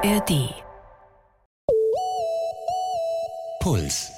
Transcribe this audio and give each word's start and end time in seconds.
ARD. 0.00 0.54
Puls. 3.58 4.12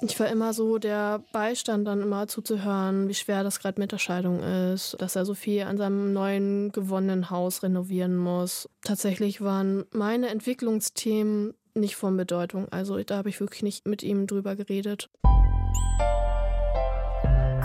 Ich 0.00 0.20
war 0.20 0.28
immer 0.28 0.52
so 0.52 0.78
der 0.78 1.24
Beistand, 1.32 1.88
dann 1.88 2.02
immer 2.02 2.28
zuzuhören, 2.28 3.08
wie 3.08 3.14
schwer 3.14 3.42
das 3.42 3.58
gerade 3.58 3.80
mit 3.80 3.90
der 3.90 3.98
Scheidung 3.98 4.40
ist, 4.40 4.96
dass 5.00 5.16
er 5.16 5.24
so 5.24 5.34
viel 5.34 5.62
an 5.62 5.76
seinem 5.76 6.12
neuen 6.12 6.70
gewonnenen 6.70 7.30
Haus 7.30 7.64
renovieren 7.64 8.16
muss. 8.16 8.68
Tatsächlich 8.84 9.40
waren 9.40 9.86
meine 9.90 10.28
Entwicklungsthemen 10.28 11.54
nicht 11.74 11.96
von 11.96 12.16
Bedeutung. 12.16 12.68
Also 12.70 13.02
da 13.02 13.16
habe 13.16 13.28
ich 13.28 13.40
wirklich 13.40 13.64
nicht 13.64 13.88
mit 13.88 14.04
ihm 14.04 14.28
drüber 14.28 14.54
geredet. 14.54 15.10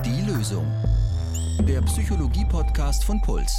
Die 0.03 0.21
Lösung. 0.27 0.65
Der 1.67 1.81
Psychologie-Podcast 1.83 3.03
von 3.03 3.21
Puls. 3.21 3.55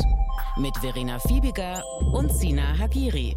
Mit 0.57 0.77
Verena 0.79 1.21
Fiebiger 1.21 1.85
und 2.13 2.33
Sina 2.33 2.77
Hagiri. 2.77 3.37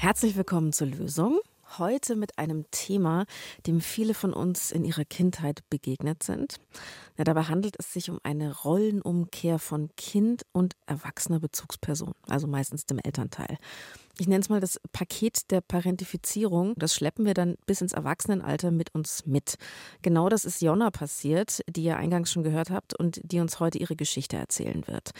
Herzlich 0.00 0.36
willkommen 0.36 0.72
zur 0.72 0.86
Lösung. 0.86 1.40
Heute 1.76 2.14
mit 2.14 2.38
einem 2.38 2.64
Thema, 2.70 3.26
dem 3.66 3.80
viele 3.80 4.14
von 4.14 4.32
uns 4.32 4.70
in 4.70 4.84
ihrer 4.84 5.04
Kindheit 5.04 5.68
begegnet 5.70 6.22
sind. 6.22 6.60
Ja, 7.18 7.24
dabei 7.24 7.42
handelt 7.42 7.74
es 7.78 7.92
sich 7.92 8.10
um 8.10 8.20
eine 8.22 8.56
Rollenumkehr 8.62 9.58
von 9.58 9.90
Kind 9.96 10.44
und 10.52 10.74
erwachsener 10.86 11.40
Bezugsperson, 11.40 12.12
also 12.28 12.46
meistens 12.46 12.86
dem 12.86 13.00
Elternteil. 13.00 13.58
Ich 14.20 14.28
nenne 14.28 14.40
es 14.40 14.48
mal 14.48 14.60
das 14.60 14.80
Paket 14.92 15.50
der 15.50 15.60
Parentifizierung. 15.60 16.74
Das 16.76 16.94
schleppen 16.94 17.24
wir 17.24 17.34
dann 17.34 17.56
bis 17.66 17.80
ins 17.80 17.92
Erwachsenenalter 17.92 18.70
mit 18.70 18.94
uns 18.94 19.26
mit. 19.26 19.56
Genau 20.02 20.28
das 20.28 20.44
ist 20.44 20.62
Jonna 20.62 20.90
passiert, 20.90 21.60
die 21.68 21.82
ihr 21.82 21.96
eingangs 21.96 22.30
schon 22.30 22.44
gehört 22.44 22.70
habt 22.70 22.98
und 22.98 23.20
die 23.24 23.40
uns 23.40 23.58
heute 23.58 23.78
ihre 23.78 23.96
Geschichte 23.96 24.36
erzählen 24.36 24.86
wird. 24.86 25.10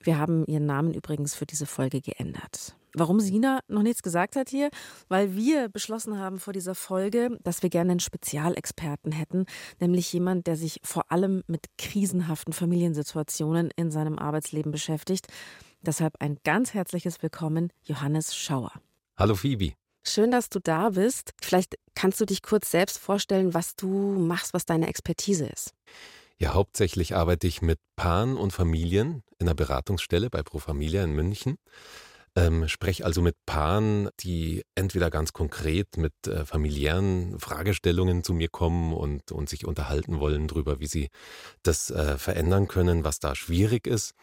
Wir 0.00 0.18
haben 0.18 0.44
ihren 0.46 0.66
Namen 0.66 0.92
übrigens 0.94 1.34
für 1.34 1.46
diese 1.46 1.66
Folge 1.66 2.00
geändert. 2.00 2.76
Warum 2.94 3.20
Sina 3.20 3.60
noch 3.68 3.82
nichts 3.82 4.02
gesagt 4.02 4.36
hat 4.36 4.48
hier? 4.48 4.70
Weil 5.08 5.36
wir 5.36 5.68
beschlossen 5.68 6.18
haben 6.18 6.38
vor 6.38 6.52
dieser 6.52 6.74
Folge, 6.74 7.38
dass 7.44 7.62
wir 7.62 7.70
gerne 7.70 7.92
einen 7.92 8.00
Spezialexperten 8.00 9.12
hätten, 9.12 9.46
nämlich 9.78 10.12
jemand, 10.12 10.46
der 10.46 10.56
sich 10.56 10.80
vor 10.82 11.12
allem 11.12 11.37
mit 11.46 11.66
krisenhaften 11.78 12.52
Familiensituationen 12.52 13.70
in 13.76 13.90
seinem 13.90 14.18
Arbeitsleben 14.18 14.72
beschäftigt. 14.72 15.26
Deshalb 15.80 16.14
ein 16.20 16.38
ganz 16.44 16.74
herzliches 16.74 17.22
Willkommen, 17.22 17.72
Johannes 17.84 18.36
Schauer. 18.36 18.72
Hallo 19.16 19.34
Phoebe. 19.34 19.72
Schön, 20.04 20.30
dass 20.30 20.48
du 20.48 20.58
da 20.58 20.90
bist. 20.90 21.32
Vielleicht 21.40 21.76
kannst 21.94 22.20
du 22.20 22.24
dich 22.24 22.42
kurz 22.42 22.70
selbst 22.70 22.98
vorstellen, 22.98 23.54
was 23.54 23.76
du 23.76 23.88
machst, 23.88 24.54
was 24.54 24.64
deine 24.64 24.88
Expertise 24.88 25.46
ist. 25.46 25.74
Ja, 26.38 26.54
hauptsächlich 26.54 27.14
arbeite 27.14 27.46
ich 27.46 27.62
mit 27.62 27.78
Paaren 27.96 28.36
und 28.36 28.52
Familien 28.52 29.22
in 29.38 29.48
einer 29.48 29.54
Beratungsstelle 29.54 30.30
bei 30.30 30.42
Pro 30.42 30.58
Familia 30.58 31.02
in 31.02 31.12
München. 31.12 31.58
Ähm, 32.38 32.68
spreche 32.68 33.04
also 33.04 33.20
mit 33.20 33.34
Paaren, 33.46 34.10
die 34.20 34.62
entweder 34.76 35.10
ganz 35.10 35.32
konkret 35.32 35.96
mit 35.96 36.12
äh, 36.28 36.44
familiären 36.44 37.36
Fragestellungen 37.40 38.22
zu 38.22 38.32
mir 38.32 38.48
kommen 38.48 38.92
und, 38.92 39.32
und 39.32 39.48
sich 39.48 39.66
unterhalten 39.66 40.20
wollen 40.20 40.46
darüber, 40.46 40.78
wie 40.78 40.86
sie 40.86 41.08
das 41.64 41.90
äh, 41.90 42.16
verändern 42.16 42.68
können, 42.68 43.02
was 43.02 43.18
da 43.18 43.34
schwierig 43.34 43.88
ist. 43.88 44.14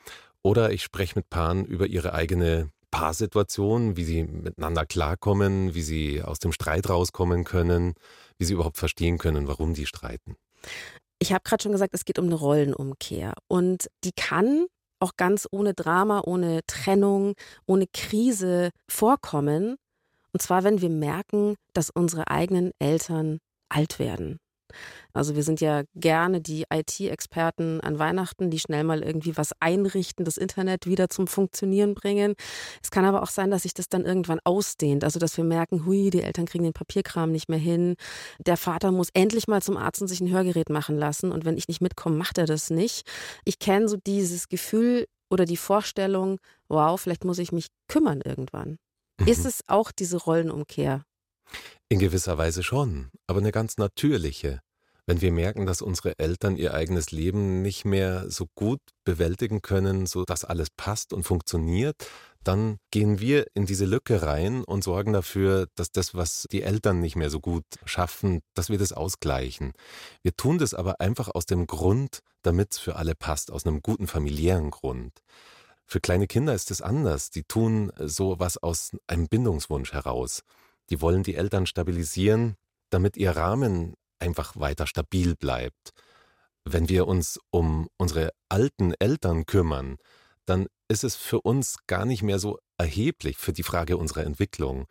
Oder 0.44 0.72
ich 0.72 0.82
spreche 0.82 1.20
mit 1.20 1.30
Paaren 1.30 1.66
über 1.66 1.88
ihre 1.88 2.14
eigene 2.14 2.70
Paarsituation, 2.90 3.98
wie 3.98 4.06
sie 4.06 4.24
miteinander 4.24 4.86
klarkommen, 4.86 5.76
wie 5.76 5.82
sie 5.82 6.24
aus 6.24 6.40
dem 6.40 6.54
Streit 6.54 6.90
rauskommen 6.90 7.44
können, 7.44 7.96
wie 8.38 8.46
sie 8.46 8.54
überhaupt 8.54 8.78
verstehen 8.78 9.18
können, 9.18 9.50
warum 9.50 9.74
die 9.74 9.86
streiten. 9.86 10.38
Ich 11.20 11.34
habe 11.34 11.42
gerade 11.44 11.64
schon 11.64 11.74
gesagt, 11.74 11.94
es 11.94 12.06
geht 12.06 12.20
um 12.20 12.26
eine 12.26 12.36
Rollenumkehr 12.36 13.34
und 13.50 13.90
die 14.06 14.14
kann 14.16 14.68
auch 15.06 15.18
ganz 15.18 15.48
ohne 15.52 15.74
Drama, 15.74 16.22
ohne 16.26 16.62
Trennung, 16.66 17.36
ohne 17.68 17.86
Krise 17.88 18.72
vorkommen. 18.90 19.76
Und 20.34 20.42
zwar, 20.42 20.64
wenn 20.64 20.82
wir 20.82 20.90
merken, 20.90 21.56
dass 21.74 21.90
unsere 21.90 22.30
eigenen 22.30 22.72
Eltern 22.80 23.40
alt 23.70 24.00
werden. 24.00 24.40
Also 25.14 25.36
wir 25.36 25.44
sind 25.44 25.62
ja 25.62 25.84
gerne 25.96 26.42
die 26.42 26.66
IT-Experten 26.72 27.82
an 27.82 28.00
Weihnachten, 28.00 28.50
die 28.50 28.60
schnell 28.60 28.84
mal 28.84 29.04
irgendwie 29.04 29.38
was 29.38 29.52
einrichten, 29.60 30.26
das 30.26 30.38
Internet 30.38 30.86
wieder 30.86 31.10
zum 31.10 31.28
Funktionieren 31.28 31.94
bringen. 31.94 32.36
Es 32.84 32.92
kann 32.92 33.06
aber 33.06 33.24
auch 33.24 33.30
sein, 33.30 33.52
dass 33.52 33.64
sich 33.64 33.74
das 33.74 33.90
dann 33.90 34.06
irgendwann 34.06 34.40
ausdehnt. 34.44 35.04
Also 35.04 35.20
dass 35.20 35.38
wir 35.38 35.44
merken, 35.44 35.86
hui, 35.86 36.10
die 36.10 36.22
Eltern 36.22 36.46
kriegen 36.46 36.64
den 36.64 36.74
Papierkram 36.74 37.32
nicht 37.32 37.50
mehr 37.50 37.60
hin. 37.60 37.96
Der 38.40 38.58
Vater 38.58 38.92
muss 38.92 39.10
endlich 39.14 39.48
mal 39.48 39.62
zum 39.62 39.78
Arzt 39.78 40.02
und 40.02 40.08
sich 40.08 40.22
ein 40.22 40.30
Hörgerät 40.32 40.70
machen 40.70 40.98
lassen. 40.98 41.32
Und 41.32 41.46
wenn 41.46 41.58
ich 41.58 41.68
nicht 41.68 41.82
mitkomme, 41.82 42.18
macht 42.18 42.38
er 42.38 42.46
das 42.46 42.70
nicht. 42.70 43.08
Ich 43.46 43.60
kenne 43.60 43.88
so 43.88 43.98
dieses 43.98 44.50
Gefühl 44.50 45.06
oder 45.30 45.46
die 45.46 45.58
Vorstellung, 45.58 46.40
wow, 46.68 47.00
vielleicht 47.00 47.26
muss 47.26 47.40
ich 47.40 47.52
mich 47.52 47.68
kümmern 47.88 48.22
irgendwann. 48.24 48.78
Mhm. 49.20 49.28
Ist 49.28 49.46
es 49.46 49.62
auch 49.68 49.92
diese 49.92 50.18
Rollenumkehr? 50.18 51.04
In 51.90 52.00
gewisser 52.00 52.38
Weise 52.38 52.64
schon, 52.64 53.10
aber 53.28 53.40
eine 53.40 53.52
ganz 53.52 53.78
natürliche. 53.78 54.62
Wenn 55.08 55.22
wir 55.22 55.32
merken, 55.32 55.68
dass 55.68 55.84
unsere 55.84 56.18
Eltern 56.18 56.58
ihr 56.58 56.74
eigenes 56.74 57.12
Leben 57.12 57.62
nicht 57.62 57.86
mehr 57.86 58.30
so 58.32 58.48
gut 58.56 58.80
bewältigen 59.04 59.62
können, 59.62 60.08
so 60.08 60.26
dass 60.26 60.46
alles 60.46 60.70
passt 60.76 61.14
und 61.14 61.24
funktioniert, 61.24 61.96
dann 62.44 62.78
gehen 62.92 63.20
wir 63.20 63.46
in 63.54 63.66
diese 63.66 63.86
Lücke 63.86 64.24
rein 64.24 64.64
und 64.64 64.84
sorgen 64.84 65.14
dafür, 65.14 65.68
dass 65.76 65.92
das, 65.92 66.16
was 66.16 66.48
die 66.52 66.64
Eltern 66.64 67.02
nicht 67.02 67.16
mehr 67.16 67.30
so 67.30 67.40
gut 67.40 67.66
schaffen, 67.86 68.42
dass 68.56 68.70
wir 68.70 68.80
das 68.80 68.94
ausgleichen. 68.94 69.74
Wir 70.24 70.36
tun 70.36 70.58
das 70.58 70.74
aber 70.74 71.00
einfach 71.00 71.30
aus 71.30 71.46
dem 71.46 71.68
Grund, 71.68 72.20
damit 72.42 72.74
es 72.74 72.80
für 72.80 72.96
alle 72.96 73.16
passt, 73.16 73.52
aus 73.52 73.66
einem 73.66 73.82
guten 73.82 74.08
familiären 74.08 74.72
Grund. 74.72 75.22
Für 75.88 76.00
kleine 76.00 76.26
Kinder 76.28 76.54
ist 76.56 76.72
es 76.72 76.82
anders. 76.82 77.30
Die 77.30 77.44
tun 77.44 77.92
so 78.00 78.40
was 78.40 78.58
aus 78.58 78.92
einem 79.08 79.28
Bindungswunsch 79.28 79.94
heraus. 79.94 80.42
Die 80.90 81.02
wollen 81.02 81.24
die 81.24 81.36
Eltern 81.36 81.66
stabilisieren, 81.66 82.56
damit 82.90 83.18
ihr 83.18 83.32
Rahmen 83.32 83.96
einfach 84.20 84.56
weiter 84.56 84.88
stabil 84.88 85.36
bleibt. 85.36 85.92
Wenn 86.64 86.90
wir 86.90 87.08
uns 87.08 87.40
um 87.52 87.88
unsere 87.98 88.32
alten 88.50 88.94
Eltern 89.00 89.46
kümmern, 89.46 89.98
dann 90.46 90.68
ist 90.88 91.04
es 91.04 91.16
für 91.16 91.42
uns 91.42 91.78
gar 91.88 92.06
nicht 92.06 92.24
mehr 92.24 92.40
so 92.40 92.60
erheblich 92.78 93.38
für 93.38 93.54
die 93.54 93.64
Frage 93.64 93.98
unserer 93.98 94.24
Entwicklung, 94.24 94.88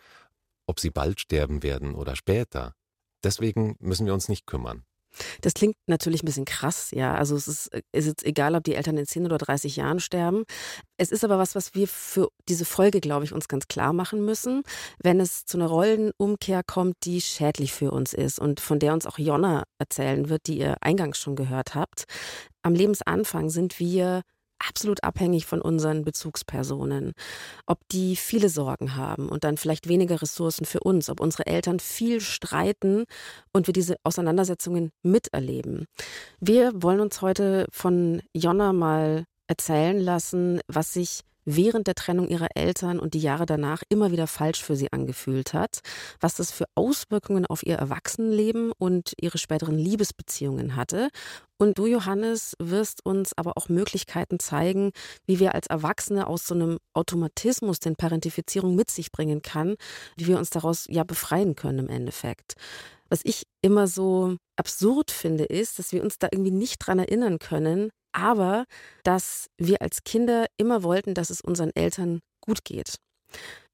ob 0.67 0.81
sie 0.81 0.91
bald 0.91 1.21
sterben 1.21 1.63
werden 1.63 1.95
oder 1.95 2.17
später. 2.17 2.75
Deswegen 3.23 3.77
müssen 3.79 4.07
wir 4.07 4.15
uns 4.15 4.29
nicht 4.29 4.47
kümmern. 4.47 4.85
Das 5.41 5.55
klingt 5.55 5.77
natürlich 5.87 6.23
ein 6.23 6.27
bisschen 6.27 6.45
krass, 6.45 6.91
ja. 6.93 7.15
Also 7.15 7.37
es 7.37 7.49
ist, 7.49 7.71
ist 7.93 8.07
jetzt 8.07 8.25
egal, 8.25 8.55
ob 8.55 8.65
die 8.65 8.75
Eltern 8.75 8.97
in 8.97 9.07
10 9.07 9.27
oder 9.27 9.39
30 9.39 9.77
Jahren 9.77 10.01
sterben. 10.01 10.45
Es 10.97 11.11
ist 11.11 11.25
aber 11.25 11.39
was, 11.39 11.55
was 11.55 11.75
wir 11.75 11.89
für 11.89 12.29
diese 12.49 12.65
Folge, 12.65 13.01
glaube 13.01 13.25
ich, 13.25 13.33
uns 13.33 13.49
ganz 13.49 13.69
klar 13.69 13.93
machen 13.93 14.25
müssen, 14.25 14.63
wenn 15.03 15.21
es 15.21 15.45
zu 15.45 15.57
einer 15.59 15.67
Rollenumkehr 15.67 16.63
kommt, 16.63 16.97
die 17.05 17.21
schädlich 17.21 17.73
für 17.73 17.91
uns 17.91 18.13
ist 18.13 18.39
und 18.39 18.61
von 18.61 18.79
der 18.79 18.93
uns 18.93 19.07
auch 19.07 19.19
Jonna 19.19 19.65
erzählen 19.79 20.29
wird, 20.29 20.47
die 20.47 20.59
ihr 20.59 20.77
eingangs 20.81 21.19
schon 21.19 21.37
gehört 21.37 21.75
habt. 21.75 22.05
Am 22.63 22.75
Lebensanfang 22.75 23.51
sind 23.51 23.79
wir 23.79 24.23
absolut 24.69 25.05
abhängig 25.05 25.47
von 25.47 25.61
unseren 25.61 26.05
Bezugspersonen. 26.05 27.13
Ob 27.67 27.81
die 27.89 28.17
viele 28.17 28.49
Sorgen 28.49 28.97
haben 28.97 29.29
und 29.29 29.45
dann 29.45 29.57
vielleicht 29.57 29.89
weniger 29.89 30.21
Ressourcen 30.21 30.65
für 30.65 30.81
uns, 30.81 31.09
ob 31.09 31.21
unsere 31.21 31.47
Eltern 31.47 31.81
viel 31.81 32.21
streiten 32.21 33.05
und 33.53 33.67
wir 33.67 33.73
diese 33.73 33.97
Auseinandersetzungen 34.05 34.91
miterleben. 35.03 35.87
Wir 36.41 36.73
wollen 36.83 37.01
uns 37.01 37.23
heute 37.23 37.67
von 37.71 38.23
Jonna 38.33 38.73
mal 38.73 39.25
erzählen 39.47 40.01
lassen, 40.01 40.61
was 40.69 40.93
sich 40.93 41.21
während 41.45 41.87
der 41.87 41.95
Trennung 41.95 42.29
ihrer 42.29 42.49
Eltern 42.55 42.99
und 42.99 43.15
die 43.15 43.21
Jahre 43.21 43.47
danach 43.47 43.83
immer 43.89 44.13
wieder 44.13 44.27
falsch 44.27 44.63
für 44.63 44.77
sie 44.77 44.93
angefühlt 44.93 45.55
hat, 45.55 45.81
was 46.21 46.35
das 46.35 46.51
für 46.51 46.67
Auswirkungen 46.75 47.47
auf 47.47 47.65
ihr 47.65 47.77
Erwachsenenleben 47.77 48.73
und 48.73 49.13
ihre 49.21 49.39
späteren 49.39 49.77
Liebesbeziehungen 49.77 50.77
hatte. 50.77 51.09
Und 51.57 51.79
du, 51.79 51.87
Johannes, 51.87 52.55
wirst 52.59 53.05
uns 53.05 53.33
aber 53.37 53.57
auch 53.57 53.69
Möglichkeiten 53.69 54.39
zeigen, 54.41 54.91
wie 55.27 55.39
wir 55.39 55.55
als 55.55 55.67
Erwachsene 55.69 56.27
aus 56.27 56.47
so 56.47 56.55
einem 56.55 56.79
Automatismus, 56.95 57.79
den 57.79 57.97
Parentifizierung 57.97 58.75
mit 58.75 58.91
sich 58.91 59.13
bringen 59.13 59.41
kann, 59.43 59.77
wie 60.17 60.27
wir 60.27 60.39
uns 60.39 60.51
daraus 60.51 60.87
ja 60.89 61.05
befreien 61.05 61.55
können 61.55 61.79
im 61.81 61.89
Endeffekt. 61.89 62.55
Was 63.09 63.21
ich 63.23 63.47
immer 63.63 63.87
so 63.87 64.37
absurd 64.57 65.11
finde, 65.11 65.45
ist, 65.45 65.79
dass 65.79 65.93
wir 65.93 66.03
uns 66.03 66.19
da 66.19 66.29
irgendwie 66.31 66.51
nicht 66.51 66.79
dran 66.79 66.99
erinnern 66.99 67.39
können, 67.39 67.91
aber 68.15 68.65
dass 69.03 69.49
wir 69.59 69.83
als 69.83 70.05
Kinder 70.05 70.47
immer 70.57 70.83
wollten, 70.83 71.15
dass 71.15 71.31
es 71.31 71.41
unseren 71.41 71.71
Eltern 71.75 72.21
gut 72.41 72.65
geht. 72.65 72.97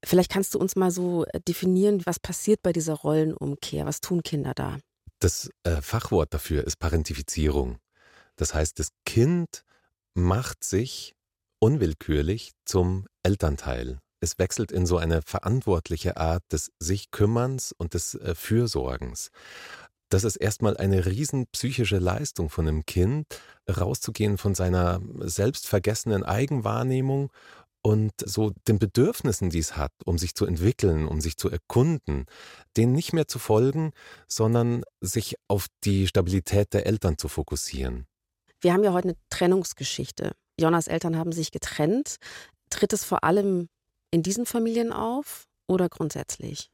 Vielleicht 0.03 0.31
kannst 0.31 0.55
du 0.55 0.59
uns 0.59 0.75
mal 0.75 0.91
so 0.91 1.25
äh, 1.25 1.39
definieren, 1.39 2.01
was 2.05 2.19
passiert 2.19 2.61
bei 2.63 2.73
dieser 2.73 2.95
Rollenumkehr? 2.95 3.85
Was 3.85 4.01
tun 4.01 4.23
Kinder 4.23 4.53
da? 4.55 4.77
Das 5.19 5.51
äh, 5.63 5.81
Fachwort 5.81 6.33
dafür 6.33 6.65
ist 6.65 6.77
Parentifizierung. 6.77 7.77
Das 8.35 8.53
heißt, 8.55 8.79
das 8.79 8.89
Kind 9.05 9.63
macht 10.15 10.63
sich 10.63 11.13
unwillkürlich 11.59 12.53
zum 12.65 13.05
Elternteil. 13.21 13.99
Es 14.19 14.39
wechselt 14.39 14.71
in 14.71 14.85
so 14.85 14.97
eine 14.97 15.21
verantwortliche 15.21 16.17
Art 16.17 16.43
des 16.51 16.71
sich 16.79 17.11
Kümmerns 17.11 17.71
und 17.71 17.93
des 17.93 18.15
äh, 18.15 18.33
Fürsorgens 18.33 19.29
das 20.13 20.23
ist 20.23 20.35
erstmal 20.35 20.77
eine 20.77 21.05
riesen 21.05 21.47
psychische 21.47 21.97
Leistung 21.97 22.49
von 22.49 22.67
einem 22.67 22.85
Kind, 22.85 23.25
rauszugehen 23.69 24.37
von 24.37 24.55
seiner 24.55 25.01
selbstvergessenen 25.19 26.23
Eigenwahrnehmung 26.23 27.31
und 27.81 28.11
so 28.23 28.51
den 28.67 28.77
Bedürfnissen, 28.77 29.49
die 29.49 29.59
es 29.59 29.75
hat, 29.75 29.91
um 30.05 30.17
sich 30.17 30.35
zu 30.35 30.45
entwickeln, 30.45 31.07
um 31.07 31.21
sich 31.21 31.37
zu 31.37 31.49
erkunden, 31.49 32.25
denen 32.77 32.93
nicht 32.93 33.13
mehr 33.13 33.27
zu 33.27 33.39
folgen, 33.39 33.91
sondern 34.27 34.83
sich 34.99 35.35
auf 35.47 35.67
die 35.83 36.07
Stabilität 36.07 36.73
der 36.73 36.85
Eltern 36.85 37.17
zu 37.17 37.27
fokussieren. 37.27 38.05
Wir 38.59 38.73
haben 38.73 38.83
ja 38.83 38.93
heute 38.93 39.09
eine 39.09 39.17
Trennungsgeschichte. 39.29 40.33
Jonas 40.59 40.87
Eltern 40.87 41.17
haben 41.17 41.31
sich 41.31 41.51
getrennt. 41.51 42.17
Tritt 42.69 42.93
es 42.93 43.03
vor 43.03 43.23
allem 43.23 43.67
in 44.11 44.21
diesen 44.21 44.45
Familien 44.45 44.91
auf 44.91 45.45
oder 45.67 45.89
grundsätzlich? 45.89 46.69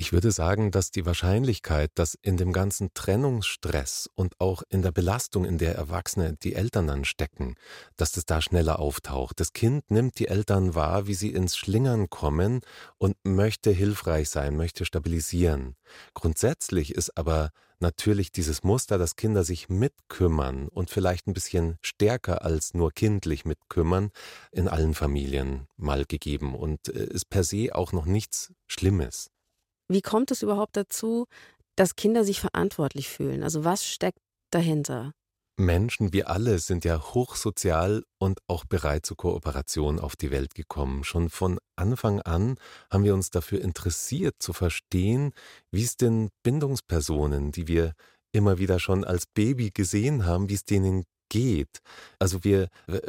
Ich 0.00 0.12
würde 0.12 0.30
sagen, 0.30 0.70
dass 0.70 0.92
die 0.92 1.04
Wahrscheinlichkeit, 1.06 1.90
dass 1.96 2.14
in 2.22 2.36
dem 2.36 2.52
ganzen 2.52 2.94
Trennungsstress 2.94 4.08
und 4.14 4.40
auch 4.40 4.62
in 4.68 4.80
der 4.82 4.92
Belastung, 4.92 5.44
in 5.44 5.58
der 5.58 5.74
Erwachsene 5.74 6.36
die 6.40 6.54
Eltern 6.54 6.86
dann 6.86 7.04
stecken, 7.04 7.56
dass 7.96 8.12
das 8.12 8.24
da 8.24 8.40
schneller 8.40 8.78
auftaucht. 8.78 9.40
Das 9.40 9.52
Kind 9.52 9.90
nimmt 9.90 10.20
die 10.20 10.28
Eltern 10.28 10.76
wahr, 10.76 11.08
wie 11.08 11.14
sie 11.14 11.32
ins 11.32 11.56
Schlingern 11.56 12.08
kommen 12.10 12.60
und 12.98 13.16
möchte 13.24 13.72
hilfreich 13.72 14.28
sein, 14.28 14.56
möchte 14.56 14.84
stabilisieren. 14.84 15.74
Grundsätzlich 16.14 16.94
ist 16.94 17.18
aber 17.18 17.50
natürlich 17.80 18.30
dieses 18.30 18.62
Muster, 18.62 18.98
dass 18.98 19.16
Kinder 19.16 19.42
sich 19.42 19.68
mitkümmern 19.68 20.68
und 20.68 20.90
vielleicht 20.90 21.26
ein 21.26 21.34
bisschen 21.34 21.76
stärker 21.82 22.44
als 22.44 22.72
nur 22.72 22.92
kindlich 22.92 23.44
mitkümmern, 23.44 24.12
in 24.52 24.68
allen 24.68 24.94
Familien 24.94 25.66
mal 25.76 26.04
gegeben 26.04 26.54
und 26.54 26.88
äh, 26.88 27.04
ist 27.06 27.30
per 27.30 27.42
se 27.42 27.74
auch 27.74 27.90
noch 27.92 28.06
nichts 28.06 28.52
Schlimmes. 28.68 29.32
Wie 29.88 30.02
kommt 30.02 30.30
es 30.30 30.42
überhaupt 30.42 30.76
dazu, 30.76 31.26
dass 31.76 31.96
Kinder 31.96 32.24
sich 32.24 32.40
verantwortlich 32.40 33.08
fühlen? 33.08 33.42
Also 33.42 33.64
was 33.64 33.86
steckt 33.86 34.18
dahinter? 34.50 35.12
Menschen, 35.60 36.12
wir 36.12 36.30
alle 36.30 36.60
sind 36.60 36.84
ja 36.84 37.02
hochsozial 37.14 38.04
und 38.18 38.38
auch 38.46 38.64
bereit 38.64 39.04
zur 39.04 39.16
Kooperation 39.16 39.98
auf 39.98 40.14
die 40.14 40.30
Welt 40.30 40.54
gekommen. 40.54 41.02
Schon 41.02 41.30
von 41.30 41.58
Anfang 41.74 42.20
an 42.20 42.54
haben 42.92 43.02
wir 43.02 43.12
uns 43.12 43.30
dafür 43.30 43.60
interessiert 43.60 44.36
zu 44.38 44.52
verstehen, 44.52 45.32
wie 45.72 45.82
es 45.82 45.96
den 45.96 46.28
Bindungspersonen, 46.44 47.50
die 47.50 47.66
wir 47.66 47.94
immer 48.30 48.58
wieder 48.58 48.78
schon 48.78 49.04
als 49.04 49.26
Baby 49.26 49.70
gesehen 49.72 50.26
haben, 50.26 50.48
wie 50.48 50.54
es 50.54 50.64
denen 50.64 51.04
geht. 51.28 51.80
Also 52.20 52.44
wir 52.44 52.68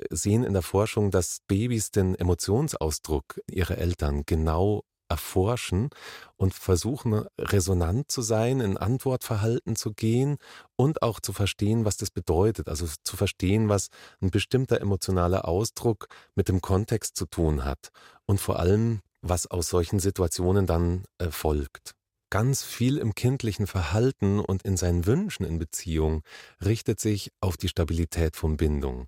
sehen 0.10 0.44
in 0.44 0.54
der 0.54 0.64
Forschung, 0.64 1.12
dass 1.12 1.42
Babys 1.48 1.92
den 1.92 2.16
Emotionsausdruck 2.16 3.40
ihrer 3.48 3.78
Eltern 3.78 4.24
genau 4.26 4.82
erforschen 5.10 5.90
und 6.38 6.54
versuchen, 6.54 7.26
resonant 7.38 8.12
zu 8.12 8.22
sein, 8.22 8.62
in 8.62 8.78
Antwortverhalten 8.78 9.76
zu 9.76 9.92
gehen 9.94 10.38
und 10.76 11.02
auch 11.02 11.20
zu 11.20 11.34
verstehen, 11.34 11.86
was 11.86 11.98
das 11.98 12.12
bedeutet. 12.12 12.70
Also 12.70 12.88
zu 13.04 13.18
verstehen, 13.18 13.70
was 13.70 13.90
ein 14.22 14.32
bestimmter 14.32 14.80
emotionaler 14.80 15.48
Ausdruck 15.48 16.08
mit 16.36 16.48
dem 16.48 16.62
Kontext 16.62 17.18
zu 17.18 17.26
tun 17.26 17.66
hat 17.66 17.90
und 18.26 18.40
vor 18.40 18.60
allem, 18.60 19.02
was 19.22 19.48
aus 19.48 19.70
solchen 19.70 20.00
Situationen 20.00 20.66
dann 20.66 21.04
äh, 21.18 21.30
folgt. 21.32 21.96
Ganz 22.30 22.64
viel 22.64 23.00
im 23.00 23.16
kindlichen 23.16 23.66
Verhalten 23.66 24.40
und 24.40 24.62
in 24.62 24.78
seinen 24.78 25.08
Wünschen 25.08 25.46
in 25.46 25.58
Beziehung 25.58 26.22
richtet 26.64 27.00
sich 27.00 27.32
auf 27.42 27.58
die 27.58 27.70
Stabilität 27.70 28.36
von 28.36 28.56
Bindung. 28.56 29.08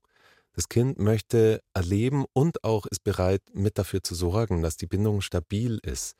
Das 0.53 0.67
Kind 0.69 0.99
möchte 0.99 1.61
erleben 1.73 2.25
und 2.33 2.63
auch 2.63 2.85
ist 2.85 3.03
bereit, 3.03 3.41
mit 3.53 3.77
dafür 3.77 4.03
zu 4.03 4.15
sorgen, 4.15 4.61
dass 4.61 4.75
die 4.77 4.87
Bindung 4.87 5.21
stabil 5.21 5.79
ist 5.83 6.15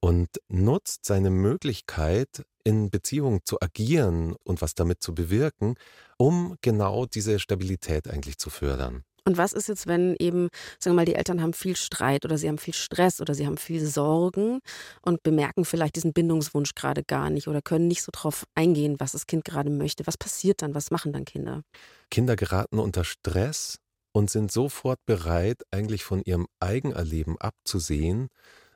und 0.00 0.28
nutzt 0.48 1.04
seine 1.04 1.30
Möglichkeit, 1.30 2.44
in 2.64 2.90
Beziehung 2.90 3.44
zu 3.44 3.60
agieren 3.60 4.36
und 4.44 4.62
was 4.62 4.74
damit 4.74 5.02
zu 5.02 5.14
bewirken, 5.14 5.74
um 6.18 6.56
genau 6.60 7.06
diese 7.06 7.38
Stabilität 7.38 8.08
eigentlich 8.08 8.38
zu 8.38 8.50
fördern. 8.50 9.04
Und 9.28 9.36
was 9.36 9.52
ist 9.52 9.68
jetzt, 9.68 9.86
wenn 9.86 10.16
eben, 10.18 10.48
sagen 10.78 10.96
wir 10.96 11.02
mal, 11.02 11.04
die 11.04 11.14
Eltern 11.14 11.42
haben 11.42 11.52
viel 11.52 11.76
Streit 11.76 12.24
oder 12.24 12.38
sie 12.38 12.48
haben 12.48 12.56
viel 12.56 12.72
Stress 12.72 13.20
oder 13.20 13.34
sie 13.34 13.46
haben 13.46 13.58
viel 13.58 13.84
Sorgen 13.84 14.60
und 15.02 15.22
bemerken 15.22 15.66
vielleicht 15.66 15.96
diesen 15.96 16.14
Bindungswunsch 16.14 16.74
gerade 16.74 17.04
gar 17.04 17.28
nicht 17.28 17.46
oder 17.46 17.60
können 17.60 17.88
nicht 17.88 18.02
so 18.02 18.10
drauf 18.10 18.46
eingehen, 18.54 18.98
was 19.00 19.12
das 19.12 19.26
Kind 19.26 19.44
gerade 19.44 19.68
möchte. 19.68 20.06
Was 20.06 20.16
passiert 20.16 20.62
dann? 20.62 20.74
Was 20.74 20.90
machen 20.90 21.12
dann 21.12 21.26
Kinder? 21.26 21.60
Kinder 22.10 22.36
geraten 22.36 22.78
unter 22.78 23.04
Stress 23.04 23.76
und 24.12 24.30
sind 24.30 24.50
sofort 24.50 24.98
bereit, 25.04 25.60
eigentlich 25.70 26.04
von 26.04 26.22
ihrem 26.22 26.46
Eigenerleben 26.58 27.36
abzusehen, 27.36 28.28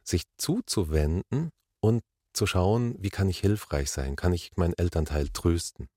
sich 0.04 0.24
zuzuwenden 0.36 1.48
und 1.80 2.02
zu 2.34 2.46
schauen, 2.46 2.94
wie 2.98 3.08
kann 3.08 3.30
ich 3.30 3.38
hilfreich 3.38 3.90
sein? 3.90 4.16
Kann 4.16 4.34
ich 4.34 4.50
meinen 4.56 4.74
Elternteil 4.76 5.30
trösten? 5.30 5.88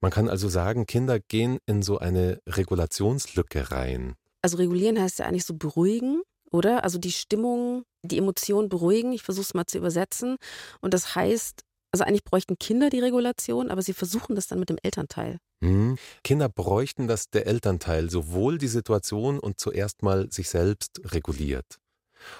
Man 0.00 0.10
kann 0.10 0.28
also 0.28 0.48
sagen, 0.48 0.86
Kinder 0.86 1.20
gehen 1.20 1.58
in 1.66 1.82
so 1.82 1.98
eine 1.98 2.40
Regulationslücke 2.46 3.70
rein. 3.70 4.14
Also 4.42 4.56
regulieren 4.56 4.98
heißt 4.98 5.18
ja 5.18 5.26
eigentlich 5.26 5.44
so 5.44 5.54
beruhigen, 5.54 6.22
oder? 6.50 6.84
Also 6.84 6.98
die 6.98 7.12
Stimmung, 7.12 7.84
die 8.02 8.18
Emotion 8.18 8.68
beruhigen. 8.68 9.12
Ich 9.12 9.22
versuche 9.22 9.44
es 9.44 9.54
mal 9.54 9.66
zu 9.66 9.76
übersetzen. 9.76 10.36
Und 10.80 10.94
das 10.94 11.14
heißt, 11.14 11.62
also 11.92 12.04
eigentlich 12.04 12.24
bräuchten 12.24 12.58
Kinder 12.58 12.88
die 12.88 13.00
Regulation, 13.00 13.70
aber 13.70 13.82
sie 13.82 13.92
versuchen 13.92 14.36
das 14.36 14.46
dann 14.46 14.58
mit 14.58 14.70
dem 14.70 14.78
Elternteil. 14.82 15.38
Hm. 15.62 15.98
Kinder 16.24 16.48
bräuchten, 16.48 17.06
dass 17.06 17.28
der 17.28 17.46
Elternteil 17.46 18.08
sowohl 18.08 18.56
die 18.56 18.68
Situation 18.68 19.38
und 19.38 19.60
zuerst 19.60 20.02
mal 20.02 20.30
sich 20.30 20.48
selbst 20.48 21.00
reguliert. 21.12 21.78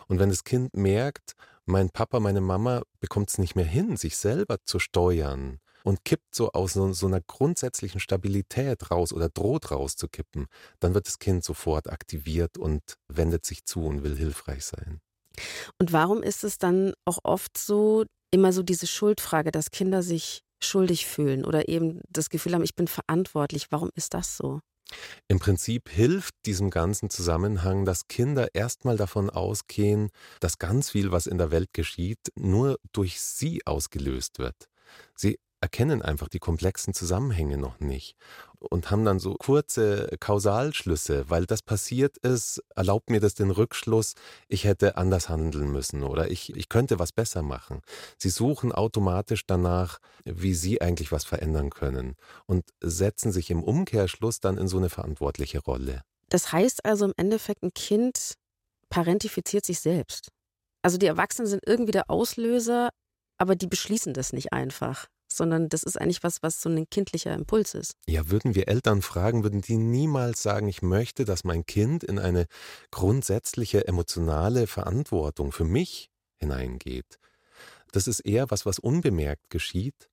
Und 0.08 0.18
wenn 0.18 0.30
das 0.30 0.44
Kind 0.44 0.74
merkt, 0.74 1.34
mein 1.66 1.90
Papa, 1.90 2.20
meine 2.20 2.40
Mama 2.40 2.82
bekommt 3.00 3.30
es 3.30 3.38
nicht 3.38 3.54
mehr 3.54 3.66
hin, 3.66 3.96
sich 3.96 4.16
selber 4.16 4.56
zu 4.64 4.78
steuern 4.78 5.58
und 5.84 6.04
kippt 6.04 6.34
so 6.34 6.52
aus 6.52 6.74
so, 6.74 6.92
so, 6.92 7.06
einer 7.06 7.20
grundsätzlichen 7.20 8.00
Stabilität 8.00 8.90
raus 8.90 9.12
oder 9.12 9.28
droht 9.28 9.70
rauszukippen, 9.70 10.46
dann 10.78 10.94
wird 10.94 11.06
das 11.06 11.18
Kind 11.18 11.44
sofort 11.44 11.90
aktiviert 11.90 12.58
und 12.58 12.82
wendet 13.08 13.46
sich 13.46 13.64
zu 13.64 13.84
und 13.84 14.02
will 14.02 14.16
hilfreich 14.16 14.64
sein. 14.64 15.00
Und 15.78 15.92
warum 15.92 16.22
ist 16.22 16.44
es 16.44 16.58
dann 16.58 16.92
auch 17.04 17.18
oft 17.22 17.56
so, 17.56 18.04
immer 18.30 18.52
so 18.52 18.62
diese 18.62 18.86
Schuldfrage, 18.86 19.50
dass 19.50 19.70
Kinder 19.70 20.02
sich 20.02 20.42
schuldig 20.62 21.06
fühlen 21.06 21.44
oder 21.44 21.68
eben 21.68 22.00
das 22.08 22.30
Gefühl 22.30 22.54
haben, 22.54 22.64
ich 22.64 22.76
bin 22.76 22.86
verantwortlich. 22.86 23.68
Warum 23.70 23.90
ist 23.94 24.14
das 24.14 24.36
so? 24.36 24.60
Im 25.28 25.38
Prinzip 25.38 25.88
hilft 25.88 26.34
diesem 26.46 26.70
ganzen 26.70 27.10
Zusammenhang, 27.10 27.84
dass 27.84 28.08
Kinder 28.08 28.48
erstmal 28.54 28.96
davon 28.96 29.30
ausgehen, 29.30 30.10
dass 30.40 30.58
ganz 30.58 30.90
viel, 30.90 31.12
was 31.12 31.26
in 31.26 31.38
der 31.38 31.50
Welt 31.50 31.72
geschieht, 31.72 32.18
nur 32.34 32.78
durch 32.92 33.20
sie 33.20 33.64
ausgelöst 33.66 34.38
wird. 34.38 34.68
Sie 35.14 35.38
erkennen 35.60 36.02
einfach 36.02 36.28
die 36.28 36.38
komplexen 36.38 36.94
Zusammenhänge 36.94 37.58
noch 37.58 37.80
nicht 37.80 38.16
und 38.58 38.90
haben 38.90 39.04
dann 39.04 39.18
so 39.18 39.34
kurze 39.34 40.08
Kausalschlüsse, 40.18 41.28
weil 41.28 41.46
das 41.46 41.62
passiert 41.62 42.18
ist, 42.18 42.62
erlaubt 42.74 43.10
mir 43.10 43.20
das 43.20 43.34
den 43.34 43.50
Rückschluss, 43.50 44.14
ich 44.48 44.64
hätte 44.64 44.96
anders 44.96 45.28
handeln 45.28 45.70
müssen 45.70 46.02
oder 46.02 46.30
ich, 46.30 46.54
ich 46.56 46.68
könnte 46.68 46.98
was 46.98 47.12
besser 47.12 47.42
machen. 47.42 47.82
Sie 48.18 48.30
suchen 48.30 48.72
automatisch 48.72 49.46
danach, 49.46 49.98
wie 50.24 50.54
sie 50.54 50.80
eigentlich 50.80 51.12
was 51.12 51.24
verändern 51.24 51.70
können 51.70 52.16
und 52.46 52.64
setzen 52.80 53.32
sich 53.32 53.50
im 53.50 53.62
Umkehrschluss 53.62 54.40
dann 54.40 54.58
in 54.58 54.68
so 54.68 54.78
eine 54.78 54.90
verantwortliche 54.90 55.60
Rolle. 55.60 56.02
Das 56.28 56.52
heißt 56.52 56.84
also 56.84 57.06
im 57.06 57.14
Endeffekt, 57.16 57.62
ein 57.62 57.74
Kind 57.74 58.34
parentifiziert 58.88 59.64
sich 59.64 59.80
selbst. 59.80 60.30
Also 60.82 60.96
die 60.96 61.06
Erwachsenen 61.06 61.48
sind 61.48 61.62
irgendwie 61.66 61.92
der 61.92 62.10
Auslöser, 62.10 62.90
aber 63.36 63.56
die 63.56 63.66
beschließen 63.66 64.14
das 64.14 64.32
nicht 64.32 64.52
einfach 64.52 65.08
sondern 65.32 65.68
das 65.68 65.82
ist 65.82 66.00
eigentlich 66.00 66.22
was, 66.22 66.42
was 66.42 66.60
so 66.60 66.68
ein 66.68 66.88
kindlicher 66.90 67.34
Impuls 67.34 67.74
ist. 67.74 67.94
Ja, 68.06 68.30
würden 68.30 68.54
wir 68.54 68.68
Eltern 68.68 69.02
fragen, 69.02 69.42
würden 69.42 69.60
die 69.60 69.76
niemals 69.76 70.42
sagen, 70.42 70.68
ich 70.68 70.82
möchte, 70.82 71.24
dass 71.24 71.44
mein 71.44 71.66
Kind 71.66 72.04
in 72.04 72.18
eine 72.18 72.46
grundsätzliche 72.90 73.86
emotionale 73.86 74.66
Verantwortung 74.66 75.52
für 75.52 75.64
mich 75.64 76.10
hineingeht. 76.36 77.18
Das 77.92 78.06
ist 78.06 78.20
eher 78.20 78.50
was, 78.50 78.66
was 78.66 78.78
unbemerkt 78.78 79.50
geschieht 79.50 80.08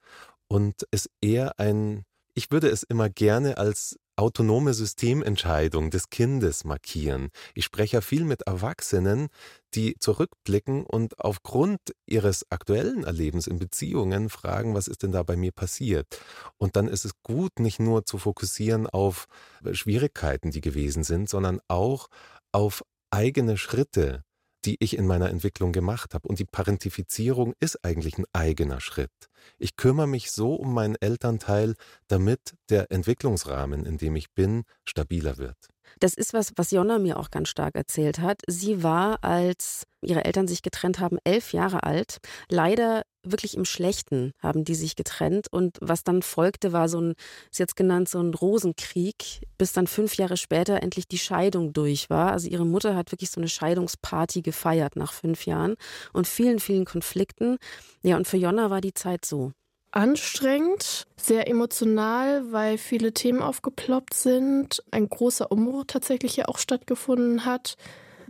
und 0.48 0.84
ist 0.92 1.10
eher 1.22 1.60
ein, 1.60 2.06
ich 2.34 2.52
würde 2.52 2.70
es 2.70 2.84
immer 2.84 3.10
gerne 3.10 3.58
als 3.58 3.98
autonome 4.18 4.74
Systementscheidung 4.74 5.90
des 5.92 6.10
Kindes 6.10 6.66
markieren. 6.66 7.30
Ich 7.54 7.66
spreche 7.66 8.02
viel 8.02 8.26
mit 8.26 8.42
Erwachsenen, 8.42 9.28
die 9.74 9.96
zurückblicken 10.00 10.86
und 10.86 11.20
aufgrund 11.20 11.80
ihres 12.06 12.46
aktuellen 12.52 13.04
Erlebens 13.04 13.48
in 13.48 13.60
Beziehungen 13.60 14.30
fragen, 14.30 14.74
was 14.74 14.88
ist 14.88 15.04
denn 15.04 15.12
da 15.12 15.24
bei 15.24 15.38
mir 15.38 15.52
passiert? 15.52 16.20
Und 16.58 16.76
dann 16.76 16.88
ist 16.88 17.06
es 17.06 17.14
gut, 17.22 17.60
nicht 17.60 17.80
nur 17.80 18.06
zu 18.06 18.18
fokussieren 18.18 18.88
auf 18.88 19.28
Schwierigkeiten, 19.72 20.52
die 20.52 20.62
gewesen 20.62 21.04
sind, 21.04 21.30
sondern 21.30 21.60
auch 21.68 22.08
auf 22.52 22.84
eigene 23.12 23.58
Schritte, 23.58 24.24
die 24.68 24.76
ich 24.80 24.98
in 24.98 25.08
meiner 25.08 25.30
Entwicklung 25.30 25.72
gemacht 25.72 26.14
habe. 26.14 26.28
Und 26.28 26.40
die 26.40 26.46
Parentifizierung 26.46 27.54
ist 27.62 27.84
eigentlich 27.86 28.18
ein 28.18 28.26
eigener 28.34 28.82
Schritt. 28.82 29.30
Ich 29.58 29.78
kümmere 29.78 30.08
mich 30.08 30.30
so 30.32 30.56
um 30.56 30.74
meinen 30.74 30.96
Elternteil, 30.96 31.76
damit 32.08 32.56
der 32.70 32.92
Entwicklungsrahmen, 32.92 33.86
in 33.86 33.98
dem 33.98 34.18
ich 34.18 34.32
bin, 34.32 34.64
stabiler 34.84 35.38
wird. 35.38 35.58
Das 36.00 36.14
ist 36.14 36.34
was, 36.34 36.54
was 36.56 36.72
Jonna 36.72 37.00
mir 37.00 37.18
auch 37.20 37.32
ganz 37.32 37.50
stark 37.50 37.76
erzählt 37.76 38.20
hat. 38.20 38.42
Sie 38.48 38.84
war, 38.84 39.24
als 39.24 39.84
ihre 40.02 40.26
Eltern 40.26 40.48
sich 40.48 40.62
getrennt 40.62 41.00
haben, 41.00 41.18
elf 41.24 41.54
Jahre 41.54 41.84
alt. 41.84 42.18
Leider 42.50 43.04
wirklich 43.24 43.58
im 43.58 43.66
Schlechten 43.66 44.32
haben 44.40 44.64
die 44.64 44.76
sich 44.76 44.96
getrennt. 44.96 45.48
Und 45.52 45.78
was 45.82 46.04
dann 46.04 46.22
folgte, 46.22 46.72
war 46.72 46.90
so 46.90 47.02
ein, 47.02 47.14
ist 47.52 47.60
jetzt 47.60 47.76
genannt, 47.76 48.10
so 48.10 48.20
ein 48.20 48.34
Rosenkrieg, 48.34 49.42
bis 49.58 49.74
dann 49.74 49.88
fünf 49.88 50.16
Jahre 50.16 50.38
später 50.38 50.82
endlich 50.82 51.08
die 51.08 51.18
Scheidung 51.18 51.74
durch 51.74 52.10
war. 52.10 52.32
Also 52.32 52.48
ihre 52.48 52.66
Mutter 52.66 52.96
hat 52.96 53.12
wirklich 53.12 53.32
so 53.32 53.42
eine 53.42 53.50
Scheidungsparty 53.50 54.42
gefeiert 54.42 54.96
nach 54.96 55.14
fünf 55.14 55.46
Jahren 55.46 55.76
und 56.14 56.28
vielen, 56.28 56.60
vielen 56.60 56.86
Konflikten. 56.86 57.58
Ja, 58.04 58.18
und 58.18 58.28
für 58.28 58.38
Jonna 58.38 58.70
war 58.70 58.82
die 58.82 58.94
Zeit 58.94 59.26
so 59.26 59.52
anstrengend, 59.98 61.08
sehr 61.20 61.50
emotional, 61.50 62.52
weil 62.52 62.78
viele 62.78 63.14
Themen 63.14 63.42
aufgeploppt 63.42 64.14
sind, 64.14 64.84
ein 64.92 65.10
großer 65.10 65.52
Umbruch 65.52 65.86
tatsächlich 65.88 66.36
ja 66.38 66.48
auch 66.48 66.60
stattgefunden 66.60 67.46
hat. 67.46 67.78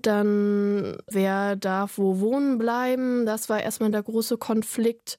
Dann, 0.01 0.97
wer 1.07 1.57
darf 1.57 1.97
wo 1.97 2.21
wohnen 2.21 2.57
bleiben? 2.57 3.25
Das 3.25 3.49
war 3.49 3.61
erstmal 3.61 3.91
der 3.91 4.01
große 4.01 4.37
Konflikt. 4.37 5.17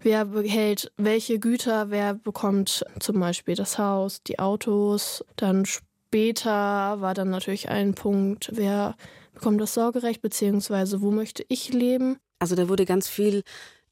Wer 0.00 0.24
behält 0.24 0.90
welche 0.96 1.38
Güter? 1.38 1.90
Wer 1.90 2.14
bekommt 2.14 2.84
zum 2.98 3.20
Beispiel 3.20 3.54
das 3.54 3.78
Haus, 3.78 4.24
die 4.24 4.40
Autos? 4.40 5.24
Dann 5.36 5.64
später 5.64 7.00
war 7.00 7.14
dann 7.14 7.30
natürlich 7.30 7.68
ein 7.68 7.94
Punkt, 7.94 8.50
wer 8.52 8.96
bekommt 9.32 9.60
das 9.60 9.74
Sorgerecht, 9.74 10.22
beziehungsweise 10.22 11.02
wo 11.02 11.12
möchte 11.12 11.44
ich 11.48 11.72
leben? 11.72 12.16
Also 12.40 12.56
da 12.56 12.68
wurde 12.68 12.84
ganz 12.84 13.08
viel 13.08 13.44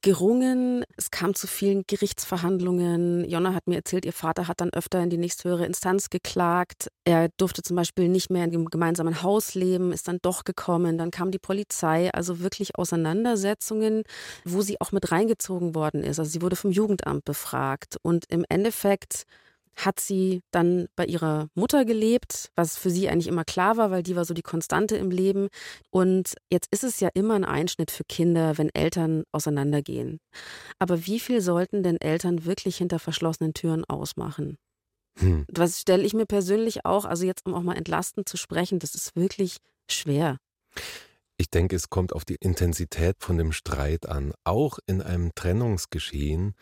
gerungen. 0.06 0.84
Es 0.96 1.10
kam 1.10 1.34
zu 1.34 1.48
vielen 1.48 1.82
Gerichtsverhandlungen. 1.84 3.28
Jonna 3.28 3.54
hat 3.54 3.66
mir 3.66 3.75
erzählt, 3.75 4.04
ihr 4.04 4.12
Vater 4.12 4.46
hat 4.46 4.60
dann 4.60 4.70
öfter 4.70 5.02
in 5.02 5.10
die 5.10 5.18
nächsthöhere 5.18 5.66
Instanz 5.66 6.10
geklagt. 6.10 6.92
Er 7.04 7.28
durfte 7.38 7.62
zum 7.62 7.75
Beispiel 7.75 8.08
nicht 8.08 8.30
mehr 8.30 8.44
in 8.44 8.52
dem 8.52 8.66
gemeinsamen 8.66 9.25
Haus 9.25 9.56
leben, 9.56 9.90
ist 9.90 10.06
dann 10.06 10.20
doch 10.22 10.44
gekommen. 10.44 10.96
Dann 10.96 11.10
kam 11.10 11.32
die 11.32 11.40
Polizei. 11.40 12.08
Also 12.14 12.38
wirklich 12.38 12.78
Auseinandersetzungen, 12.78 14.04
wo 14.44 14.62
sie 14.62 14.80
auch 14.80 14.92
mit 14.92 15.10
reingezogen 15.10 15.75
worden 15.75 16.04
ist. 16.04 16.20
Also 16.20 16.30
sie 16.30 16.40
wurde 16.40 16.54
vom 16.54 16.70
Jugendamt 16.70 17.25
befragt. 17.25 17.96
Und 18.00 18.26
im 18.28 18.44
Endeffekt 18.48 19.25
hat 19.76 20.00
sie 20.00 20.42
dann 20.50 20.88
bei 20.97 21.04
ihrer 21.04 21.49
Mutter 21.54 21.85
gelebt, 21.85 22.50
was 22.56 22.78
für 22.78 22.90
sie 22.90 23.09
eigentlich 23.09 23.26
immer 23.26 23.45
klar 23.45 23.76
war, 23.76 23.90
weil 23.90 24.02
die 24.02 24.16
war 24.16 24.25
so 24.25 24.35
die 24.35 24.42
Konstante 24.42 24.97
im 24.97 25.11
Leben. 25.11 25.49
Und 25.90 26.35
jetzt 26.50 26.68
ist 26.73 26.83
es 26.83 26.99
ja 27.00 27.11
immer 27.14 27.35
ein 27.35 27.45
Einschnitt 27.45 27.90
für 27.90 28.04
Kinder, 28.04 28.59
wenn 28.59 28.75
Eltern 28.75 29.25
auseinandergehen. 29.33 30.18
Aber 30.78 31.06
wie 31.06 31.21
viel 31.21 31.40
sollten 31.40 31.83
denn 31.83 32.00
Eltern 32.00 32.47
wirklich 32.47 32.78
hinter 32.78 32.99
verschlossenen 32.99 33.54
Türen 33.54 33.85
ausmachen? 33.85 34.56
Hm. 35.18 35.45
Was 35.52 35.80
stelle 35.80 36.04
ich 36.04 36.14
mir 36.14 36.26
persönlich 36.26 36.85
auch, 36.85 37.04
also 37.04 37.25
jetzt 37.25 37.47
um 37.47 37.54
auch 37.54 37.62
mal 37.62 37.76
entlastend 37.76 38.28
zu 38.28 38.37
sprechen, 38.37 38.78
das 38.78 38.95
ist 38.95 39.14
wirklich 39.16 39.59
schwer. 39.90 40.38
Ich 41.38 41.50
denke, 41.50 41.76
es 41.76 41.90
kommt 41.90 42.14
auf 42.14 42.25
die 42.25 42.37
Intensität 42.37 43.16
von 43.18 43.37
dem 43.37 43.52
Streit 43.52 44.09
an. 44.09 44.33
Auch 44.45 44.78
in 44.87 45.02
einem 45.02 45.35
Trennungsgeschehen 45.35 46.54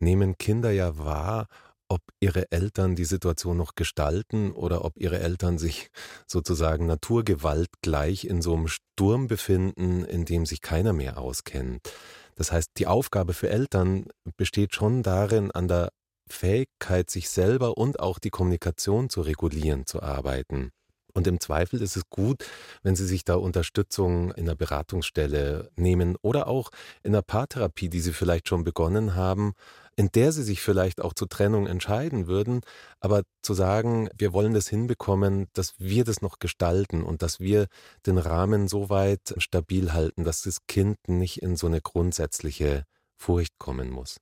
nehmen 0.00 0.36
Kinder 0.36 0.70
ja 0.70 0.98
wahr, 0.98 1.48
ob 1.88 2.02
ihre 2.20 2.50
Eltern 2.52 2.96
die 2.96 3.04
Situation 3.04 3.56
noch 3.56 3.74
gestalten 3.74 4.52
oder 4.52 4.84
ob 4.84 4.98
ihre 4.98 5.20
Eltern 5.20 5.58
sich 5.58 5.90
sozusagen 6.26 6.86
Naturgewalt 6.86 7.68
gleich 7.82 8.24
in 8.24 8.42
so 8.42 8.54
einem 8.54 8.68
Sturm 8.68 9.26
befinden, 9.26 10.04
in 10.04 10.24
dem 10.24 10.46
sich 10.46 10.60
keiner 10.60 10.92
mehr 10.92 11.18
auskennt. 11.18 11.90
Das 12.34 12.52
heißt, 12.52 12.70
die 12.76 12.86
Aufgabe 12.86 13.34
für 13.34 13.48
Eltern 13.48 14.06
besteht 14.36 14.74
schon 14.74 15.02
darin, 15.02 15.50
an 15.50 15.66
der 15.66 15.90
Fähigkeit, 16.28 17.10
sich 17.10 17.30
selber 17.30 17.78
und 17.78 18.00
auch 18.00 18.18
die 18.18 18.30
Kommunikation 18.30 19.08
zu 19.08 19.22
regulieren, 19.22 19.86
zu 19.86 20.02
arbeiten. 20.02 20.70
Und 21.14 21.26
im 21.26 21.40
Zweifel 21.40 21.82
ist 21.82 21.96
es 21.96 22.08
gut, 22.10 22.44
wenn 22.82 22.94
Sie 22.94 23.06
sich 23.06 23.24
da 23.24 23.34
Unterstützung 23.34 24.30
in 24.32 24.46
der 24.46 24.54
Beratungsstelle 24.54 25.70
nehmen 25.74 26.16
oder 26.22 26.46
auch 26.46 26.70
in 27.02 27.12
der 27.12 27.22
Paartherapie, 27.22 27.88
die 27.88 28.00
Sie 28.00 28.12
vielleicht 28.12 28.48
schon 28.48 28.62
begonnen 28.62 29.16
haben, 29.16 29.54
in 29.98 30.10
der 30.14 30.30
sie 30.30 30.44
sich 30.44 30.60
vielleicht 30.60 31.00
auch 31.00 31.12
zur 31.12 31.28
Trennung 31.28 31.66
entscheiden 31.66 32.28
würden, 32.28 32.60
aber 33.00 33.24
zu 33.42 33.52
sagen, 33.52 34.08
wir 34.16 34.32
wollen 34.32 34.54
das 34.54 34.68
hinbekommen, 34.68 35.48
dass 35.54 35.74
wir 35.78 36.04
das 36.04 36.22
noch 36.22 36.38
gestalten 36.38 37.02
und 37.02 37.20
dass 37.20 37.40
wir 37.40 37.66
den 38.06 38.16
Rahmen 38.16 38.68
so 38.68 38.90
weit 38.90 39.34
stabil 39.38 39.92
halten, 39.92 40.22
dass 40.22 40.42
das 40.42 40.58
Kind 40.68 40.98
nicht 41.08 41.42
in 41.42 41.56
so 41.56 41.66
eine 41.66 41.80
grundsätzliche 41.80 42.84
Furcht 43.16 43.58
kommen 43.58 43.90
muss. 43.90 44.18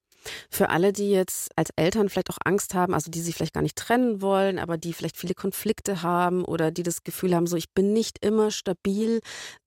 Für 0.50 0.70
alle, 0.70 0.92
die 0.92 1.10
jetzt 1.10 1.50
als 1.56 1.70
Eltern 1.76 2.08
vielleicht 2.08 2.30
auch 2.30 2.38
Angst 2.44 2.74
haben, 2.74 2.94
also 2.94 3.10
die 3.10 3.20
sich 3.20 3.34
vielleicht 3.34 3.54
gar 3.54 3.62
nicht 3.62 3.76
trennen 3.76 4.20
wollen, 4.22 4.58
aber 4.58 4.76
die 4.78 4.92
vielleicht 4.92 5.16
viele 5.16 5.34
Konflikte 5.34 6.02
haben 6.02 6.44
oder 6.44 6.70
die 6.70 6.82
das 6.82 7.04
Gefühl 7.04 7.34
haben, 7.34 7.46
so 7.46 7.56
ich 7.56 7.72
bin 7.72 7.92
nicht 7.92 8.24
immer 8.24 8.50
stabil. 8.50 9.20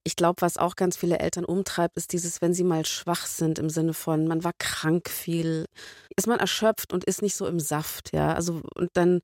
Ich 0.04 0.16
glaube, 0.16 0.42
was 0.42 0.56
auch 0.56 0.76
ganz 0.76 0.96
viele 0.96 1.18
Eltern 1.18 1.44
umtreibt, 1.44 1.96
ist 1.96 2.12
dieses, 2.12 2.40
wenn 2.42 2.54
sie 2.54 2.64
mal 2.64 2.86
schwach 2.86 3.26
sind 3.26 3.58
im 3.58 3.70
Sinne 3.70 3.94
von, 3.94 4.26
man 4.26 4.44
war 4.44 4.52
krank 4.58 5.08
viel, 5.10 5.66
ist 6.16 6.26
man 6.26 6.38
erschöpft 6.40 6.92
und 6.92 7.04
ist 7.04 7.22
nicht 7.22 7.36
so 7.36 7.46
im 7.46 7.60
Saft, 7.60 8.12
ja. 8.12 8.34
Also 8.34 8.62
und 8.74 8.90
dann 8.94 9.20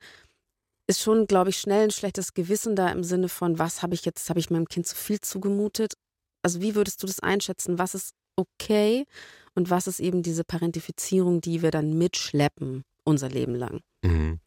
ist 0.89 1.03
schon, 1.03 1.27
glaube 1.27 1.51
ich, 1.51 1.59
schnell 1.59 1.85
ein 1.85 1.91
schlechtes 1.91 2.35
Gewissen 2.35 2.77
da 2.77 2.89
im 2.91 3.03
Sinne 3.03 3.29
von, 3.29 3.59
was 3.59 3.83
habe 3.83 3.95
ich 3.95 4.05
jetzt, 4.05 4.29
habe 4.31 4.39
ich 4.39 4.51
meinem 4.51 4.69
Kind 4.69 4.87
zu 4.87 4.95
viel 4.95 5.21
zugemutet? 5.21 5.95
Also 6.43 6.61
wie 6.61 6.75
würdest 6.77 7.03
du 7.03 7.07
das 7.07 7.21
einschätzen? 7.21 7.79
Was 7.79 7.95
ist 7.95 8.13
okay 8.37 9.05
und 9.57 9.71
was 9.71 9.87
ist 9.87 10.01
eben 10.01 10.23
diese 10.23 10.45
Parentifizierung, 10.45 11.41
die 11.41 11.63
wir 11.63 11.71
dann 11.71 11.99
mitschleppen 11.99 12.85
unser 13.05 13.29
Leben 13.29 13.55
lang. 13.55 13.81
Mhm. 14.03 14.41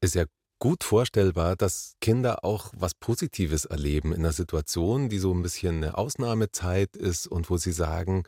Ist 0.00 0.14
ja 0.14 0.24
gut 0.58 0.84
vorstellbar, 0.84 1.56
dass 1.56 1.94
Kinder 2.00 2.44
auch 2.44 2.70
was 2.76 2.94
Positives 2.94 3.64
erleben 3.64 4.12
in 4.12 4.20
einer 4.20 4.32
Situation, 4.32 5.08
die 5.08 5.18
so 5.18 5.32
ein 5.32 5.42
bisschen 5.42 5.78
eine 5.78 5.98
Ausnahmezeit 5.98 6.96
ist 6.96 7.26
und 7.26 7.50
wo 7.50 7.56
sie 7.56 7.72
sagen, 7.72 8.24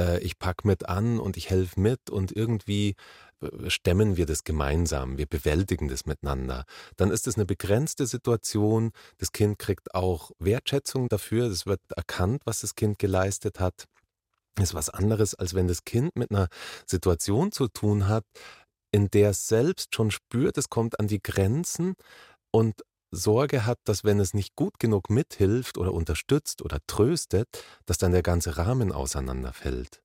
äh, 0.00 0.18
ich 0.20 0.38
packe 0.38 0.66
mit 0.66 0.88
an 0.88 1.20
und 1.20 1.36
ich 1.36 1.50
helfe 1.50 1.80
mit 1.80 2.10
und 2.10 2.32
irgendwie 2.32 2.94
äh, 3.40 3.70
stemmen 3.70 4.16
wir 4.16 4.26
das 4.26 4.44
gemeinsam, 4.44 5.18
wir 5.18 5.26
bewältigen 5.26 5.88
das 5.88 6.06
miteinander. 6.06 6.64
Dann 6.96 7.10
ist 7.10 7.26
es 7.26 7.36
eine 7.36 7.46
begrenzte 7.46 8.06
Situation, 8.06 8.90
das 9.18 9.32
Kind 9.32 9.58
kriegt 9.58 9.94
auch 9.94 10.30
Wertschätzung 10.38 11.08
dafür, 11.08 11.46
es 11.46 11.66
wird 11.66 11.80
erkannt, 11.94 12.42
was 12.46 12.62
das 12.62 12.74
Kind 12.74 12.98
geleistet 12.98 13.60
hat 13.60 13.86
ist 14.62 14.74
was 14.74 14.90
anderes, 14.90 15.34
als 15.34 15.54
wenn 15.54 15.68
das 15.68 15.84
Kind 15.84 16.16
mit 16.16 16.30
einer 16.30 16.48
Situation 16.86 17.52
zu 17.52 17.68
tun 17.68 18.08
hat, 18.08 18.24
in 18.92 19.10
der 19.10 19.30
es 19.30 19.48
selbst 19.48 19.94
schon 19.94 20.10
spürt, 20.10 20.56
es 20.58 20.70
kommt 20.70 20.98
an 21.00 21.08
die 21.08 21.22
Grenzen 21.22 21.94
und 22.50 22.82
Sorge 23.10 23.66
hat, 23.66 23.78
dass 23.84 24.04
wenn 24.04 24.20
es 24.20 24.34
nicht 24.34 24.56
gut 24.56 24.78
genug 24.78 25.10
mithilft 25.10 25.78
oder 25.78 25.92
unterstützt 25.92 26.62
oder 26.62 26.78
tröstet, 26.86 27.48
dass 27.86 27.98
dann 27.98 28.12
der 28.12 28.22
ganze 28.22 28.56
Rahmen 28.56 28.92
auseinanderfällt. 28.92 30.00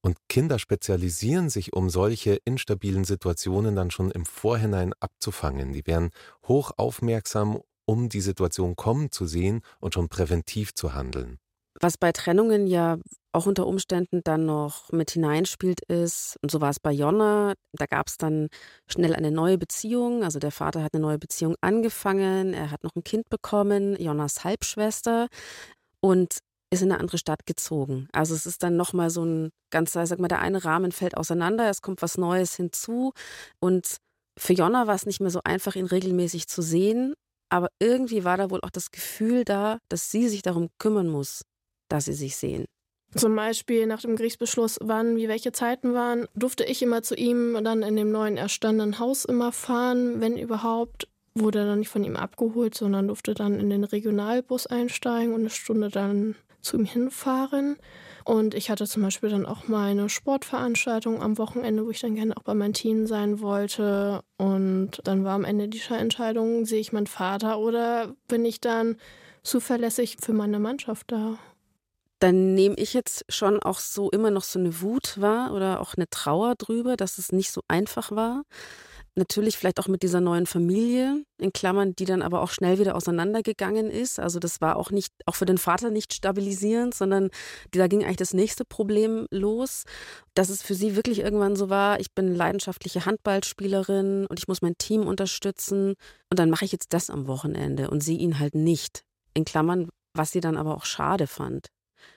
Und 0.00 0.16
Kinder 0.28 0.58
spezialisieren 0.58 1.50
sich, 1.50 1.72
um 1.72 1.90
solche 1.90 2.38
instabilen 2.44 3.04
Situationen 3.04 3.74
dann 3.74 3.90
schon 3.90 4.10
im 4.10 4.24
Vorhinein 4.24 4.92
abzufangen. 5.00 5.72
Die 5.72 5.86
werden 5.86 6.10
hoch 6.46 6.70
aufmerksam, 6.76 7.60
um 7.84 8.08
die 8.08 8.20
Situation 8.20 8.76
kommen 8.76 9.10
zu 9.10 9.26
sehen 9.26 9.62
und 9.80 9.94
schon 9.94 10.08
präventiv 10.08 10.74
zu 10.74 10.94
handeln. 10.94 11.38
Was 11.80 11.96
bei 11.96 12.12
Trennungen 12.12 12.66
ja 12.66 12.98
auch 13.32 13.46
unter 13.46 13.66
Umständen 13.66 14.22
dann 14.24 14.46
noch 14.46 14.90
mit 14.90 15.10
hineinspielt 15.10 15.80
ist, 15.82 16.36
und 16.42 16.50
so 16.50 16.60
war 16.60 16.70
es 16.70 16.80
bei 16.80 16.92
Jonna, 16.92 17.54
da 17.72 17.86
gab 17.86 18.08
es 18.08 18.16
dann 18.16 18.48
schnell 18.90 19.14
eine 19.14 19.30
neue 19.30 19.58
Beziehung. 19.58 20.24
Also 20.24 20.38
der 20.38 20.50
Vater 20.50 20.82
hat 20.82 20.94
eine 20.94 21.02
neue 21.02 21.18
Beziehung 21.18 21.54
angefangen, 21.60 22.54
er 22.54 22.70
hat 22.70 22.84
noch 22.84 22.96
ein 22.96 23.04
Kind 23.04 23.28
bekommen, 23.28 23.96
Jonnas 24.00 24.44
Halbschwester, 24.44 25.28
und 26.00 26.38
ist 26.70 26.82
in 26.82 26.92
eine 26.92 27.00
andere 27.00 27.18
Stadt 27.18 27.46
gezogen. 27.46 28.08
Also 28.12 28.34
es 28.34 28.46
ist 28.46 28.62
dann 28.62 28.76
nochmal 28.76 29.10
so 29.10 29.24
ein 29.24 29.50
ganzer, 29.70 30.06
sag 30.06 30.18
mal, 30.18 30.28
der 30.28 30.40
eine 30.40 30.64
Rahmen 30.64 30.92
fällt 30.92 31.16
auseinander, 31.16 31.68
es 31.70 31.82
kommt 31.82 32.02
was 32.02 32.18
Neues 32.18 32.54
hinzu. 32.56 33.12
Und 33.60 33.98
für 34.38 34.52
Jonna 34.52 34.86
war 34.86 34.94
es 34.94 35.06
nicht 35.06 35.20
mehr 35.20 35.30
so 35.30 35.40
einfach, 35.44 35.76
ihn 35.76 35.86
regelmäßig 35.86 36.46
zu 36.48 36.62
sehen. 36.62 37.14
Aber 37.50 37.68
irgendwie 37.80 38.24
war 38.24 38.36
da 38.36 38.50
wohl 38.50 38.60
auch 38.62 38.70
das 38.70 38.90
Gefühl 38.90 39.44
da, 39.44 39.78
dass 39.88 40.10
sie 40.10 40.28
sich 40.28 40.42
darum 40.42 40.68
kümmern 40.78 41.08
muss, 41.08 41.42
dass 41.88 42.04
sie 42.04 42.12
sich 42.12 42.36
sehen. 42.36 42.66
Zum 43.14 43.34
Beispiel 43.34 43.86
nach 43.86 44.02
dem 44.02 44.16
Gerichtsbeschluss, 44.16 44.78
wann 44.82 45.16
wie 45.16 45.28
welche 45.28 45.52
Zeiten 45.52 45.94
waren, 45.94 46.26
durfte 46.34 46.64
ich 46.64 46.82
immer 46.82 47.02
zu 47.02 47.14
ihm 47.14 47.58
dann 47.64 47.82
in 47.82 47.96
dem 47.96 48.10
neuen 48.10 48.36
erstandenen 48.36 48.98
Haus 48.98 49.24
immer 49.24 49.50
fahren, 49.52 50.20
wenn 50.20 50.36
überhaupt. 50.36 51.08
Wurde 51.34 51.64
dann 51.64 51.78
nicht 51.78 51.88
von 51.88 52.04
ihm 52.04 52.16
abgeholt, 52.16 52.74
sondern 52.74 53.06
durfte 53.06 53.32
dann 53.32 53.60
in 53.60 53.70
den 53.70 53.84
Regionalbus 53.84 54.66
einsteigen 54.66 55.32
und 55.32 55.40
eine 55.40 55.50
Stunde 55.50 55.88
dann 55.88 56.34
zu 56.60 56.76
ihm 56.76 56.84
hinfahren. 56.84 57.76
Und 58.24 58.54
ich 58.54 58.70
hatte 58.70 58.86
zum 58.86 59.02
Beispiel 59.02 59.30
dann 59.30 59.46
auch 59.46 59.68
mal 59.68 59.90
eine 59.90 60.08
Sportveranstaltung 60.08 61.22
am 61.22 61.38
Wochenende, 61.38 61.86
wo 61.86 61.90
ich 61.90 62.00
dann 62.00 62.14
gerne 62.14 62.36
auch 62.36 62.42
bei 62.42 62.54
meinem 62.54 62.74
Team 62.74 63.06
sein 63.06 63.40
wollte. 63.40 64.22
Und 64.36 65.00
dann 65.04 65.24
war 65.24 65.34
am 65.34 65.44
Ende 65.44 65.68
die 65.68 65.80
Entscheidung, 65.90 66.66
sehe 66.66 66.80
ich 66.80 66.92
meinen 66.92 67.06
Vater 67.06 67.58
oder 67.58 68.14
bin 68.26 68.44
ich 68.44 68.60
dann 68.60 68.96
zuverlässig 69.42 70.18
für 70.20 70.34
meine 70.34 70.58
Mannschaft 70.58 71.10
da? 71.10 71.38
Dann 72.18 72.54
nehme 72.54 72.74
ich 72.76 72.94
jetzt 72.94 73.24
schon 73.28 73.60
auch 73.62 73.78
so 73.78 74.10
immer 74.10 74.30
noch 74.30 74.42
so 74.42 74.58
eine 74.58 74.80
Wut 74.80 75.20
wahr 75.20 75.52
oder 75.54 75.80
auch 75.80 75.94
eine 75.94 76.08
Trauer 76.08 76.54
drüber, 76.56 76.96
dass 76.96 77.18
es 77.18 77.32
nicht 77.32 77.52
so 77.52 77.62
einfach 77.68 78.10
war. 78.10 78.42
natürlich 79.16 79.58
vielleicht 79.58 79.80
auch 79.80 79.88
mit 79.88 80.04
dieser 80.04 80.20
neuen 80.20 80.46
Familie, 80.46 81.24
in 81.38 81.52
Klammern, 81.52 81.94
die 81.96 82.04
dann 82.04 82.22
aber 82.22 82.40
auch 82.40 82.50
schnell 82.50 82.78
wieder 82.78 82.94
auseinandergegangen 82.94 83.90
ist. 83.90 84.20
Also 84.20 84.38
das 84.38 84.60
war 84.60 84.76
auch 84.76 84.90
nicht, 84.92 85.12
auch 85.26 85.34
für 85.34 85.46
den 85.46 85.58
Vater 85.58 85.90
nicht 85.90 86.14
stabilisierend, 86.14 86.94
sondern 86.94 87.30
da 87.72 87.88
ging 87.88 88.04
eigentlich 88.04 88.16
das 88.16 88.34
nächste 88.34 88.64
Problem 88.64 89.26
los, 89.32 89.84
dass 90.34 90.50
es 90.50 90.62
für 90.62 90.74
sie 90.74 90.96
wirklich 90.96 91.20
irgendwann 91.20 91.56
so 91.56 91.68
war, 91.68 92.00
ich 92.00 92.12
bin 92.14 92.34
leidenschaftliche 92.34 93.06
Handballspielerin 93.06 94.26
und 94.26 94.38
ich 94.38 94.48
muss 94.48 94.62
mein 94.62 94.78
Team 94.78 95.06
unterstützen 95.06 95.94
und 96.30 96.38
dann 96.38 96.50
mache 96.50 96.64
ich 96.64 96.72
jetzt 96.72 96.92
das 96.92 97.10
am 97.10 97.26
Wochenende 97.26 97.90
und 97.90 98.02
sehe 98.02 98.18
ihn 98.18 98.38
halt 98.38 98.54
nicht. 98.54 99.02
In 99.34 99.44
Klammern, 99.44 99.88
was 100.14 100.30
sie 100.30 100.40
dann 100.40 100.56
aber 100.56 100.76
auch 100.76 100.84
schade 100.84 101.26
fand 101.26 101.68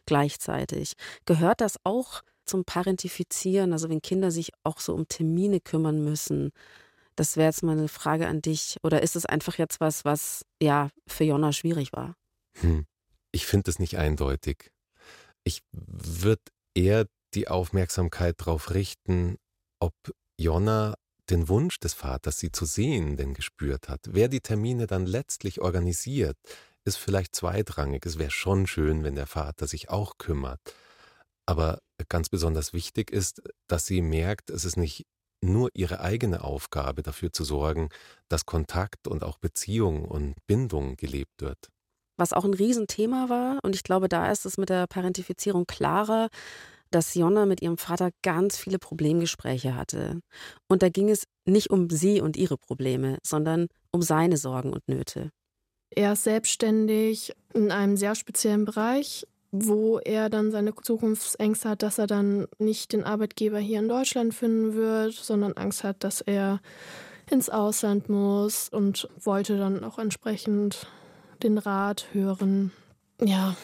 gleichzeitig. 0.05 0.93
Gehört 1.25 1.61
das 1.61 1.77
auch 1.83 2.21
zum 2.45 2.65
Parentifizieren, 2.65 3.73
also 3.73 3.89
wenn 3.89 4.01
Kinder 4.01 4.31
sich 4.31 4.51
auch 4.63 4.79
so 4.79 4.93
um 4.93 5.07
Termine 5.07 5.59
kümmern 5.59 6.03
müssen? 6.03 6.51
Das 7.15 7.37
wäre 7.37 7.47
jetzt 7.47 7.63
mal 7.63 7.77
eine 7.77 7.87
Frage 7.87 8.27
an 8.27 8.41
dich. 8.41 8.77
Oder 8.83 9.01
ist 9.03 9.15
es 9.15 9.25
einfach 9.25 9.57
jetzt 9.57 9.79
was, 9.79 10.05
was 10.05 10.45
ja 10.61 10.89
für 11.07 11.23
Jonna 11.23 11.53
schwierig 11.53 11.93
war? 11.93 12.15
Hm. 12.59 12.85
Ich 13.31 13.45
finde 13.45 13.71
es 13.71 13.79
nicht 13.79 13.97
eindeutig. 13.97 14.71
Ich 15.43 15.61
würde 15.71 16.41
eher 16.75 17.07
die 17.33 17.47
Aufmerksamkeit 17.47 18.39
darauf 18.39 18.73
richten, 18.73 19.37
ob 19.79 19.93
Jonna 20.37 20.95
den 21.29 21.47
Wunsch 21.47 21.79
des 21.79 21.93
Vaters, 21.93 22.39
sie 22.39 22.51
zu 22.51 22.65
sehen, 22.65 23.15
denn 23.15 23.33
gespürt 23.33 23.87
hat. 23.87 24.01
Wer 24.09 24.27
die 24.27 24.41
Termine 24.41 24.85
dann 24.85 25.05
letztlich 25.05 25.61
organisiert, 25.61 26.37
ist 26.85 26.97
vielleicht 26.97 27.35
zweitrangig. 27.35 28.05
Es 28.05 28.17
wäre 28.17 28.31
schon 28.31 28.67
schön, 28.67 29.03
wenn 29.03 29.15
der 29.15 29.27
Vater 29.27 29.67
sich 29.67 29.89
auch 29.89 30.17
kümmert. 30.17 30.59
Aber 31.45 31.79
ganz 32.09 32.29
besonders 32.29 32.73
wichtig 32.73 33.11
ist, 33.11 33.41
dass 33.67 33.85
sie 33.85 34.01
merkt, 34.01 34.49
es 34.49 34.65
ist 34.65 34.77
nicht 34.77 35.05
nur 35.43 35.69
ihre 35.73 36.01
eigene 36.01 36.43
Aufgabe, 36.43 37.01
dafür 37.01 37.31
zu 37.31 37.43
sorgen, 37.43 37.89
dass 38.29 38.45
Kontakt 38.45 39.07
und 39.07 39.23
auch 39.23 39.37
Beziehung 39.37 40.05
und 40.05 40.35
Bindung 40.47 40.95
gelebt 40.97 41.41
wird. 41.41 41.57
Was 42.17 42.33
auch 42.33 42.45
ein 42.45 42.53
Riesenthema 42.53 43.29
war, 43.29 43.59
und 43.63 43.75
ich 43.75 43.83
glaube, 43.83 44.07
da 44.07 44.31
ist 44.31 44.45
es 44.45 44.57
mit 44.57 44.69
der 44.69 44.85
Parentifizierung 44.85 45.65
klarer, 45.65 46.29
dass 46.91 47.15
Jonna 47.15 47.45
mit 47.45 47.61
ihrem 47.61 47.77
Vater 47.77 48.11
ganz 48.21 48.57
viele 48.57 48.77
Problemgespräche 48.77 49.75
hatte. 49.75 50.19
Und 50.67 50.83
da 50.83 50.89
ging 50.89 51.09
es 51.09 51.23
nicht 51.45 51.69
um 51.71 51.89
sie 51.89 52.21
und 52.21 52.37
ihre 52.37 52.57
Probleme, 52.57 53.17
sondern 53.23 53.67
um 53.91 54.01
seine 54.01 54.37
Sorgen 54.37 54.73
und 54.73 54.87
Nöte. 54.87 55.31
Er 55.93 56.13
ist 56.13 56.23
selbstständig 56.23 57.33
in 57.53 57.71
einem 57.71 57.97
sehr 57.97 58.15
speziellen 58.15 58.65
Bereich, 58.65 59.27
wo 59.51 59.99
er 59.99 60.29
dann 60.29 60.51
seine 60.51 60.73
Zukunftsängste 60.73 61.69
hat, 61.69 61.83
dass 61.83 61.97
er 61.97 62.07
dann 62.07 62.47
nicht 62.57 62.93
den 62.93 63.03
Arbeitgeber 63.03 63.59
hier 63.59 63.79
in 63.79 63.89
Deutschland 63.89 64.33
finden 64.33 64.73
wird, 64.75 65.13
sondern 65.13 65.53
Angst 65.53 65.83
hat, 65.83 66.03
dass 66.03 66.21
er 66.21 66.61
ins 67.29 67.49
Ausland 67.49 68.09
muss 68.09 68.69
und 68.69 69.09
wollte 69.21 69.57
dann 69.57 69.83
auch 69.83 69.99
entsprechend 69.99 70.87
den 71.43 71.57
Rat 71.57 72.05
hören. 72.13 72.71
Ja, 73.21 73.55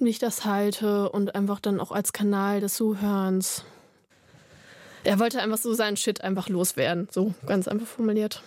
ich 0.00 0.18
das 0.18 0.44
halte 0.44 1.10
und 1.10 1.34
einfach 1.34 1.60
dann 1.60 1.80
auch 1.80 1.92
als 1.92 2.12
Kanal 2.12 2.60
des 2.60 2.74
Zuhörens. 2.74 3.64
Er 5.04 5.18
wollte 5.18 5.40
einfach 5.40 5.58
so 5.58 5.72
seinen 5.72 5.96
Shit 5.96 6.22
einfach 6.22 6.48
loswerden, 6.48 7.08
so 7.10 7.34
ganz 7.46 7.68
einfach 7.68 7.86
formuliert. 7.86 8.42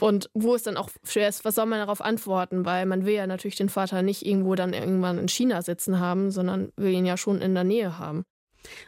Und 0.00 0.28
wo 0.34 0.54
es 0.54 0.64
dann 0.64 0.76
auch 0.76 0.90
schwer 1.04 1.28
ist, 1.28 1.44
was 1.44 1.54
soll 1.54 1.66
man 1.66 1.78
darauf 1.78 2.00
antworten? 2.00 2.64
Weil 2.64 2.84
man 2.86 3.06
will 3.06 3.14
ja 3.14 3.26
natürlich 3.26 3.56
den 3.56 3.68
Vater 3.68 4.02
nicht 4.02 4.26
irgendwo 4.26 4.54
dann 4.54 4.72
irgendwann 4.72 5.18
in 5.18 5.28
China 5.28 5.62
sitzen 5.62 6.00
haben, 6.00 6.30
sondern 6.30 6.72
will 6.76 6.92
ihn 6.92 7.06
ja 7.06 7.16
schon 7.16 7.40
in 7.40 7.54
der 7.54 7.64
Nähe 7.64 7.98
haben. 7.98 8.24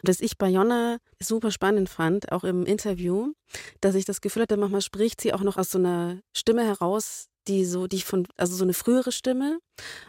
Was 0.03 0.21
ich 0.21 0.37
bei 0.37 0.49
Jonna 0.49 0.97
super 1.21 1.51
spannend 1.51 1.89
fand, 1.89 2.31
auch 2.31 2.43
im 2.43 2.65
Interview, 2.65 3.33
dass 3.79 3.95
ich 3.95 4.05
das 4.05 4.21
Gefühl 4.21 4.43
hatte, 4.43 4.57
manchmal 4.57 4.81
spricht 4.81 5.21
sie 5.21 5.33
auch 5.33 5.43
noch 5.43 5.57
aus 5.57 5.69
so 5.69 5.77
einer 5.77 6.19
Stimme 6.35 6.65
heraus, 6.65 7.27
die 7.47 7.63
so, 7.63 7.87
die 7.87 8.01
von, 8.01 8.27
also 8.35 8.55
so 8.55 8.63
eine 8.63 8.73
frühere 8.73 9.11
Stimme 9.11 9.59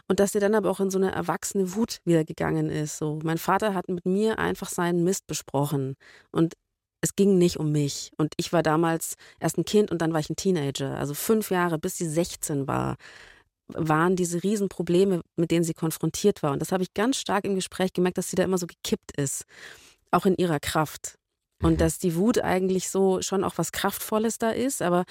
und 0.07 0.19
dass 0.19 0.33
sie 0.33 0.39
dann 0.39 0.55
aber 0.55 0.69
auch 0.69 0.79
in 0.79 0.89
so 0.89 0.97
eine 0.97 1.11
erwachsene 1.11 1.75
Wut 1.75 1.99
wieder 2.03 2.25
gegangen 2.25 2.69
ist. 2.69 2.97
So, 2.97 3.19
mein 3.23 3.37
Vater 3.37 3.73
hat 3.73 3.87
mit 3.87 4.05
mir 4.05 4.39
einfach 4.39 4.69
seinen 4.69 5.03
Mist 5.03 5.27
besprochen 5.27 5.95
und 6.31 6.55
es 7.01 7.15
ging 7.15 7.37
nicht 7.37 7.57
um 7.57 7.71
mich. 7.71 8.11
Und 8.17 8.33
ich 8.37 8.51
war 8.53 8.63
damals 8.63 9.15
erst 9.39 9.57
ein 9.57 9.65
Kind 9.65 9.91
und 9.91 10.01
dann 10.01 10.13
war 10.13 10.19
ich 10.19 10.29
ein 10.29 10.35
Teenager. 10.35 10.97
Also 10.97 11.13
fünf 11.13 11.51
Jahre, 11.51 11.77
bis 11.79 11.97
sie 11.97 12.07
16 12.07 12.67
war, 12.67 12.97
waren 13.67 14.15
diese 14.15 14.43
Riesenprobleme, 14.43 15.21
mit 15.35 15.51
denen 15.51 15.63
sie 15.63 15.73
konfrontiert 15.73 16.43
war. 16.43 16.51
Und 16.51 16.59
das 16.59 16.71
habe 16.71 16.83
ich 16.83 16.93
ganz 16.93 17.17
stark 17.17 17.45
im 17.45 17.55
Gespräch 17.55 17.93
gemerkt, 17.93 18.17
dass 18.17 18.29
sie 18.29 18.35
da 18.35 18.43
immer 18.43 18.57
so 18.57 18.67
gekippt 18.67 19.11
ist. 19.17 19.43
Auch 20.11 20.25
in 20.25 20.35
ihrer 20.35 20.59
Kraft. 20.59 21.17
Und 21.61 21.73
mhm. 21.73 21.77
dass 21.77 21.99
die 21.99 22.15
Wut 22.15 22.41
eigentlich 22.41 22.89
so 22.89 23.21
schon 23.21 23.43
auch 23.43 23.57
was 23.57 23.71
Kraftvolles 23.71 24.37
da 24.37 24.51
ist, 24.51 24.81
aber 24.81 25.03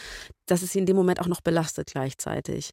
dass 0.47 0.63
es 0.63 0.73
sie 0.73 0.79
in 0.79 0.87
dem 0.87 0.97
Moment 0.97 1.21
auch 1.21 1.27
noch 1.27 1.43
belastet 1.43 1.89
gleichzeitig. 1.93 2.71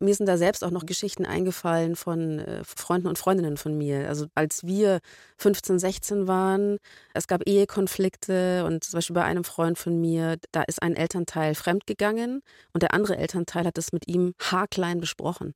Mir 0.00 0.14
sind 0.14 0.26
da 0.26 0.36
selbst 0.36 0.62
auch 0.62 0.70
noch 0.70 0.84
Geschichten 0.84 1.24
eingefallen 1.24 1.96
von 1.96 2.40
äh, 2.40 2.62
Freunden 2.64 3.08
und 3.08 3.18
Freundinnen 3.18 3.56
von 3.56 3.76
mir. 3.76 4.08
Also 4.08 4.26
als 4.34 4.64
wir 4.64 5.00
15, 5.38 5.78
16 5.78 6.28
waren, 6.28 6.78
es 7.14 7.26
gab 7.26 7.46
Ehekonflikte 7.46 8.64
und 8.66 8.84
zum 8.84 8.98
Beispiel 8.98 9.14
bei 9.14 9.24
einem 9.24 9.44
Freund 9.44 9.78
von 9.78 9.98
mir, 9.98 10.36
da 10.52 10.62
ist 10.62 10.82
ein 10.82 10.94
Elternteil 10.94 11.54
fremdgegangen 11.54 12.42
und 12.74 12.82
der 12.82 12.92
andere 12.92 13.16
Elternteil 13.16 13.64
hat 13.64 13.78
es 13.78 13.92
mit 13.92 14.06
ihm 14.08 14.34
haarklein 14.40 15.00
besprochen. 15.00 15.54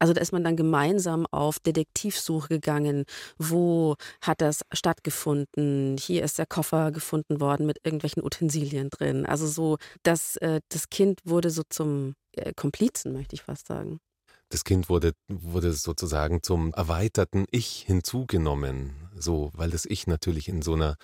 Also 0.00 0.14
da 0.14 0.20
ist 0.20 0.32
man 0.32 0.42
dann 0.42 0.56
gemeinsam 0.56 1.26
auf 1.30 1.58
Detektivsuche 1.60 2.48
gegangen. 2.48 3.04
Wo 3.38 3.96
hat 4.22 4.40
das 4.40 4.62
stattgefunden? 4.72 5.96
Hier 5.98 6.24
ist 6.24 6.38
der 6.38 6.46
Koffer 6.46 6.90
gefunden 6.90 7.40
worden 7.40 7.66
mit 7.66 7.78
irgendwelchen 7.84 8.24
Utensilien 8.24 8.88
drin. 8.88 9.26
Also 9.26 9.46
so, 9.46 9.76
dass 10.02 10.36
äh, 10.38 10.60
das 10.70 10.88
Kind 10.88 11.20
wurde 11.24 11.50
so 11.50 11.62
zum 11.68 12.14
äh, 12.32 12.52
Komplizen, 12.54 13.12
möchte 13.12 13.34
ich 13.34 13.42
fast 13.42 13.66
sagen. 13.66 14.00
Das 14.48 14.64
Kind 14.64 14.88
wurde, 14.88 15.12
wurde 15.28 15.72
sozusagen 15.74 16.42
zum 16.42 16.72
erweiterten 16.72 17.44
Ich 17.50 17.84
hinzugenommen, 17.86 19.08
so, 19.14 19.50
weil 19.52 19.70
das 19.70 19.84
Ich 19.84 20.06
natürlich 20.08 20.48
in 20.48 20.62
so 20.62 20.72
einer 20.74 20.96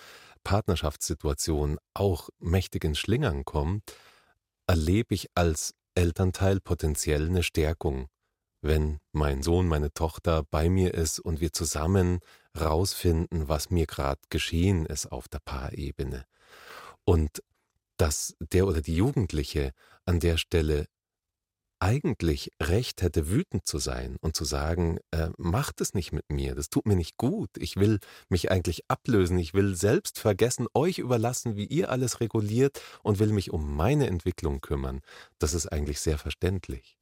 Partnerschaftssituation 0.43 1.77
auch 1.93 2.29
mächtig 2.39 2.83
ins 2.83 2.97
Schlingern 2.97 3.45
kommt, 3.45 3.83
erlebe 4.65 5.13
ich 5.13 5.29
als 5.35 5.75
Elternteil 5.95 6.59
potenziell 6.59 7.27
eine 7.27 7.43
Stärkung 7.43 8.07
wenn 8.67 8.99
mein 9.11 9.41
Sohn, 9.41 9.67
meine 9.67 9.93
Tochter 9.93 10.43
bei 10.43 10.69
mir 10.69 10.93
ist 10.93 11.19
und 11.19 11.41
wir 11.41 11.51
zusammen 11.51 12.19
rausfinden, 12.59 13.47
was 13.47 13.69
mir 13.69 13.85
gerade 13.85 14.21
geschehen 14.29 14.85
ist 14.85 15.11
auf 15.11 15.27
der 15.27 15.39
Paarebene. 15.39 16.25
Und 17.05 17.41
dass 17.97 18.35
der 18.39 18.67
oder 18.67 18.81
die 18.81 18.95
Jugendliche 18.95 19.73
an 20.05 20.19
der 20.19 20.37
Stelle 20.37 20.87
eigentlich 21.79 22.51
recht 22.61 23.01
hätte, 23.01 23.29
wütend 23.29 23.67
zu 23.67 23.77
sein 23.77 24.17
und 24.21 24.35
zu 24.35 24.45
sagen, 24.45 24.97
äh, 25.11 25.29
macht 25.37 25.79
es 25.79 25.93
nicht 25.93 26.11
mit 26.11 26.25
mir, 26.29 26.55
das 26.55 26.69
tut 26.69 26.87
mir 26.87 26.95
nicht 26.95 27.17
gut, 27.17 27.51
ich 27.57 27.75
will 27.75 27.99
mich 28.29 28.49
eigentlich 28.49 28.89
ablösen, 28.89 29.37
ich 29.37 29.53
will 29.53 29.75
selbst 29.75 30.19
vergessen, 30.19 30.67
euch 30.73 30.97
überlassen, 30.97 31.55
wie 31.55 31.65
ihr 31.65 31.91
alles 31.91 32.19
reguliert 32.19 32.81
und 33.03 33.19
will 33.19 33.31
mich 33.31 33.51
um 33.51 33.75
meine 33.75 34.07
Entwicklung 34.07 34.59
kümmern, 34.61 35.01
das 35.37 35.53
ist 35.53 35.67
eigentlich 35.67 35.99
sehr 35.99 36.17
verständlich. 36.17 36.97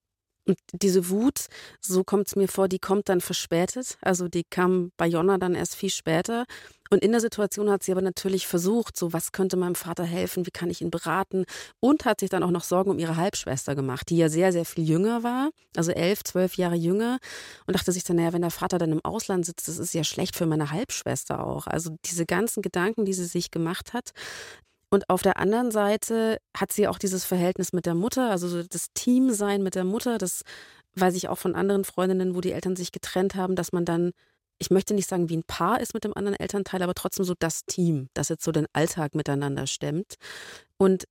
Und 0.48 0.58
diese 0.74 1.10
Wut, 1.10 1.48
so 1.82 2.04
kommt 2.04 2.28
es 2.28 2.36
mir 2.36 2.48
vor, 2.48 2.68
die 2.68 2.80
kommt 2.80 3.10
dann 3.10 3.22
verspätet. 3.22 3.98
Also 4.02 4.28
die 4.28 4.44
kam 4.44 4.92
bei 4.98 5.08
Jonna 5.08 5.38
dann 5.38 5.56
erst 5.56 5.76
viel 5.76 5.90
später. 5.90 6.46
Und 6.92 7.04
in 7.04 7.12
der 7.12 7.22
Situation 7.22 7.70
hat 7.72 7.82
sie 7.82 7.92
aber 7.92 8.02
natürlich 8.02 8.46
versucht, 8.46 8.96
so 8.96 9.12
was 9.12 9.32
könnte 9.32 9.58
meinem 9.58 9.74
Vater 9.74 10.04
helfen, 10.04 10.46
wie 10.46 10.52
kann 10.52 10.70
ich 10.70 10.82
ihn 10.82 10.92
beraten 10.92 11.46
und 11.80 12.06
hat 12.06 12.20
sich 12.20 12.30
dann 12.30 12.44
auch 12.44 12.52
noch 12.52 12.64
Sorgen 12.64 12.92
um 12.92 13.00
ihre 13.00 13.16
Halbschwester 13.16 13.74
gemacht, 13.74 14.10
die 14.10 14.18
ja 14.18 14.30
sehr, 14.30 14.52
sehr 14.52 14.66
viel 14.66 14.88
jünger 14.88 15.24
war, 15.24 15.50
also 15.76 15.92
elf, 15.92 16.24
zwölf 16.24 16.58
Jahre 16.58 16.76
jünger 16.76 17.18
und 17.66 17.76
dachte 17.76 17.92
sich 17.92 18.04
dann, 18.04 18.18
naja, 18.18 18.34
wenn 18.34 18.44
der 18.44 18.52
Vater 18.52 18.78
dann 18.78 18.92
im 18.92 19.04
Ausland 19.04 19.48
sitzt, 19.48 19.68
das 19.68 19.80
ist 19.80 19.96
ja 19.96 20.04
schlecht 20.04 20.36
für 20.36 20.46
meine 20.46 20.70
Halbschwester 20.70 21.46
auch. 21.46 21.66
Also 21.66 21.98
diese 22.06 22.28
ganzen 22.28 22.62
Gedanken, 22.62 23.04
die 23.04 23.14
sie 23.14 23.26
sich 23.26 23.50
gemacht 23.50 23.94
hat, 23.94 24.12
und 24.96 25.10
auf 25.10 25.22
der 25.22 25.38
anderen 25.38 25.72
Seite 25.72 26.38
hat 26.56 26.72
sie 26.72 26.88
auch 26.88 26.98
dieses 26.98 27.26
Verhältnis 27.26 27.74
mit 27.74 27.86
der 27.86 27.96
Mutter, 27.96 28.32
also 28.32 28.64
das 28.64 28.88
Teamsein 28.94 29.62
mit 29.62 29.76
der 29.76 29.84
Mutter, 29.84 30.18
das 30.18 30.44
weiß 30.96 31.16
ich 31.16 31.28
auch 31.28 31.38
von 31.38 31.54
anderen 31.54 31.84
Freundinnen, 31.84 32.34
wo 32.34 32.40
die 32.40 32.54
Eltern 32.54 32.78
sich 32.78 32.94
getrennt 32.94 33.36
haben, 33.36 33.58
dass 33.58 33.74
man 33.74 33.84
dann, 33.84 34.12
ich 34.58 34.72
möchte 34.72 34.94
nicht 34.94 35.10
sagen 35.10 35.28
wie 35.28 35.36
ein 35.36 35.44
Paar 35.44 35.82
ist 35.82 35.94
mit 35.94 36.06
dem 36.06 36.16
anderen 36.16 36.40
Elternteil, 36.40 36.82
aber 36.82 36.94
trotzdem 36.94 37.26
so 37.26 37.34
das 37.38 37.66
Team, 37.66 38.08
das 38.14 38.30
jetzt 38.30 38.46
so 38.46 38.54
den 38.54 38.68
Alltag 38.72 39.16
miteinander 39.16 39.68
stemmt. 39.68 40.16
Und 40.78 41.04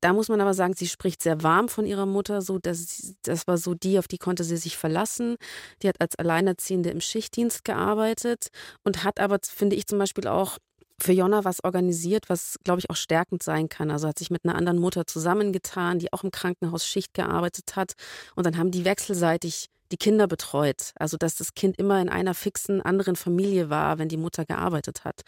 da 0.00 0.12
muss 0.12 0.28
man 0.28 0.40
aber 0.40 0.52
sagen, 0.52 0.74
sie 0.74 0.88
spricht 0.88 1.22
sehr 1.22 1.44
warm 1.44 1.68
von 1.68 1.86
ihrer 1.86 2.06
Mutter, 2.06 2.42
so 2.42 2.58
dass 2.58 3.14
das 3.22 3.46
war 3.46 3.58
so 3.58 3.74
die, 3.74 4.00
auf 4.00 4.08
die 4.08 4.18
konnte 4.18 4.42
sie 4.42 4.56
sich 4.56 4.76
verlassen. 4.76 5.36
Die 5.82 5.88
hat 5.88 6.00
als 6.00 6.16
Alleinerziehende 6.16 6.90
im 6.90 7.00
Schichtdienst 7.00 7.64
gearbeitet 7.64 8.48
und 8.82 9.04
hat 9.04 9.20
aber, 9.20 9.38
finde 9.40 9.76
ich 9.76 9.86
zum 9.86 9.98
Beispiel 9.98 10.26
auch 10.26 10.58
für 11.00 11.12
Jonna 11.12 11.44
was 11.44 11.62
organisiert, 11.64 12.28
was, 12.28 12.58
glaube 12.64 12.80
ich, 12.80 12.90
auch 12.90 12.96
stärkend 12.96 13.42
sein 13.42 13.68
kann. 13.68 13.90
Also 13.90 14.08
hat 14.08 14.18
sich 14.18 14.30
mit 14.30 14.44
einer 14.44 14.54
anderen 14.54 14.78
Mutter 14.78 15.06
zusammengetan, 15.06 15.98
die 15.98 16.12
auch 16.12 16.24
im 16.24 16.30
Krankenhaus 16.30 16.86
Schicht 16.86 17.14
gearbeitet 17.14 17.76
hat. 17.76 17.94
Und 18.36 18.46
dann 18.46 18.56
haben 18.56 18.70
die 18.70 18.84
wechselseitig 18.84 19.68
die 19.92 19.96
Kinder 19.96 20.26
betreut. 20.26 20.92
Also 20.96 21.16
dass 21.16 21.36
das 21.36 21.54
Kind 21.54 21.78
immer 21.78 22.00
in 22.00 22.08
einer 22.08 22.34
fixen 22.34 22.80
anderen 22.80 23.16
Familie 23.16 23.70
war, 23.70 23.98
wenn 23.98 24.08
die 24.08 24.16
Mutter 24.16 24.44
gearbeitet 24.44 25.04
hat. 25.04 25.22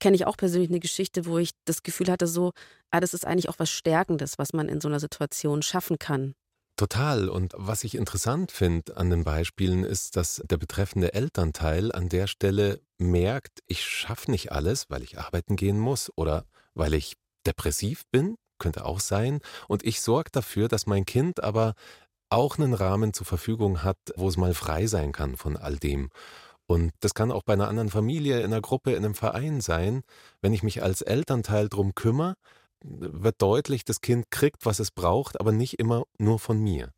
Kenne 0.00 0.16
ich 0.16 0.26
auch 0.26 0.36
persönlich 0.36 0.70
eine 0.70 0.80
Geschichte, 0.80 1.26
wo 1.26 1.38
ich 1.38 1.50
das 1.64 1.82
Gefühl 1.82 2.10
hatte, 2.10 2.26
so, 2.26 2.52
ah, 2.90 3.00
das 3.00 3.14
ist 3.14 3.26
eigentlich 3.26 3.48
auch 3.48 3.58
was 3.58 3.70
Stärkendes, 3.70 4.38
was 4.38 4.52
man 4.52 4.68
in 4.68 4.80
so 4.80 4.88
einer 4.88 5.00
Situation 5.00 5.62
schaffen 5.62 5.98
kann. 5.98 6.34
Total. 6.76 7.30
Und 7.30 7.54
was 7.56 7.84
ich 7.84 7.94
interessant 7.94 8.52
finde 8.52 8.96
an 8.98 9.08
den 9.08 9.24
Beispielen 9.24 9.82
ist, 9.82 10.16
dass 10.16 10.42
der 10.44 10.58
betreffende 10.58 11.14
Elternteil 11.14 11.90
an 11.90 12.10
der 12.10 12.26
Stelle 12.26 12.80
merkt, 12.98 13.60
ich 13.66 13.82
schaffe 13.82 14.30
nicht 14.30 14.52
alles, 14.52 14.90
weil 14.90 15.02
ich 15.02 15.18
arbeiten 15.18 15.56
gehen 15.56 15.78
muss 15.78 16.12
oder 16.16 16.44
weil 16.74 16.92
ich 16.92 17.14
depressiv 17.46 18.02
bin, 18.10 18.36
könnte 18.58 18.84
auch 18.84 19.00
sein. 19.00 19.40
Und 19.68 19.84
ich 19.84 20.02
sorge 20.02 20.30
dafür, 20.30 20.68
dass 20.68 20.86
mein 20.86 21.06
Kind 21.06 21.42
aber 21.42 21.74
auch 22.28 22.58
einen 22.58 22.74
Rahmen 22.74 23.14
zur 23.14 23.26
Verfügung 23.26 23.82
hat, 23.82 23.98
wo 24.16 24.28
es 24.28 24.36
mal 24.36 24.52
frei 24.52 24.86
sein 24.86 25.12
kann 25.12 25.36
von 25.36 25.56
all 25.56 25.76
dem. 25.76 26.10
Und 26.66 26.92
das 27.00 27.14
kann 27.14 27.30
auch 27.30 27.44
bei 27.44 27.52
einer 27.52 27.68
anderen 27.68 27.90
Familie, 27.90 28.40
in 28.40 28.46
einer 28.46 28.60
Gruppe, 28.60 28.90
in 28.90 29.04
einem 29.04 29.14
Verein 29.14 29.60
sein. 29.60 30.02
Wenn 30.42 30.52
ich 30.52 30.62
mich 30.62 30.82
als 30.82 31.00
Elternteil 31.00 31.68
drum 31.68 31.94
kümmere, 31.94 32.34
wird 32.88 33.40
deutlich, 33.42 33.84
das 33.84 34.00
Kind 34.00 34.30
kriegt, 34.30 34.64
was 34.64 34.78
es 34.78 34.90
braucht, 34.90 35.40
aber 35.40 35.52
nicht 35.52 35.78
immer 35.78 36.04
nur 36.18 36.38
von 36.38 36.58
mir. 36.58 36.92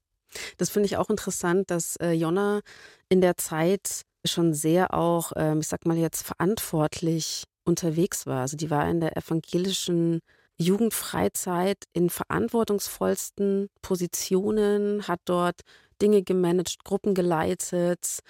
Das 0.57 0.70
finde 0.70 0.87
ich 0.87 0.96
auch 0.96 1.11
interessant, 1.11 1.70
dass 1.70 1.96
äh, 1.96 2.12
Jonna 2.12 2.61
in 3.09 3.20
der 3.20 3.37
Zeit 3.37 4.03
schon 4.24 4.53
sehr 4.53 4.94
auch, 4.94 5.33
ähm, 5.37 5.61
ich 5.61 5.68
sag 5.68 5.87
mal 5.87 5.96
jetzt, 5.96 6.27
verantwortlich 6.27 7.44
unterwegs 7.64 8.27
war. 8.27 8.42
Also 8.42 8.57
die 8.57 8.70
war 8.70 8.88
in 8.88 9.01
der 9.01 9.16
evangelischen 9.16 10.20
Jugendfreizeit 10.59 11.85
in 11.92 12.11
verantwortungsvollsten 12.11 13.68
Positionen, 13.81 15.07
hat 15.07 15.20
dort 15.24 15.61
Dinge 16.03 16.22
gemanagt, 16.22 16.85
Gruppen 16.85 17.14
geleitet, 17.14 18.20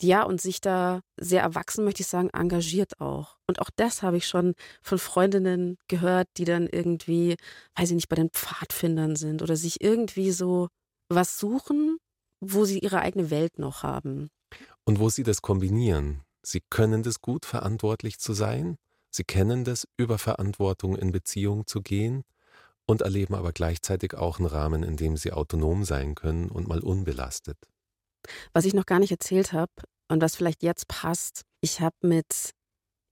ja, 0.00 0.22
und 0.22 0.40
sich 0.40 0.60
da 0.60 1.00
sehr 1.16 1.42
erwachsen, 1.42 1.84
möchte 1.84 2.02
ich 2.02 2.06
sagen, 2.06 2.30
engagiert 2.30 3.00
auch. 3.00 3.38
Und 3.46 3.60
auch 3.60 3.70
das 3.74 4.02
habe 4.02 4.16
ich 4.16 4.26
schon 4.26 4.54
von 4.82 4.98
Freundinnen 4.98 5.78
gehört, 5.88 6.28
die 6.36 6.44
dann 6.44 6.66
irgendwie, 6.66 7.36
weiß 7.76 7.90
ich 7.90 7.94
nicht, 7.94 8.08
bei 8.08 8.16
den 8.16 8.30
Pfadfindern 8.30 9.16
sind 9.16 9.42
oder 9.42 9.56
sich 9.56 9.80
irgendwie 9.80 10.32
so 10.32 10.68
was 11.08 11.38
suchen, 11.38 11.98
wo 12.40 12.64
sie 12.64 12.78
ihre 12.78 13.00
eigene 13.00 13.30
Welt 13.30 13.58
noch 13.58 13.82
haben. 13.82 14.28
Und 14.84 14.98
wo 14.98 15.08
sie 15.08 15.22
das 15.22 15.42
kombinieren. 15.42 16.22
Sie 16.42 16.62
können 16.70 17.02
das 17.02 17.20
gut, 17.20 17.44
verantwortlich 17.44 18.18
zu 18.18 18.32
sein. 18.32 18.76
Sie 19.10 19.24
kennen 19.24 19.64
das, 19.64 19.88
über 19.96 20.18
Verantwortung 20.18 20.96
in 20.96 21.10
Beziehung 21.10 21.66
zu 21.66 21.80
gehen 21.80 22.22
und 22.86 23.02
erleben 23.02 23.34
aber 23.34 23.52
gleichzeitig 23.52 24.14
auch 24.14 24.38
einen 24.38 24.46
Rahmen, 24.46 24.82
in 24.82 24.96
dem 24.96 25.16
sie 25.16 25.32
autonom 25.32 25.84
sein 25.84 26.14
können 26.14 26.48
und 26.50 26.68
mal 26.68 26.80
unbelastet. 26.80 27.56
Was 28.52 28.64
ich 28.64 28.74
noch 28.74 28.86
gar 28.86 28.98
nicht 28.98 29.10
erzählt 29.10 29.52
habe 29.52 29.72
und 30.08 30.22
was 30.22 30.36
vielleicht 30.36 30.62
jetzt 30.62 30.88
passt, 30.88 31.42
ich 31.60 31.80
habe 31.80 31.96
mit 32.02 32.52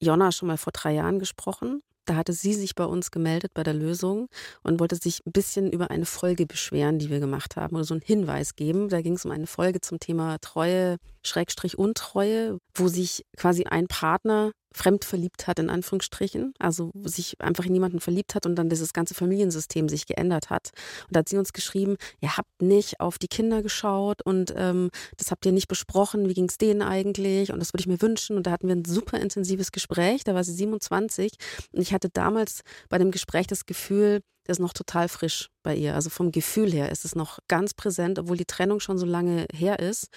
Jonna 0.00 0.32
schon 0.32 0.48
mal 0.48 0.58
vor 0.58 0.72
drei 0.72 0.92
Jahren 0.94 1.18
gesprochen. 1.18 1.82
Da 2.06 2.16
hatte 2.16 2.34
sie 2.34 2.52
sich 2.52 2.74
bei 2.74 2.84
uns 2.84 3.10
gemeldet 3.10 3.52
bei 3.54 3.62
der 3.62 3.72
Lösung 3.72 4.28
und 4.62 4.78
wollte 4.78 4.96
sich 4.96 5.24
ein 5.24 5.32
bisschen 5.32 5.72
über 5.72 5.90
eine 5.90 6.04
Folge 6.04 6.44
beschweren, 6.44 6.98
die 6.98 7.08
wir 7.08 7.18
gemacht 7.18 7.56
haben 7.56 7.76
oder 7.76 7.84
so 7.84 7.94
einen 7.94 8.02
Hinweis 8.02 8.56
geben. 8.56 8.90
Da 8.90 9.00
ging 9.00 9.14
es 9.14 9.24
um 9.24 9.30
eine 9.30 9.46
Folge 9.46 9.80
zum 9.80 10.00
Thema 10.00 10.36
Treue, 10.38 10.98
Schrägstrich 11.24 11.78
Untreue, 11.78 12.58
wo 12.74 12.88
sich 12.88 13.24
quasi 13.38 13.64
ein 13.64 13.86
Partner 13.86 14.52
fremd 14.74 15.04
verliebt 15.04 15.46
hat, 15.46 15.58
in 15.58 15.70
Anführungsstrichen, 15.70 16.52
also 16.58 16.90
sich 17.04 17.40
einfach 17.40 17.64
in 17.64 17.74
jemanden 17.74 18.00
verliebt 18.00 18.34
hat 18.34 18.44
und 18.44 18.56
dann 18.56 18.68
dieses 18.68 18.92
ganze 18.92 19.14
Familiensystem 19.14 19.88
sich 19.88 20.06
geändert 20.06 20.50
hat. 20.50 20.72
Und 21.06 21.16
da 21.16 21.20
hat 21.20 21.28
sie 21.28 21.38
uns 21.38 21.52
geschrieben, 21.52 21.96
ihr 22.20 22.36
habt 22.36 22.60
nicht 22.60 23.00
auf 23.00 23.18
die 23.18 23.28
Kinder 23.28 23.62
geschaut 23.62 24.20
und 24.22 24.52
ähm, 24.56 24.90
das 25.16 25.30
habt 25.30 25.46
ihr 25.46 25.52
nicht 25.52 25.68
besprochen, 25.68 26.28
wie 26.28 26.34
ging 26.34 26.48
es 26.48 26.58
denen 26.58 26.82
eigentlich? 26.82 27.52
Und 27.52 27.60
das 27.60 27.72
würde 27.72 27.82
ich 27.82 27.86
mir 27.86 28.02
wünschen. 28.02 28.36
Und 28.36 28.46
da 28.46 28.50
hatten 28.50 28.66
wir 28.66 28.74
ein 28.74 28.84
super 28.84 29.20
intensives 29.20 29.70
Gespräch, 29.70 30.24
da 30.24 30.34
war 30.34 30.42
sie 30.42 30.52
27 30.52 31.32
und 31.72 31.80
ich 31.80 31.94
hatte 31.94 32.10
damals 32.10 32.62
bei 32.88 32.98
dem 32.98 33.12
Gespräch 33.12 33.46
das 33.46 33.66
Gefühl, 33.66 34.20
das 34.44 34.58
ist 34.58 34.62
noch 34.62 34.72
total 34.72 35.08
frisch 35.08 35.48
bei 35.62 35.74
ihr. 35.74 35.94
Also 35.94 36.10
vom 36.10 36.30
Gefühl 36.30 36.70
her 36.70 36.92
ist 36.92 37.04
es 37.04 37.14
noch 37.14 37.38
ganz 37.48 37.74
präsent, 37.74 38.18
obwohl 38.18 38.36
die 38.36 38.44
Trennung 38.44 38.80
schon 38.80 38.98
so 38.98 39.06
lange 39.06 39.46
her 39.52 39.78
ist. 39.78 40.08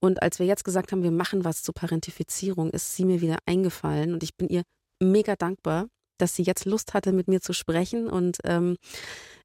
Und 0.00 0.22
als 0.22 0.38
wir 0.38 0.46
jetzt 0.46 0.64
gesagt 0.64 0.92
haben, 0.92 1.02
wir 1.02 1.10
machen 1.10 1.44
was 1.44 1.62
zur 1.62 1.74
Parentifizierung, 1.74 2.70
ist 2.70 2.94
sie 2.94 3.04
mir 3.04 3.20
wieder 3.20 3.38
eingefallen 3.46 4.12
und 4.12 4.22
ich 4.22 4.36
bin 4.36 4.48
ihr 4.48 4.62
mega 5.02 5.34
dankbar, 5.34 5.88
dass 6.18 6.36
sie 6.36 6.42
jetzt 6.42 6.66
Lust 6.66 6.94
hatte, 6.94 7.12
mit 7.12 7.28
mir 7.28 7.40
zu 7.40 7.52
sprechen. 7.54 8.08
Und 8.08 8.38
ähm, 8.44 8.76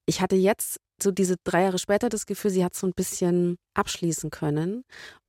ich 0.05 0.21
hatte 0.21 0.35
jetzt 0.35 0.77
so 1.01 1.11
diese 1.11 1.35
drei 1.43 1.63
Jahre 1.63 1.79
später 1.79 2.09
das 2.09 2.25
Gefühl, 2.25 2.51
sie 2.51 2.63
hat 2.63 2.75
so 2.75 2.87
ein 2.87 2.93
bisschen 2.93 3.57
abschließen 3.73 4.29
können, 4.29 4.83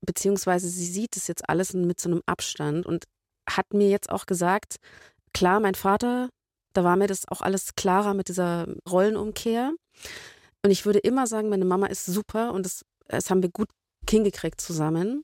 beziehungsweise 0.05 0.69
sie 0.69 0.87
sieht 0.87 1.17
es 1.17 1.29
jetzt 1.29 1.49
alles 1.49 1.75
mit 1.75 2.01
so 2.01 2.11
einem 2.11 2.23
Abstand 2.27 2.87
und 2.87 3.05
hat 3.49 3.73
mir 3.73 3.89
jetzt 3.89 4.11
auch 4.11 4.27
gesagt, 4.27 4.77
klar, 5.33 5.61
mein 5.61 5.75
Vater, 5.75 6.29
da 6.77 6.85
war 6.85 6.97
mir 6.97 7.07
das 7.07 7.27
auch 7.29 7.41
alles 7.41 7.75
klarer 7.75 8.15
mit 8.15 8.29
dieser 8.29 8.67
Rollenumkehr. 8.89 9.73
Und 10.63 10.71
ich 10.71 10.85
würde 10.85 10.99
immer 10.99 11.27
sagen, 11.27 11.49
meine 11.49 11.65
Mama 11.65 11.87
ist 11.87 12.07
super 12.07 12.53
und 12.53 12.67
das, 12.67 12.85
das 13.09 13.31
haben 13.31 13.43
wir 13.43 13.51
gut 13.51 13.69
hingekriegt 14.09 14.61
zusammen. 14.61 15.23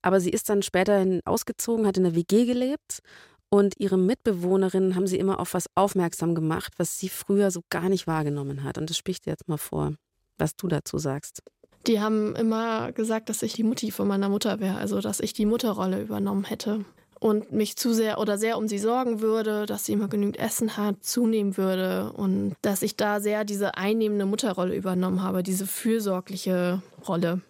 Aber 0.00 0.20
sie 0.20 0.30
ist 0.30 0.48
dann 0.48 0.62
später 0.62 1.04
ausgezogen, 1.24 1.86
hat 1.86 1.96
in 1.96 2.04
der 2.04 2.14
WG 2.14 2.46
gelebt 2.46 3.00
und 3.50 3.74
ihre 3.78 3.98
Mitbewohnerinnen 3.98 4.94
haben 4.94 5.06
sie 5.06 5.18
immer 5.18 5.40
auf 5.40 5.54
was 5.54 5.66
aufmerksam 5.74 6.34
gemacht, 6.34 6.74
was 6.78 6.98
sie 6.98 7.08
früher 7.08 7.50
so 7.50 7.62
gar 7.68 7.88
nicht 7.88 8.06
wahrgenommen 8.06 8.64
hat. 8.64 8.78
Und 8.78 8.88
das 8.88 8.96
spricht 8.96 9.26
dir 9.26 9.30
jetzt 9.30 9.48
mal 9.48 9.58
vor, 9.58 9.94
was 10.38 10.56
du 10.56 10.68
dazu 10.68 10.98
sagst. 10.98 11.42
Die 11.86 12.00
haben 12.00 12.36
immer 12.36 12.92
gesagt, 12.92 13.28
dass 13.28 13.42
ich 13.42 13.54
die 13.54 13.64
Mutti 13.64 13.90
von 13.90 14.06
meiner 14.06 14.28
Mutter 14.28 14.60
wäre, 14.60 14.76
also 14.76 15.00
dass 15.00 15.20
ich 15.20 15.32
die 15.32 15.46
Mutterrolle 15.46 16.00
übernommen 16.00 16.44
hätte 16.44 16.84
und 17.22 17.52
mich 17.52 17.76
zu 17.76 17.94
sehr 17.94 18.18
oder 18.18 18.36
sehr 18.36 18.58
um 18.58 18.66
sie 18.66 18.78
sorgen 18.78 19.20
würde, 19.20 19.64
dass 19.66 19.86
sie 19.86 19.92
immer 19.92 20.08
genügend 20.08 20.40
Essen 20.40 20.76
hat, 20.76 21.04
zunehmen 21.04 21.56
würde 21.56 22.12
und 22.16 22.56
dass 22.62 22.82
ich 22.82 22.96
da 22.96 23.20
sehr 23.20 23.44
diese 23.44 23.76
einnehmende 23.76 24.26
Mutterrolle 24.26 24.74
übernommen 24.74 25.22
habe, 25.22 25.44
diese 25.44 25.66
fürsorgliche 25.66 26.82
Rolle. 27.06 27.40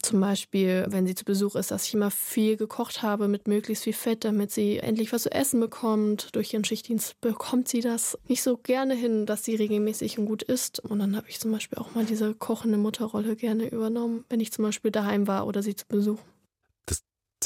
Zum 0.00 0.20
Beispiel, 0.20 0.86
wenn 0.88 1.06
sie 1.06 1.14
zu 1.14 1.26
Besuch 1.26 1.56
ist, 1.56 1.70
dass 1.70 1.86
ich 1.86 1.92
immer 1.92 2.10
viel 2.10 2.56
gekocht 2.56 3.02
habe 3.02 3.28
mit 3.28 3.48
möglichst 3.48 3.84
viel 3.84 3.92
Fett, 3.92 4.24
damit 4.24 4.50
sie 4.50 4.78
endlich 4.78 5.12
was 5.12 5.24
zu 5.24 5.32
essen 5.32 5.60
bekommt. 5.60 6.28
Durch 6.32 6.54
ihren 6.54 6.64
Schichtdienst 6.64 7.20
bekommt 7.20 7.68
sie 7.68 7.80
das 7.80 8.16
nicht 8.28 8.42
so 8.42 8.56
gerne 8.56 8.94
hin, 8.94 9.26
dass 9.26 9.44
sie 9.44 9.56
regelmäßig 9.56 10.18
und 10.18 10.26
gut 10.26 10.42
isst. 10.42 10.80
Und 10.80 11.00
dann 11.00 11.16
habe 11.16 11.28
ich 11.28 11.40
zum 11.40 11.50
Beispiel 11.50 11.78
auch 11.78 11.94
mal 11.94 12.06
diese 12.06 12.32
kochende 12.32 12.78
Mutterrolle 12.78 13.36
gerne 13.36 13.68
übernommen, 13.68 14.24
wenn 14.30 14.40
ich 14.40 14.52
zum 14.52 14.64
Beispiel 14.64 14.92
daheim 14.92 15.26
war 15.26 15.46
oder 15.46 15.62
sie 15.62 15.74
zu 15.74 15.84
Besuch. 15.86 16.20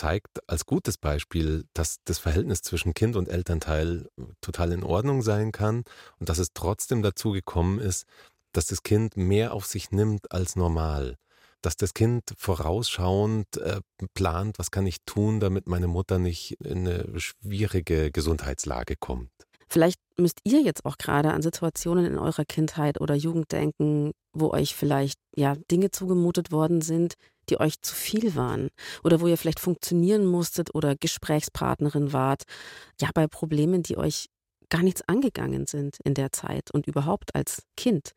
Zeigt 0.02 0.40
als 0.48 0.66
gutes 0.66 0.98
Beispiel, 0.98 1.64
dass 1.74 1.98
das 2.04 2.18
Verhältnis 2.18 2.62
zwischen 2.62 2.92
Kind 2.92 3.14
und 3.14 3.28
Elternteil 3.28 4.08
total 4.40 4.72
in 4.72 4.82
Ordnung 4.82 5.22
sein 5.22 5.52
kann 5.52 5.84
und 6.18 6.28
dass 6.28 6.38
es 6.38 6.48
trotzdem 6.54 7.02
dazu 7.02 7.30
gekommen 7.30 7.78
ist, 7.78 8.06
dass 8.50 8.66
das 8.66 8.82
Kind 8.82 9.16
mehr 9.16 9.54
auf 9.54 9.64
sich 9.64 9.92
nimmt 9.92 10.32
als 10.32 10.56
normal 10.56 11.18
dass 11.64 11.76
das 11.76 11.94
Kind 11.94 12.24
vorausschauend 12.36 13.56
äh, 13.58 13.82
plant, 14.14 14.58
was 14.58 14.72
kann 14.72 14.84
ich 14.84 14.96
tun, 15.06 15.38
damit 15.38 15.68
meine 15.68 15.86
Mutter 15.86 16.18
nicht 16.18 16.56
in 16.60 16.88
eine 16.88 17.20
schwierige 17.20 18.10
Gesundheitslage 18.10 18.96
kommt. 18.96 19.30
Vielleicht 19.68 20.00
müsst 20.18 20.40
ihr 20.42 20.60
jetzt 20.60 20.84
auch 20.84 20.98
gerade 20.98 21.32
an 21.32 21.40
Situationen 21.40 22.04
in 22.04 22.18
eurer 22.18 22.44
Kindheit 22.44 23.00
oder 23.00 23.14
Jugend 23.14 23.52
denken, 23.52 24.10
wo 24.32 24.50
euch 24.50 24.74
vielleicht 24.74 25.18
ja 25.36 25.54
Dinge 25.70 25.92
zugemutet 25.92 26.50
worden 26.50 26.82
sind, 26.82 27.14
die 27.52 27.60
euch 27.60 27.80
zu 27.82 27.94
viel 27.94 28.34
waren 28.34 28.70
oder 29.04 29.20
wo 29.20 29.26
ihr 29.26 29.36
vielleicht 29.36 29.60
funktionieren 29.60 30.24
musstet 30.24 30.74
oder 30.74 30.96
Gesprächspartnerin 30.96 32.12
wart. 32.12 32.44
Ja, 33.00 33.10
bei 33.12 33.26
Problemen, 33.26 33.82
die 33.82 33.98
euch 33.98 34.26
gar 34.70 34.82
nichts 34.82 35.02
angegangen 35.06 35.66
sind 35.66 35.98
in 36.02 36.14
der 36.14 36.32
Zeit 36.32 36.70
und 36.72 36.86
überhaupt 36.86 37.34
als 37.34 37.62
Kind. 37.76 38.12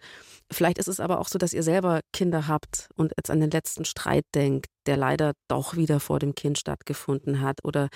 Vielleicht 0.49 0.77
ist 0.77 0.87
es 0.87 1.01
aber 1.01 1.19
auch 1.19 1.27
so, 1.27 1.37
dass 1.37 1.51
ihr 1.51 1.63
selber 1.63 1.99
Kinder 2.13 2.47
habt 2.47 2.87
und 2.95 3.11
jetzt 3.17 3.29
an 3.29 3.41
den 3.41 3.51
letzten 3.51 3.83
Streit 3.83 4.23
denkt, 4.33 4.67
der 4.85 4.95
leider 4.95 5.33
doch 5.49 5.75
wieder 5.75 5.99
vor 5.99 6.19
dem 6.19 6.33
Kind 6.33 6.57
stattgefunden 6.57 7.41
hat 7.41 7.59
oder 7.65 7.89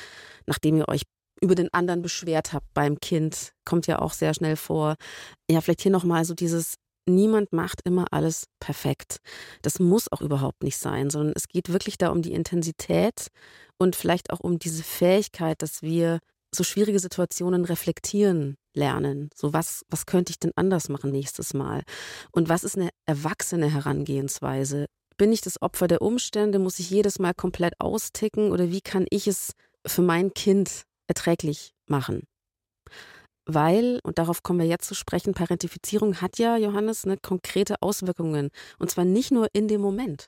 nachdem 0.46 0.76
ihr 0.76 0.90
euch 0.90 1.04
über 1.42 1.56
den 1.56 1.74
anderen 1.74 2.02
beschwert 2.02 2.52
habt 2.52 2.68
beim 2.74 3.00
Kind, 3.00 3.54
kommt 3.64 3.88
ja 3.88 4.00
auch 4.00 4.12
sehr 4.12 4.34
schnell 4.34 4.58
vor. 4.58 4.96
Ja, 5.50 5.62
vielleicht 5.62 5.84
hier 5.84 5.92
nochmal 5.92 6.26
so 6.26 6.34
dieses 6.34 6.76
Niemand 7.06 7.54
macht 7.54 7.82
immer 7.86 8.08
alles 8.12 8.46
perfekt. 8.60 9.18
Das 9.62 9.80
muss 9.80 10.12
auch 10.12 10.22
überhaupt 10.22 10.64
nicht 10.64 10.78
sein, 10.78 11.10
sondern 11.10 11.34
es 11.36 11.48
geht 11.48 11.72
wirklich 11.72 11.98
da 11.98 12.10
um 12.10 12.22
die 12.22 12.34
Intensität 12.34 13.28
und 13.78 13.96
vielleicht 13.96 14.32
auch 14.32 14.40
um 14.40 14.60
diese 14.60 14.84
Fähigkeit, 14.84 15.62
dass 15.62 15.82
wir 15.82 16.20
so 16.54 16.64
schwierige 16.64 17.00
Situationen 17.00 17.66
reflektieren 17.66 18.58
lernen. 18.76 19.30
So 19.36 19.54
was, 19.54 19.84
was 19.90 20.06
könnte 20.06 20.32
ich 20.32 20.40
denn 20.40 20.52
anders 20.56 20.90
machen 20.90 21.12
nächstes 21.12 21.54
Mal? 21.54 21.84
Und 22.32 22.50
was 22.50 22.64
ist 22.64 22.78
eine 22.78 22.90
erwachsene 23.06 23.72
Herangehensweise? 23.72 24.86
Bin 25.18 25.32
ich 25.32 25.42
das 25.42 25.62
Opfer 25.62 25.88
der 25.88 26.02
Umstände? 26.02 26.60
Muss 26.60 26.80
ich 26.80 26.90
jedes 26.90 27.20
Mal 27.20 27.34
komplett 27.34 27.74
austicken? 27.80 28.52
Oder 28.52 28.72
wie 28.72 28.82
kann 28.82 29.06
ich 29.10 29.28
es 29.28 29.54
für 29.86 30.02
mein 30.02 30.34
Kind 30.34 30.84
erträglich 31.08 31.74
machen? 31.88 32.24
Weil, 33.52 34.00
und 34.04 34.20
darauf 34.20 34.44
kommen 34.44 34.60
wir 34.60 34.68
jetzt 34.68 34.88
zu 34.88 34.94
sprechen, 34.94 35.34
Parentifizierung 35.34 36.22
hat 36.22 36.38
ja, 36.38 36.56
Johannes, 36.56 37.04
eine 37.04 37.18
konkrete 37.18 37.82
Auswirkungen. 37.82 38.52
Und 38.78 38.92
zwar 38.92 39.06
nicht 39.06 39.32
nur 39.32 39.48
in 39.54 39.68
dem 39.68 39.82
Moment. 39.82 40.28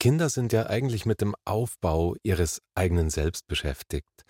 Kinder 0.00 0.30
sind 0.30 0.52
ja 0.54 0.66
eigentlich 0.66 1.04
mit 1.04 1.20
dem 1.20 1.34
Aufbau 1.44 2.16
ihres 2.22 2.62
eigenen 2.74 3.10
Selbst 3.10 3.46
beschäftigt. 3.48 4.24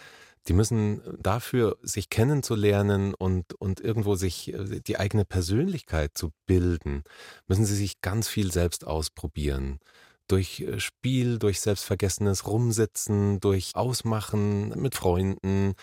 Die 0.48 0.52
müssen 0.52 1.00
dafür, 1.20 1.78
sich 1.82 2.10
kennenzulernen 2.10 3.14
und, 3.14 3.54
und 3.60 3.80
irgendwo 3.80 4.16
sich 4.16 4.52
äh, 4.52 4.80
die 4.80 4.98
eigene 4.98 5.24
Persönlichkeit 5.24 6.18
zu 6.18 6.30
bilden, 6.46 7.04
müssen 7.46 7.64
sie 7.64 7.76
sich 7.76 8.00
ganz 8.00 8.26
viel 8.26 8.50
selbst 8.50 8.84
ausprobieren. 8.84 9.78
Durch 10.26 10.60
äh, 10.60 10.80
Spiel, 10.80 11.38
durch 11.38 11.60
selbstvergessenes 11.60 12.48
Rumsitzen, 12.48 13.38
durch 13.38 13.76
Ausmachen 13.76 14.70
mit 14.70 14.96
Freunden. 14.96 15.74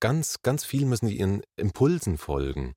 Ganz, 0.00 0.42
ganz 0.42 0.64
viel 0.64 0.84
müssen 0.86 1.08
die 1.08 1.18
ihren 1.18 1.42
Impulsen 1.56 2.18
folgen. 2.18 2.74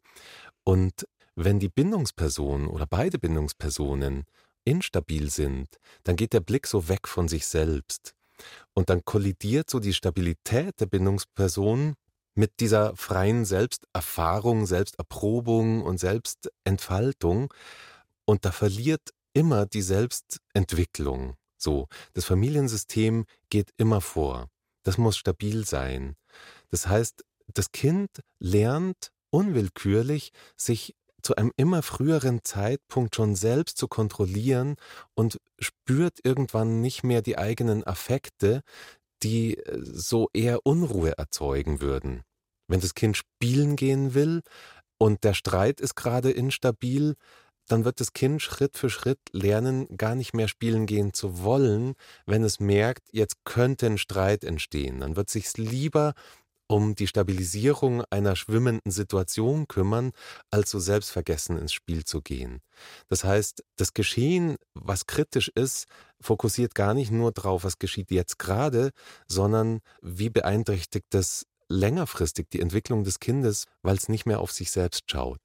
Und 0.64 1.08
wenn 1.36 1.60
die 1.60 1.70
Bindungsperson 1.70 2.68
oder 2.68 2.86
beide 2.88 3.20
Bindungspersonen 3.20 4.26
instabil 4.66 5.30
sind, 5.30 5.68
dann 6.04 6.16
geht 6.16 6.34
der 6.34 6.40
Blick 6.40 6.68
so 6.68 6.88
weg 6.90 7.08
von 7.08 7.28
sich 7.28 7.46
selbst. 7.48 8.14
Und 8.74 8.90
dann 8.90 9.06
kollidiert 9.06 9.70
so 9.70 9.80
die 9.80 9.94
Stabilität 9.94 10.80
der 10.80 10.88
Bindungsperson 10.88 11.96
mit 12.34 12.60
dieser 12.60 12.96
freien 12.96 13.46
Selbsterfahrung, 13.46 14.66
Selbsterprobung 14.66 15.84
und 15.84 16.00
Selbstentfaltung. 16.00 17.54
Und 18.26 18.46
da 18.46 18.52
verliert 18.52 19.14
immer 19.34 19.66
die 19.66 19.82
Selbstentwicklung. 19.82 21.36
So, 21.58 21.88
das 22.14 22.26
Familiensystem 22.26 23.26
geht 23.50 23.72
immer 23.78 24.02
vor. 24.02 24.48
Das 24.84 24.98
muss 24.98 25.18
stabil 25.18 25.66
sein. 25.66 26.16
Das 26.72 26.88
heißt, 26.88 27.24
das 27.54 27.72
Kind 27.72 28.10
lernt 28.40 29.12
unwillkürlich, 29.30 30.32
sich 30.56 30.96
zu 31.22 31.36
einem 31.36 31.52
immer 31.56 31.84
früheren 31.84 32.44
Zeitpunkt 32.44 33.16
schon 33.16 33.36
selbst 33.36 33.78
zu 33.78 33.88
kontrollieren 33.88 34.76
und 35.14 35.40
spürt 35.60 36.20
irgendwann 36.24 36.82
nicht 36.82 37.04
mehr 37.04 37.22
die 37.22 37.38
eigenen 37.38 37.86
Affekte, 37.86 38.62
die 39.24 39.58
äh, 39.58 39.80
so 39.84 40.30
eher 40.34 40.66
Unruhe 40.66 41.18
erzeugen 41.18 41.82
würden. 41.82 42.24
Wenn 42.68 42.80
das 42.80 42.96
Kind 42.96 43.18
spielen 43.18 43.76
gehen 43.76 44.14
will 44.14 44.42
und 44.98 45.24
der 45.24 45.34
Streit 45.34 45.82
ist 45.82 45.96
gerade 45.96 46.32
instabil, 46.32 47.16
dann 47.68 47.86
wird 47.86 48.00
das 48.00 48.14
Kind 48.14 48.42
Schritt 48.42 48.78
für 48.78 48.90
Schritt 48.90 49.20
lernen, 49.32 49.88
gar 49.96 50.16
nicht 50.16 50.34
mehr 50.34 50.48
spielen 50.48 50.86
gehen 50.86 51.14
zu 51.14 51.44
wollen, 51.44 51.94
wenn 52.26 52.44
es 52.44 52.60
merkt, 52.60 53.08
jetzt 53.12 53.38
könnte 53.46 53.86
ein 53.86 53.98
Streit 53.98 54.44
entstehen. 54.44 55.00
Dann 55.00 55.16
wird 55.16 55.30
sich 55.30 55.56
lieber 55.58 56.14
um 56.72 56.96
die 56.96 57.08
Stabilisierung 57.08 58.04
einer 58.10 58.38
schwimmenden 58.38 58.92
Situation 58.92 59.68
kümmern, 59.68 60.12
als 60.50 60.72
so 60.72 60.80
selbstvergessen 60.80 61.58
ins 61.58 61.74
Spiel 61.74 62.06
zu 62.06 62.22
gehen. 62.22 62.62
Das 63.10 63.26
heißt, 63.26 63.64
das 63.76 63.94
Geschehen, 63.94 64.56
was 64.74 65.06
kritisch 65.06 65.52
ist, 65.54 65.88
fokussiert 66.22 66.74
gar 66.74 66.94
nicht 66.94 67.12
nur 67.12 67.34
darauf, 67.34 67.66
was 67.66 67.78
geschieht 67.78 68.10
jetzt 68.10 68.40
gerade, 68.40 68.92
sondern 69.28 69.80
wie 70.02 70.30
beeinträchtigt 70.30 71.08
das 71.10 71.46
längerfristig 71.68 72.50
die 72.50 72.62
Entwicklung 72.62 73.04
des 73.04 73.20
Kindes, 73.20 73.66
weil 73.82 73.98
es 73.98 74.08
nicht 74.08 74.26
mehr 74.26 74.40
auf 74.40 74.52
sich 74.52 74.72
selbst 74.72 75.12
schaut. 75.12 75.42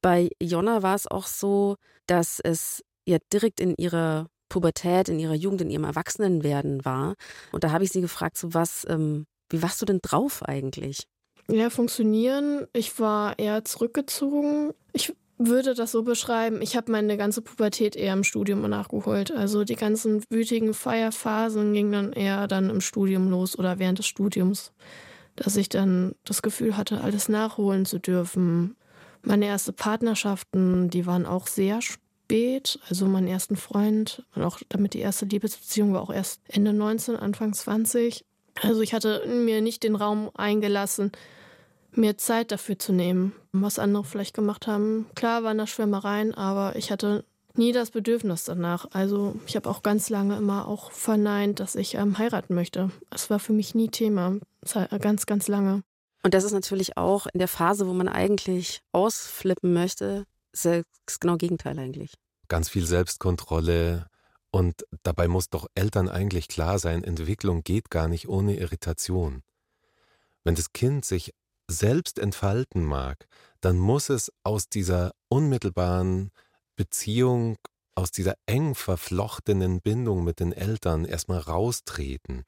Bei 0.00 0.30
Jonna 0.40 0.82
war 0.82 0.94
es 0.94 1.08
auch 1.08 1.26
so, 1.26 1.76
dass 2.06 2.40
es 2.40 2.82
ja 3.04 3.18
direkt 3.32 3.60
in 3.60 3.74
ihrer 3.76 4.28
Pubertät, 4.48 5.08
in 5.08 5.18
ihrer 5.18 5.34
Jugend, 5.34 5.62
in 5.62 5.70
ihrem 5.70 5.84
Erwachsenenwerden 5.84 6.84
war. 6.84 7.14
Und 7.52 7.64
da 7.64 7.70
habe 7.70 7.84
ich 7.84 7.90
sie 7.90 8.00
gefragt, 8.00 8.36
so 8.36 8.54
was 8.54 8.86
ähm, 8.88 9.26
wie 9.52 9.62
warst 9.62 9.80
du 9.82 9.86
denn 9.86 10.00
drauf 10.02 10.42
eigentlich? 10.42 11.06
Ja, 11.48 11.70
funktionieren. 11.70 12.66
Ich 12.72 12.98
war 12.98 13.38
eher 13.38 13.64
zurückgezogen. 13.64 14.72
Ich 14.92 15.12
würde 15.38 15.74
das 15.74 15.92
so 15.92 16.02
beschreiben, 16.02 16.62
ich 16.62 16.76
habe 16.76 16.92
meine 16.92 17.16
ganze 17.16 17.42
Pubertät 17.42 17.96
eher 17.96 18.12
im 18.12 18.24
Studium 18.24 18.60
nachgeholt. 18.68 19.32
Also 19.32 19.64
die 19.64 19.76
ganzen 19.76 20.22
wütigen 20.30 20.74
Feierphasen 20.74 21.72
gingen 21.72 21.92
dann 21.92 22.12
eher 22.12 22.46
dann 22.46 22.70
im 22.70 22.80
Studium 22.80 23.28
los 23.28 23.58
oder 23.58 23.78
während 23.78 23.98
des 23.98 24.06
Studiums, 24.06 24.72
dass 25.36 25.56
ich 25.56 25.68
dann 25.68 26.14
das 26.24 26.42
Gefühl 26.42 26.76
hatte, 26.76 27.00
alles 27.00 27.28
nachholen 27.28 27.86
zu 27.86 27.98
dürfen. 27.98 28.76
Meine 29.22 29.46
ersten 29.46 29.74
Partnerschaften, 29.74 30.90
die 30.90 31.06
waren 31.06 31.26
auch 31.26 31.46
sehr 31.46 31.80
spät. 31.82 32.78
Also 32.88 33.06
meinen 33.06 33.28
ersten 33.28 33.56
Freund 33.56 34.24
und 34.34 34.42
auch 34.42 34.60
damit 34.68 34.94
die 34.94 35.00
erste 35.00 35.26
Liebesbeziehung 35.26 35.92
war 35.92 36.02
auch 36.02 36.12
erst 36.12 36.40
Ende 36.48 36.72
19, 36.72 37.16
Anfang 37.16 37.52
20. 37.52 38.24
Also 38.60 38.80
ich 38.80 38.94
hatte 38.94 39.26
mir 39.26 39.60
nicht 39.62 39.82
den 39.82 39.96
Raum 39.96 40.30
eingelassen, 40.34 41.12
mir 41.92 42.16
Zeit 42.18 42.52
dafür 42.52 42.78
zu 42.78 42.92
nehmen, 42.92 43.32
was 43.52 43.78
andere 43.78 44.04
vielleicht 44.04 44.34
gemacht 44.34 44.66
haben. 44.66 45.06
Klar 45.14 45.42
waren 45.42 45.58
das 45.58 45.70
Schwärmereien, 45.70 46.34
aber 46.34 46.76
ich 46.76 46.90
hatte 46.90 47.24
nie 47.54 47.72
das 47.72 47.90
Bedürfnis 47.90 48.44
danach. 48.44 48.86
Also 48.92 49.36
ich 49.46 49.56
habe 49.56 49.68
auch 49.68 49.82
ganz 49.82 50.08
lange 50.10 50.36
immer 50.36 50.68
auch 50.68 50.90
verneint, 50.90 51.60
dass 51.60 51.74
ich 51.74 51.94
ähm, 51.94 52.18
heiraten 52.18 52.54
möchte. 52.54 52.90
Es 53.10 53.30
war 53.30 53.38
für 53.38 53.52
mich 53.52 53.74
nie 53.74 53.88
Thema, 53.88 54.38
ganz, 55.00 55.26
ganz 55.26 55.48
lange. 55.48 55.82
Und 56.22 56.34
das 56.34 56.44
ist 56.44 56.52
natürlich 56.52 56.96
auch 56.96 57.26
in 57.32 57.38
der 57.38 57.48
Phase, 57.48 57.86
wo 57.86 57.92
man 57.92 58.08
eigentlich 58.08 58.80
ausflippen 58.92 59.72
möchte, 59.72 60.24
ist 60.52 60.66
das 60.66 61.20
genau 61.20 61.36
Gegenteil 61.36 61.78
eigentlich. 61.78 62.14
Ganz 62.48 62.68
viel 62.68 62.86
Selbstkontrolle, 62.86 64.06
und 64.52 64.86
dabei 65.02 65.28
muss 65.28 65.48
doch 65.48 65.66
Eltern 65.74 66.08
eigentlich 66.08 66.46
klar 66.46 66.78
sein, 66.78 67.02
Entwicklung 67.02 67.62
geht 67.62 67.90
gar 67.90 68.06
nicht 68.06 68.28
ohne 68.28 68.56
Irritation. 68.58 69.42
Wenn 70.44 70.54
das 70.54 70.72
Kind 70.72 71.04
sich 71.04 71.32
selbst 71.68 72.18
entfalten 72.18 72.84
mag, 72.84 73.26
dann 73.60 73.78
muss 73.78 74.10
es 74.10 74.30
aus 74.44 74.68
dieser 74.68 75.12
unmittelbaren 75.28 76.30
Beziehung, 76.76 77.56
aus 77.94 78.10
dieser 78.10 78.34
eng 78.46 78.74
verflochtenen 78.74 79.80
Bindung 79.80 80.22
mit 80.22 80.38
den 80.38 80.52
Eltern 80.52 81.06
erstmal 81.06 81.38
raustreten. 81.38 82.44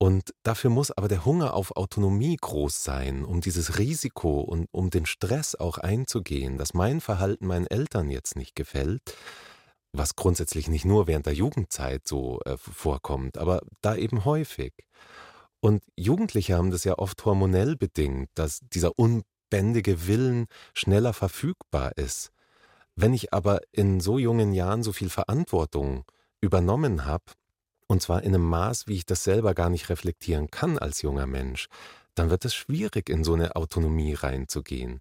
Und 0.00 0.32
dafür 0.44 0.70
muss 0.70 0.92
aber 0.92 1.08
der 1.08 1.24
Hunger 1.24 1.54
auf 1.54 1.76
Autonomie 1.76 2.36
groß 2.36 2.84
sein, 2.84 3.24
um 3.24 3.40
dieses 3.40 3.78
Risiko 3.78 4.40
und 4.40 4.68
um 4.70 4.90
den 4.90 5.06
Stress 5.06 5.56
auch 5.56 5.78
einzugehen, 5.78 6.56
dass 6.56 6.74
mein 6.74 7.00
Verhalten 7.00 7.48
meinen 7.48 7.66
Eltern 7.66 8.08
jetzt 8.08 8.36
nicht 8.36 8.54
gefällt, 8.54 9.02
was 9.92 10.16
grundsätzlich 10.16 10.68
nicht 10.68 10.84
nur 10.84 11.06
während 11.06 11.26
der 11.26 11.34
Jugendzeit 11.34 12.06
so 12.06 12.40
äh, 12.44 12.56
vorkommt, 12.56 13.38
aber 13.38 13.62
da 13.80 13.96
eben 13.96 14.24
häufig. 14.24 14.72
Und 15.60 15.82
Jugendliche 15.96 16.56
haben 16.56 16.70
das 16.70 16.84
ja 16.84 16.98
oft 16.98 17.24
hormonell 17.24 17.76
bedingt, 17.76 18.30
dass 18.34 18.60
dieser 18.72 18.98
unbändige 18.98 20.06
Willen 20.06 20.46
schneller 20.72 21.12
verfügbar 21.12 21.96
ist. 21.96 22.30
Wenn 22.94 23.14
ich 23.14 23.32
aber 23.32 23.60
in 23.72 24.00
so 24.00 24.18
jungen 24.18 24.52
Jahren 24.52 24.82
so 24.82 24.92
viel 24.92 25.08
Verantwortung 25.08 26.04
übernommen 26.40 27.04
habe, 27.04 27.24
und 27.86 28.02
zwar 28.02 28.22
in 28.22 28.34
einem 28.34 28.44
Maß, 28.44 28.86
wie 28.86 28.96
ich 28.96 29.06
das 29.06 29.24
selber 29.24 29.54
gar 29.54 29.70
nicht 29.70 29.88
reflektieren 29.88 30.50
kann 30.50 30.78
als 30.78 31.02
junger 31.02 31.26
Mensch, 31.26 31.68
dann 32.14 32.30
wird 32.30 32.44
es 32.44 32.54
schwierig, 32.54 33.08
in 33.08 33.24
so 33.24 33.34
eine 33.34 33.56
Autonomie 33.56 34.14
reinzugehen. 34.14 35.00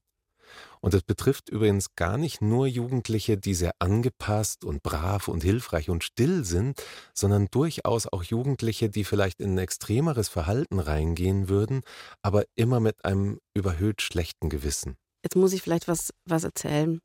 Und 0.81 0.93
das 0.93 1.03
betrifft 1.03 1.49
übrigens 1.49 1.95
gar 1.95 2.17
nicht 2.17 2.41
nur 2.41 2.67
Jugendliche, 2.67 3.37
die 3.37 3.53
sehr 3.53 3.71
angepasst 3.79 4.63
und 4.63 4.83
brav 4.83 5.27
und 5.27 5.43
hilfreich 5.43 5.89
und 5.89 6.03
still 6.03 6.45
sind, 6.45 6.81
sondern 7.13 7.47
durchaus 7.51 8.07
auch 8.07 8.23
Jugendliche, 8.23 8.89
die 8.89 9.03
vielleicht 9.03 9.39
in 9.39 9.55
ein 9.55 9.57
extremeres 9.57 10.29
Verhalten 10.29 10.79
reingehen 10.79 11.49
würden, 11.49 11.81
aber 12.21 12.43
immer 12.55 12.79
mit 12.79 13.05
einem 13.05 13.39
überhöht 13.53 14.01
schlechten 14.01 14.49
Gewissen. 14.49 14.95
Jetzt 15.23 15.35
muss 15.35 15.53
ich 15.53 15.61
vielleicht 15.61 15.87
was, 15.87 16.11
was 16.25 16.43
erzählen. 16.43 16.99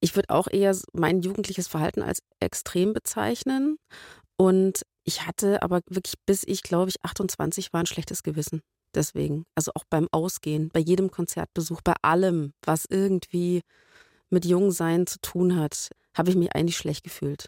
Ich 0.00 0.14
würde 0.14 0.30
auch 0.30 0.48
eher 0.48 0.76
mein 0.92 1.22
jugendliches 1.22 1.68
Verhalten 1.68 2.02
als 2.02 2.20
extrem 2.40 2.92
bezeichnen. 2.92 3.78
Und 4.36 4.82
ich 5.04 5.26
hatte 5.26 5.62
aber 5.62 5.80
wirklich, 5.88 6.14
bis 6.26 6.42
ich, 6.46 6.62
glaube 6.62 6.90
ich, 6.90 6.96
28 7.02 7.72
war, 7.72 7.80
ein 7.80 7.86
schlechtes 7.86 8.22
Gewissen 8.22 8.60
deswegen. 8.96 9.44
Also 9.54 9.72
auch 9.74 9.84
beim 9.88 10.08
Ausgehen, 10.10 10.70
bei 10.70 10.80
jedem 10.80 11.10
Konzertbesuch, 11.10 11.80
bei 11.82 11.94
allem, 12.02 12.52
was 12.64 12.84
irgendwie 12.88 13.62
mit 14.30 14.44
Jungsein 14.44 15.06
zu 15.06 15.20
tun 15.20 15.56
hat, 15.56 15.90
habe 16.16 16.30
ich 16.30 16.36
mich 16.36 16.54
eigentlich 16.54 16.76
schlecht 16.76 17.04
gefühlt. 17.04 17.46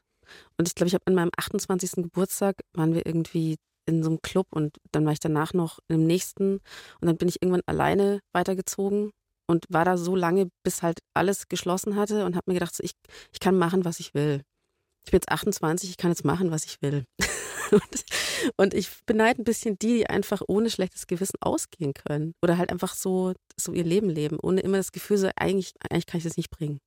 Und 0.58 0.68
ich 0.68 0.74
glaube, 0.74 0.88
ich 0.88 0.94
habe 0.94 1.06
an 1.06 1.14
meinem 1.14 1.30
28. 1.36 1.92
Geburtstag 2.02 2.56
waren 2.74 2.94
wir 2.94 3.06
irgendwie 3.06 3.56
in 3.86 4.02
so 4.02 4.10
einem 4.10 4.20
Club 4.20 4.46
und 4.50 4.76
dann 4.92 5.06
war 5.06 5.12
ich 5.12 5.20
danach 5.20 5.54
noch 5.54 5.78
im 5.88 6.06
nächsten 6.06 6.60
und 7.00 7.06
dann 7.06 7.16
bin 7.16 7.28
ich 7.28 7.42
irgendwann 7.42 7.62
alleine 7.66 8.20
weitergezogen 8.32 9.12
und 9.46 9.64
war 9.70 9.86
da 9.86 9.96
so 9.96 10.14
lange, 10.14 10.50
bis 10.62 10.82
halt 10.82 10.98
alles 11.14 11.48
geschlossen 11.48 11.96
hatte 11.96 12.26
und 12.26 12.36
habe 12.36 12.44
mir 12.50 12.54
gedacht, 12.54 12.76
so, 12.76 12.84
ich, 12.84 12.92
ich 13.32 13.40
kann 13.40 13.56
machen, 13.56 13.86
was 13.86 13.98
ich 13.98 14.12
will. 14.12 14.42
Ich 15.04 15.10
bin 15.10 15.18
jetzt 15.18 15.30
28, 15.30 15.90
ich 15.90 15.96
kann 15.96 16.10
jetzt 16.10 16.24
machen, 16.24 16.50
was 16.50 16.64
ich 16.64 16.80
will. 16.82 17.04
Und, 18.56 18.74
ich 18.74 18.88
beneide 19.04 19.42
ein 19.42 19.44
bisschen 19.44 19.78
die, 19.78 19.98
die 19.98 20.06
einfach 20.06 20.42
ohne 20.46 20.70
schlechtes 20.70 21.06
Gewissen 21.06 21.36
ausgehen 21.40 21.92
können. 21.94 22.34
Oder 22.42 22.56
halt 22.56 22.70
einfach 22.70 22.94
so, 22.94 23.34
so 23.56 23.72
ihr 23.72 23.84
Leben 23.84 24.08
leben, 24.08 24.38
ohne 24.40 24.60
immer 24.60 24.76
das 24.76 24.92
Gefühl, 24.92 25.18
so 25.18 25.30
eigentlich, 25.36 25.74
eigentlich 25.90 26.06
kann 26.06 26.18
ich 26.18 26.24
das 26.24 26.36
nicht 26.36 26.50
bringen. 26.50 26.78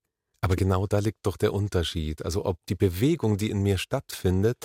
Aber 0.41 0.55
genau 0.55 0.87
da 0.87 0.99
liegt 0.99 1.25
doch 1.25 1.37
der 1.37 1.53
Unterschied. 1.53 2.25
Also 2.25 2.45
ob 2.45 2.57
die 2.67 2.75
Bewegung, 2.75 3.37
die 3.37 3.49
in 3.51 3.61
mir 3.61 3.77
stattfindet, 3.77 4.57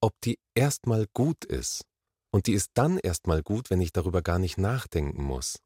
ob 0.00 0.14
die 0.24 0.38
erstmal 0.54 1.06
gut 1.12 1.44
ist. 1.44 1.82
Und 2.30 2.46
die 2.46 2.52
ist 2.52 2.70
dann 2.74 2.98
erstmal 2.98 3.42
gut, 3.42 3.70
wenn 3.70 3.80
ich 3.80 3.92
darüber 3.92 4.22
gar 4.22 4.38
nicht 4.38 4.58
nachdenken 4.58 5.22
muss. 5.22 5.58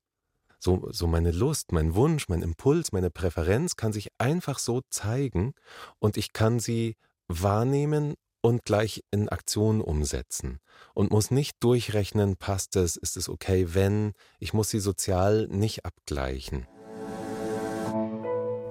So, 0.58 0.88
so 0.92 1.08
meine 1.08 1.32
Lust, 1.32 1.72
mein 1.72 1.94
Wunsch, 1.96 2.28
mein 2.28 2.42
Impuls, 2.42 2.92
meine 2.92 3.10
Präferenz 3.10 3.74
kann 3.74 3.92
sich 3.92 4.10
einfach 4.18 4.60
so 4.60 4.80
zeigen 4.90 5.54
und 5.98 6.16
ich 6.16 6.32
kann 6.32 6.60
sie 6.60 6.96
wahrnehmen 7.40 8.14
und 8.42 8.64
gleich 8.64 9.02
in 9.10 9.28
Aktion 9.28 9.80
umsetzen 9.80 10.58
und 10.94 11.10
muss 11.10 11.30
nicht 11.30 11.62
durchrechnen, 11.62 12.36
passt 12.36 12.76
es, 12.76 12.96
ist 12.96 13.16
es 13.16 13.28
okay, 13.28 13.68
wenn, 13.74 14.12
ich 14.40 14.52
muss 14.52 14.70
sie 14.70 14.80
sozial 14.80 15.46
nicht 15.48 15.84
abgleichen. 15.86 16.66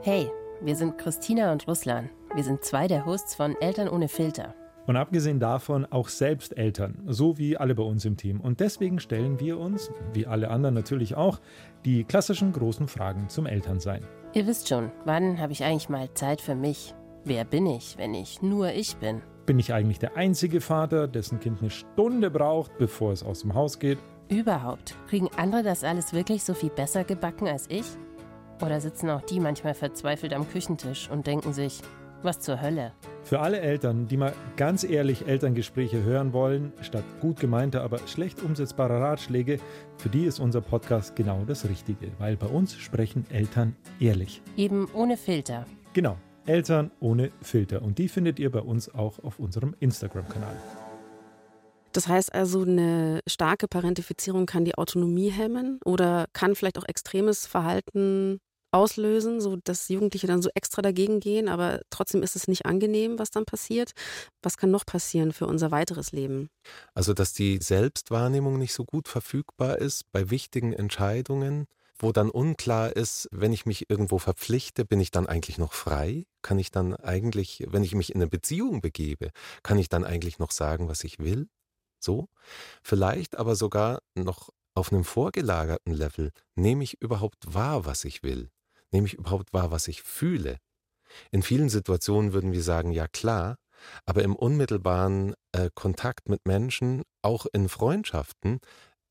Hey, 0.04 0.30
wir 0.62 0.76
sind 0.76 0.98
Christina 0.98 1.52
und 1.52 1.68
Ruslan. 1.68 2.10
Wir 2.36 2.44
sind 2.44 2.64
zwei 2.64 2.88
der 2.88 3.06
Hosts 3.06 3.36
von 3.36 3.56
Eltern 3.60 3.88
ohne 3.88 4.08
Filter. 4.08 4.56
Und 4.88 4.98
abgesehen 4.98 5.40
davon 5.40 5.86
auch 5.86 6.10
selbst 6.10 6.58
Eltern, 6.58 7.04
so 7.08 7.38
wie 7.38 7.56
alle 7.56 7.76
bei 7.76 7.84
uns 7.84 8.04
im 8.04 8.18
Team. 8.18 8.42
Und 8.42 8.60
deswegen 8.60 9.00
stellen 9.00 9.40
wir 9.40 9.60
uns, 9.60 9.92
wie 10.14 10.26
alle 10.26 10.50
anderen 10.50 10.76
natürlich 10.76 11.16
auch, 11.16 11.40
die 11.86 12.04
klassischen 12.04 12.52
großen 12.52 12.88
Fragen 12.88 13.30
zum 13.30 13.46
Elternsein. 13.46 14.08
Ihr 14.34 14.48
wisst 14.48 14.70
schon, 14.70 14.92
wann 15.06 15.40
habe 15.40 15.54
ich 15.54 15.64
eigentlich 15.64 15.90
mal 15.90 16.12
Zeit 16.14 16.42
für 16.42 16.56
mich? 16.56 16.96
Wer 17.24 17.46
bin 17.46 17.68
ich, 17.68 18.00
wenn 18.00 18.16
ich 18.16 18.42
nur 18.42 18.72
ich 18.72 18.96
bin? 18.96 19.22
Bin 19.46 19.60
ich 19.60 19.74
eigentlich 19.74 20.00
der 20.00 20.18
einzige 20.18 20.60
Vater, 20.60 21.08
dessen 21.08 21.40
Kind 21.40 21.62
eine 21.62 21.70
Stunde 21.70 22.32
braucht, 22.32 22.80
bevor 22.80 23.12
es 23.12 23.22
aus 23.22 23.42
dem 23.42 23.54
Haus 23.54 23.78
geht? 23.78 24.00
Überhaupt. 24.28 24.96
Kriegen 25.08 25.30
andere 25.38 25.62
das 25.62 25.84
alles 25.84 26.14
wirklich 26.14 26.44
so 26.44 26.56
viel 26.56 26.72
besser 26.72 27.04
gebacken 27.04 27.48
als 27.48 27.68
ich? 27.70 27.86
Oder 28.60 28.82
sitzen 28.82 29.08
auch 29.12 29.22
die 29.22 29.40
manchmal 29.40 29.76
verzweifelt 29.76 30.34
am 30.34 30.50
Küchentisch 30.50 31.12
und 31.12 31.28
denken 31.28 31.54
sich, 31.54 31.82
was 32.24 32.40
zur 32.40 32.60
Hölle? 32.60 32.94
Für 33.22 33.40
alle 33.40 33.60
Eltern, 33.60 34.08
die 34.08 34.18
mal 34.18 34.34
ganz 34.58 34.84
ehrlich 34.84 35.28
Elterngespräche 35.28 36.02
hören 36.04 36.34
wollen, 36.34 36.74
statt 36.82 37.04
gut 37.20 37.40
gemeinter, 37.40 37.84
aber 37.84 38.00
schlecht 38.08 38.42
umsetzbarer 38.42 39.00
Ratschläge, 39.00 39.60
für 39.98 40.10
die 40.10 40.26
ist 40.26 40.40
unser 40.40 40.62
Podcast 40.62 41.16
genau 41.16 41.44
das 41.46 41.70
Richtige, 41.70 42.08
weil 42.18 42.36
bei 42.36 42.48
uns 42.48 42.76
sprechen 42.76 43.26
Eltern 43.30 43.76
ehrlich. 44.00 44.42
Eben 44.58 44.88
ohne 44.96 45.18
Filter. 45.18 45.66
Genau, 45.94 46.18
Eltern 46.46 46.92
ohne 47.00 47.32
Filter. 47.42 47.82
Und 47.82 47.98
die 47.98 48.08
findet 48.08 48.40
ihr 48.40 48.52
bei 48.52 48.62
uns 48.62 48.94
auch 48.94 49.20
auf 49.24 49.40
unserem 49.40 49.76
Instagram-Kanal. 49.80 50.56
Das 51.92 52.08
heißt 52.08 52.34
also, 52.34 52.62
eine 52.62 53.20
starke 53.28 53.68
Parentifizierung 53.68 54.46
kann 54.46 54.66
die 54.66 54.76
Autonomie 54.76 55.30
hemmen 55.30 55.80
oder 55.84 56.28
kann 56.34 56.56
vielleicht 56.56 56.78
auch 56.78 56.88
extremes 56.88 57.46
Verhalten 57.46 58.40
auslösen, 58.72 59.42
so 59.42 59.58
dass 59.58 59.90
Jugendliche 59.90 60.28
dann 60.28 60.42
so 60.42 60.50
extra 60.56 60.82
dagegen 60.82 61.20
gehen, 61.20 61.50
aber 61.50 61.82
trotzdem 61.90 62.24
ist 62.24 62.36
es 62.38 62.48
nicht 62.48 62.66
angenehm, 62.66 63.20
was 63.20 63.30
dann 63.30 63.46
passiert. 63.46 63.92
Was 64.42 64.58
kann 64.58 64.72
noch 64.72 64.86
passieren 64.86 65.34
für 65.34 65.46
unser 65.46 65.72
weiteres 65.72 66.14
Leben? 66.14 66.50
Also, 66.94 67.14
dass 67.14 67.34
die 67.34 67.60
Selbstwahrnehmung 67.62 68.58
nicht 68.58 68.74
so 68.74 68.86
gut 68.86 69.08
verfügbar 69.08 69.78
ist 69.80 70.10
bei 70.12 70.30
wichtigen 70.30 70.72
Entscheidungen, 70.74 71.68
wo 72.02 72.12
dann 72.12 72.30
unklar 72.30 72.96
ist, 72.96 73.30
wenn 73.32 73.54
ich 73.54 73.66
mich 73.66 73.90
irgendwo 73.90 74.18
verpflichte, 74.18 74.86
bin 74.86 75.00
ich 75.00 75.12
dann 75.12 75.28
eigentlich 75.28 75.58
noch 75.58 75.74
frei? 75.74 76.26
Kann 76.42 76.60
ich 76.60 76.72
dann 76.72 76.96
eigentlich, 76.96 77.66
wenn 77.68 77.84
ich 77.84 77.96
mich 77.96 78.14
in 78.14 78.22
eine 78.22 78.28
Beziehung 78.28 78.82
begebe, 78.82 79.32
kann 79.64 79.78
ich 79.78 79.90
dann 79.90 80.04
eigentlich 80.04 80.40
noch 80.40 80.52
sagen, 80.52 80.88
was 80.88 81.04
ich 81.04 81.20
will? 81.20 81.48
So? 82.00 82.28
Vielleicht 82.82 83.38
aber 83.38 83.56
sogar 83.56 84.02
noch 84.16 84.50
auf 84.74 84.92
einem 84.92 85.04
vorgelagerten 85.04 85.94
Level, 85.94 86.32
nehme 86.56 86.84
ich 86.84 87.02
überhaupt 87.02 87.54
wahr, 87.54 87.86
was 87.86 88.04
ich 88.06 88.24
will? 88.24 88.50
Nehme 88.92 89.08
ich 89.08 89.14
überhaupt 89.14 89.54
wahr, 89.54 89.72
was 89.72 89.88
ich 89.88 90.02
fühle? 90.02 90.58
In 91.32 91.44
vielen 91.44 91.70
Situationen 91.70 92.34
würden 92.34 92.52
wir 92.52 92.64
sagen, 92.64 92.92
ja 92.92 93.08
klar, 93.08 93.58
aber 94.06 94.24
im 94.24 94.36
unmittelbaren 94.36 95.34
äh, 95.52 95.70
Kontakt 95.74 96.30
mit 96.30 96.46
Menschen, 96.46 97.04
auch 97.22 97.46
in 97.52 97.68
Freundschaften, 97.70 98.60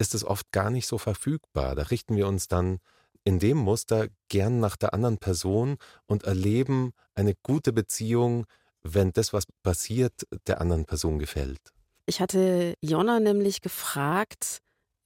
ist 0.00 0.14
es 0.14 0.24
oft 0.24 0.50
gar 0.50 0.70
nicht 0.70 0.86
so 0.86 0.98
verfügbar. 0.98 1.76
Da 1.76 1.82
richten 1.84 2.16
wir 2.16 2.26
uns 2.26 2.48
dann 2.48 2.78
in 3.22 3.38
dem 3.38 3.58
Muster 3.58 4.08
gern 4.28 4.58
nach 4.58 4.76
der 4.76 4.94
anderen 4.94 5.18
Person 5.18 5.76
und 6.06 6.24
erleben 6.24 6.92
eine 7.14 7.34
gute 7.42 7.72
Beziehung, 7.72 8.46
wenn 8.82 9.12
das, 9.12 9.34
was 9.34 9.44
passiert, 9.62 10.26
der 10.46 10.60
anderen 10.60 10.86
Person 10.86 11.18
gefällt. 11.18 11.60
Ich 12.06 12.20
hatte 12.20 12.74
Jonna 12.80 13.20
nämlich 13.20 13.60
gefragt, 13.60 14.58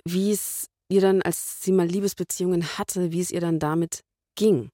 wie 0.05 0.31
es 0.31 0.69
ihr 0.89 1.01
dann, 1.01 1.23
als 1.23 1.61
sie 1.63 1.73
mal 1.73 1.87
Liebesbeziehungen 1.87 2.79
hatte, 2.79 3.11
wie 3.11 3.21
es 3.21 3.33
ihr 3.33 3.41
dann 3.41 3.59
damit 3.59 4.05
ging 4.37 4.71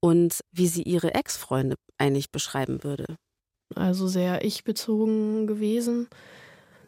und 0.00 0.40
wie 0.52 0.68
sie 0.68 0.82
ihre 0.82 1.14
Ex-Freunde 1.14 1.76
eigentlich 1.98 2.30
beschreiben 2.30 2.82
würde. 2.82 3.16
Also 3.74 4.08
sehr 4.08 4.42
ich-bezogen 4.42 5.46
gewesen, 5.46 6.08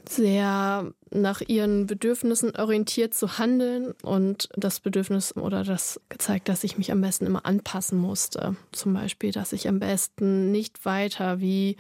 sehr 0.09 0.93
nach 1.11 1.41
ihren 1.41 1.87
Bedürfnissen 1.87 2.57
orientiert 2.57 3.15
zu 3.15 3.39
handeln 3.39 3.93
und 4.03 4.49
das 4.57 4.81
Bedürfnis 4.81 5.37
oder 5.37 5.65
das 5.65 6.01
gezeigt, 6.09 6.49
dass 6.49 6.65
ich 6.65 6.79
mich 6.79 6.91
am 6.91 7.01
besten 7.01 7.27
immer 7.27 7.47
anpassen 7.47 7.99
musste. 7.99 8.57
Zum 8.73 8.95
Beispiel, 8.95 9.33
dass 9.33 9.53
ich 9.53 9.69
am 9.69 9.79
besten 9.79 10.51
nicht 10.51 10.85
weiter 10.85 11.41
wie 11.41 11.77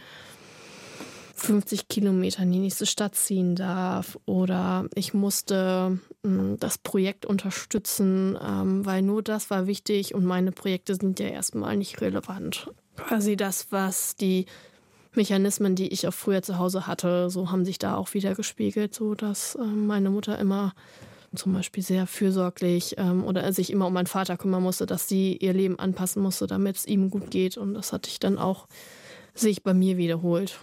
50 1.35 1.89
Kilometer 1.89 2.45
in 2.45 2.53
die 2.53 2.59
nächste 2.61 2.87
Stadt 2.87 3.17
ziehen 3.17 3.57
darf 3.57 4.19
oder 4.27 4.87
ich 4.95 5.13
musste 5.13 5.99
hm, 6.25 6.57
das 6.61 6.79
Projekt 6.79 7.27
unterstützen, 7.27 8.39
ähm, 8.41 8.87
weil 8.87 9.03
nur 9.03 9.23
das 9.23 9.51
war 9.51 9.67
wichtig 9.67 10.15
und 10.15 10.25
meine 10.25 10.53
Projekte 10.53 10.95
sind 10.95 11.19
ja 11.19 11.27
erstmal 11.27 11.77
nicht 11.77 12.01
relevant. 12.01 12.71
Quasi 12.97 13.37
das, 13.37 13.73
was 13.73 14.15
die 14.15 14.47
Mechanismen, 15.15 15.75
die 15.75 15.89
ich 15.89 16.07
auch 16.09 16.15
früher 16.15 16.43
zu 16.43 16.59
Hause 16.59 16.87
hatte, 16.87 17.31
so 17.31 17.51
haben 17.51 17.65
sich 17.65 17.79
da 17.79 17.97
auch 17.97 18.15
wieder 18.15 18.35
gespiegelt, 18.35 18.95
so 18.95 19.15
dass 19.15 19.57
ähm, 19.61 19.87
meine 19.87 20.11
Mutter 20.11 20.39
immer 20.39 20.73
zum 21.35 21.53
Beispiel 21.53 21.83
sehr 21.83 22.07
fürsorglich 22.07 22.95
ähm, 22.99 23.25
oder 23.25 23.53
sich 23.53 23.71
immer 23.71 23.87
um 23.87 23.93
meinen 23.93 24.07
Vater 24.07 24.37
kümmern 24.37 24.63
musste, 24.63 24.87
dass 24.87 25.09
sie 25.09 25.37
ihr 25.37 25.53
Leben 25.53 25.79
anpassen 25.79 26.23
musste, 26.23 26.47
damit 26.47 26.77
es 26.77 26.87
ihm 26.87 27.11
gut 27.11 27.31
geht. 27.31 27.57
Und 27.57 27.75
das 27.75 27.93
hatte 27.93 28.09
ich 28.11 28.21
dann 28.21 28.39
auch 28.39 28.67
sich 29.35 29.63
bei 29.63 29.75
mir 29.75 29.97
wiederholt. 29.97 30.59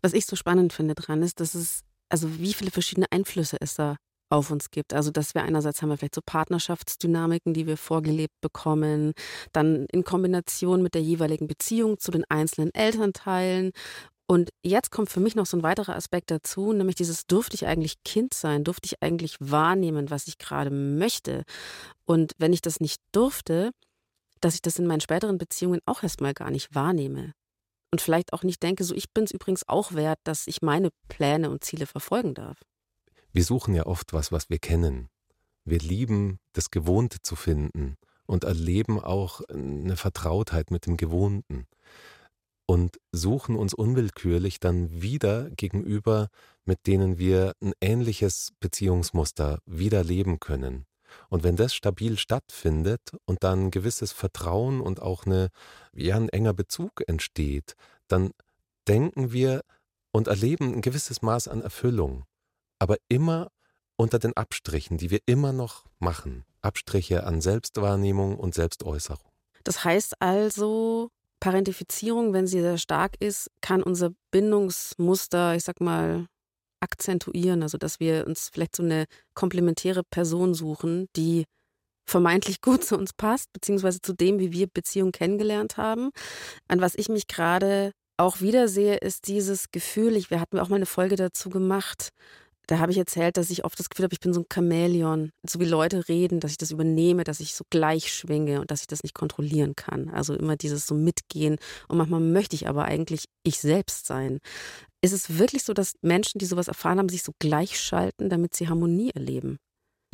Was 0.00 0.12
ich 0.12 0.26
so 0.26 0.36
spannend 0.36 0.72
finde 0.72 0.94
dran 0.94 1.22
ist, 1.22 1.40
dass 1.40 1.54
es, 1.54 1.82
also 2.08 2.38
wie 2.38 2.52
viele 2.52 2.70
verschiedene 2.70 3.06
Einflüsse 3.10 3.58
es 3.60 3.74
da 3.74 3.96
auf 4.32 4.50
uns 4.50 4.70
gibt. 4.70 4.94
Also, 4.94 5.10
dass 5.10 5.34
wir 5.34 5.42
einerseits 5.42 5.82
haben 5.82 5.90
wir 5.90 5.98
vielleicht 5.98 6.14
so 6.14 6.22
Partnerschaftsdynamiken, 6.24 7.52
die 7.52 7.66
wir 7.66 7.76
vorgelebt 7.76 8.40
bekommen, 8.40 9.12
dann 9.52 9.86
in 9.92 10.04
Kombination 10.04 10.82
mit 10.82 10.94
der 10.94 11.02
jeweiligen 11.02 11.46
Beziehung 11.46 11.98
zu 11.98 12.10
den 12.10 12.24
einzelnen 12.28 12.74
Elternteilen. 12.74 13.72
Und 14.26 14.48
jetzt 14.64 14.90
kommt 14.90 15.10
für 15.10 15.20
mich 15.20 15.34
noch 15.34 15.44
so 15.44 15.58
ein 15.58 15.62
weiterer 15.62 15.94
Aspekt 15.94 16.30
dazu, 16.30 16.72
nämlich 16.72 16.96
dieses, 16.96 17.26
durfte 17.26 17.54
ich 17.54 17.66
eigentlich 17.66 18.02
Kind 18.04 18.32
sein? 18.32 18.64
Durfte 18.64 18.86
ich 18.86 19.02
eigentlich 19.02 19.36
wahrnehmen, 19.40 20.10
was 20.10 20.26
ich 20.26 20.38
gerade 20.38 20.70
möchte? 20.70 21.42
Und 22.06 22.32
wenn 22.38 22.54
ich 22.54 22.62
das 22.62 22.80
nicht 22.80 23.02
durfte, 23.12 23.72
dass 24.40 24.54
ich 24.54 24.62
das 24.62 24.78
in 24.78 24.86
meinen 24.86 25.02
späteren 25.02 25.36
Beziehungen 25.36 25.80
auch 25.84 26.02
erstmal 26.02 26.32
gar 26.32 26.50
nicht 26.50 26.74
wahrnehme 26.74 27.32
und 27.92 28.00
vielleicht 28.00 28.32
auch 28.32 28.42
nicht 28.42 28.62
denke, 28.62 28.84
so 28.84 28.94
ich 28.94 29.12
bin 29.12 29.24
es 29.24 29.30
übrigens 29.30 29.68
auch 29.68 29.92
wert, 29.92 30.18
dass 30.24 30.46
ich 30.46 30.62
meine 30.62 30.88
Pläne 31.08 31.50
und 31.50 31.62
Ziele 31.62 31.86
verfolgen 31.86 32.32
darf. 32.32 32.58
Wir 33.32 33.44
suchen 33.44 33.74
ja 33.74 33.86
oft 33.86 34.12
was, 34.12 34.30
was 34.30 34.50
wir 34.50 34.58
kennen. 34.58 35.08
Wir 35.64 35.78
lieben, 35.78 36.38
das 36.52 36.70
Gewohnte 36.70 37.22
zu 37.22 37.36
finden 37.36 37.96
und 38.26 38.44
erleben 38.44 39.00
auch 39.00 39.40
eine 39.48 39.96
Vertrautheit 39.96 40.70
mit 40.70 40.86
dem 40.86 40.96
Gewohnten 40.96 41.66
und 42.66 42.98
suchen 43.10 43.56
uns 43.56 43.74
unwillkürlich 43.74 44.60
dann 44.60 45.02
wieder 45.02 45.50
gegenüber, 45.50 46.28
mit 46.64 46.86
denen 46.86 47.18
wir 47.18 47.54
ein 47.60 47.72
ähnliches 47.80 48.52
Beziehungsmuster 48.60 49.60
wieder 49.66 50.04
leben 50.04 50.38
können. 50.40 50.86
Und 51.28 51.42
wenn 51.42 51.56
das 51.56 51.74
stabil 51.74 52.16
stattfindet 52.18 53.00
und 53.26 53.44
dann 53.44 53.66
ein 53.66 53.70
gewisses 53.70 54.12
Vertrauen 54.12 54.80
und 54.80 55.00
auch 55.00 55.26
eine, 55.26 55.48
ja, 55.92 56.16
ein 56.16 56.28
enger 56.28 56.54
Bezug 56.54 57.02
entsteht, 57.06 57.74
dann 58.08 58.30
denken 58.88 59.32
wir 59.32 59.62
und 60.10 60.28
erleben 60.28 60.74
ein 60.74 60.80
gewisses 60.80 61.22
Maß 61.22 61.48
an 61.48 61.60
Erfüllung. 61.60 62.24
Aber 62.82 62.96
immer 63.08 63.46
unter 63.94 64.18
den 64.18 64.36
Abstrichen, 64.36 64.98
die 64.98 65.12
wir 65.12 65.20
immer 65.26 65.52
noch 65.52 65.84
machen. 66.00 66.44
Abstriche 66.62 67.22
an 67.22 67.40
Selbstwahrnehmung 67.40 68.36
und 68.36 68.54
Selbstäußerung. 68.54 69.30
Das 69.62 69.84
heißt 69.84 70.20
also, 70.20 71.08
Parentifizierung, 71.38 72.32
wenn 72.32 72.48
sie 72.48 72.60
sehr 72.60 72.78
stark 72.78 73.14
ist, 73.20 73.52
kann 73.60 73.84
unser 73.84 74.10
Bindungsmuster, 74.32 75.54
ich 75.54 75.62
sag 75.62 75.80
mal, 75.80 76.26
akzentuieren, 76.80 77.62
also 77.62 77.78
dass 77.78 78.00
wir 78.00 78.26
uns 78.26 78.50
vielleicht 78.52 78.74
so 78.74 78.82
eine 78.82 79.04
komplementäre 79.34 80.02
Person 80.02 80.52
suchen, 80.52 81.06
die 81.14 81.44
vermeintlich 82.04 82.60
gut 82.62 82.82
zu 82.82 82.98
uns 82.98 83.12
passt, 83.12 83.52
beziehungsweise 83.52 84.00
zu 84.00 84.12
dem, 84.12 84.40
wie 84.40 84.50
wir 84.50 84.66
Beziehungen 84.66 85.12
kennengelernt 85.12 85.76
haben. 85.76 86.10
An 86.66 86.80
was 86.80 86.96
ich 86.96 87.08
mich 87.08 87.28
gerade 87.28 87.92
auch 88.16 88.40
wieder 88.40 88.66
sehe, 88.66 88.96
ist 88.96 89.28
dieses 89.28 89.70
Gefühl, 89.70 90.16
ich, 90.16 90.30
wir 90.30 90.40
hatten 90.40 90.58
auch 90.58 90.68
mal 90.68 90.76
eine 90.76 90.86
Folge 90.86 91.14
dazu 91.14 91.48
gemacht, 91.48 92.08
da 92.66 92.78
habe 92.78 92.92
ich 92.92 92.98
erzählt, 92.98 93.36
dass 93.36 93.50
ich 93.50 93.64
oft 93.64 93.78
das 93.78 93.88
Gefühl 93.88 94.04
habe, 94.04 94.14
ich 94.14 94.20
bin 94.20 94.32
so 94.32 94.40
ein 94.40 94.46
Chamäleon. 94.52 95.32
So 95.48 95.58
wie 95.60 95.64
Leute 95.64 96.08
reden, 96.08 96.40
dass 96.40 96.52
ich 96.52 96.58
das 96.58 96.70
übernehme, 96.70 97.24
dass 97.24 97.40
ich 97.40 97.54
so 97.54 97.64
gleich 97.70 98.12
schwinge 98.12 98.60
und 98.60 98.70
dass 98.70 98.82
ich 98.82 98.86
das 98.86 99.02
nicht 99.02 99.14
kontrollieren 99.14 99.74
kann. 99.74 100.08
Also 100.08 100.34
immer 100.34 100.56
dieses 100.56 100.86
so 100.86 100.94
mitgehen. 100.94 101.56
Und 101.88 101.98
manchmal 101.98 102.20
möchte 102.20 102.54
ich 102.54 102.68
aber 102.68 102.84
eigentlich 102.84 103.24
ich 103.42 103.58
selbst 103.58 104.06
sein. 104.06 104.38
Ist 105.00 105.12
es 105.12 105.38
wirklich 105.38 105.64
so, 105.64 105.72
dass 105.72 105.94
Menschen, 106.02 106.38
die 106.38 106.46
sowas 106.46 106.68
erfahren 106.68 106.98
haben, 106.98 107.08
sich 107.08 107.22
so 107.24 107.32
gleichschalten, 107.40 108.30
damit 108.30 108.54
sie 108.54 108.68
Harmonie 108.68 109.10
erleben? 109.10 109.58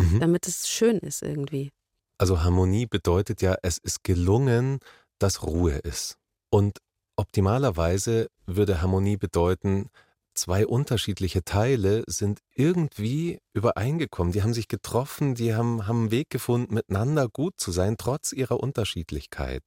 Mhm. 0.01 0.21
Damit 0.21 0.49
es 0.49 0.69
schön 0.69 0.99
ist 0.99 1.23
irgendwie. 1.23 1.71
Also 2.19 2.43
Harmonie 2.43 2.87
bedeutet 2.87 3.43
ja, 3.43 3.57
es 3.63 3.79
ist 3.79 4.03
gelungen, 4.03 4.79
dass 5.19 5.43
Ruhe 5.43 5.75
ist. 5.75 6.17
Und 6.51 6.79
Optimalerweise 7.19 8.29
würde 8.47 8.81
Harmonie 8.81 9.17
bedeuten, 9.17 9.91
zwei 10.39 10.67
unterschiedliche 10.67 11.45
Teile 11.45 12.05
sind 12.07 12.41
irgendwie 12.55 13.41
übereingekommen. 13.55 14.33
Die 14.33 14.43
haben 14.43 14.55
sich 14.55 14.69
getroffen, 14.69 15.35
die 15.35 15.55
haben, 15.55 15.87
haben 15.87 16.01
einen 16.03 16.11
Weg 16.11 16.31
gefunden, 16.31 16.75
miteinander 16.75 17.29
gut 17.29 17.55
zu 17.59 17.73
sein, 17.73 17.97
trotz 17.99 18.33
ihrer 18.33 18.61
Unterschiedlichkeit. 18.61 19.63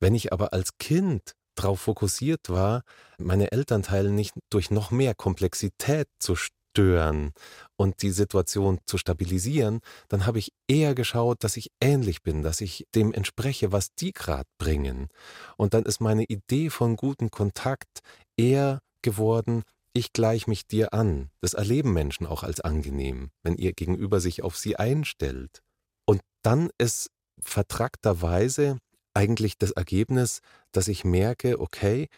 Wenn 0.00 0.14
ich 0.14 0.32
aber 0.32 0.52
als 0.52 0.78
Kind 0.78 1.32
darauf 1.54 1.80
fokussiert 1.80 2.48
war, 2.48 2.82
meine 3.18 3.52
Elternteile 3.52 4.10
nicht 4.10 4.32
durch 4.50 4.70
noch 4.70 4.90
mehr 4.90 5.14
Komplexität 5.14 6.06
zu 6.18 6.36
stören 6.36 7.32
und 7.76 8.02
die 8.02 8.10
Situation 8.10 8.78
zu 8.86 8.98
stabilisieren, 8.98 9.80
dann 10.08 10.24
habe 10.26 10.38
ich 10.38 10.52
eher 10.68 10.94
geschaut, 10.94 11.42
dass 11.42 11.56
ich 11.56 11.70
ähnlich 11.80 12.22
bin, 12.22 12.42
dass 12.42 12.60
ich 12.60 12.86
dem 12.94 13.12
entspreche, 13.12 13.72
was 13.72 13.94
die 13.94 14.12
gerade 14.12 14.48
bringen. 14.58 15.08
Und 15.56 15.74
dann 15.74 15.84
ist 15.84 16.00
meine 16.00 16.24
Idee 16.24 16.70
von 16.70 16.96
gutem 16.96 17.30
Kontakt 17.30 18.00
eher 18.36 18.80
geworden, 19.02 19.62
ich 19.92 20.12
gleiche 20.12 20.48
mich 20.48 20.66
dir 20.66 20.92
an. 20.92 21.30
Das 21.40 21.54
erleben 21.54 21.92
Menschen 21.92 22.26
auch 22.26 22.42
als 22.42 22.60
angenehm, 22.60 23.30
wenn 23.42 23.56
ihr 23.56 23.72
Gegenüber 23.72 24.20
sich 24.20 24.42
auf 24.42 24.56
sie 24.56 24.76
einstellt. 24.76 25.62
Und 26.04 26.20
dann 26.42 26.70
ist 26.78 27.10
vertrackterweise 27.40 28.78
eigentlich 29.14 29.58
das 29.58 29.72
Ergebnis, 29.72 30.40
dass 30.72 30.88
ich 30.88 31.04
merke, 31.04 31.60
okay, 31.60 32.08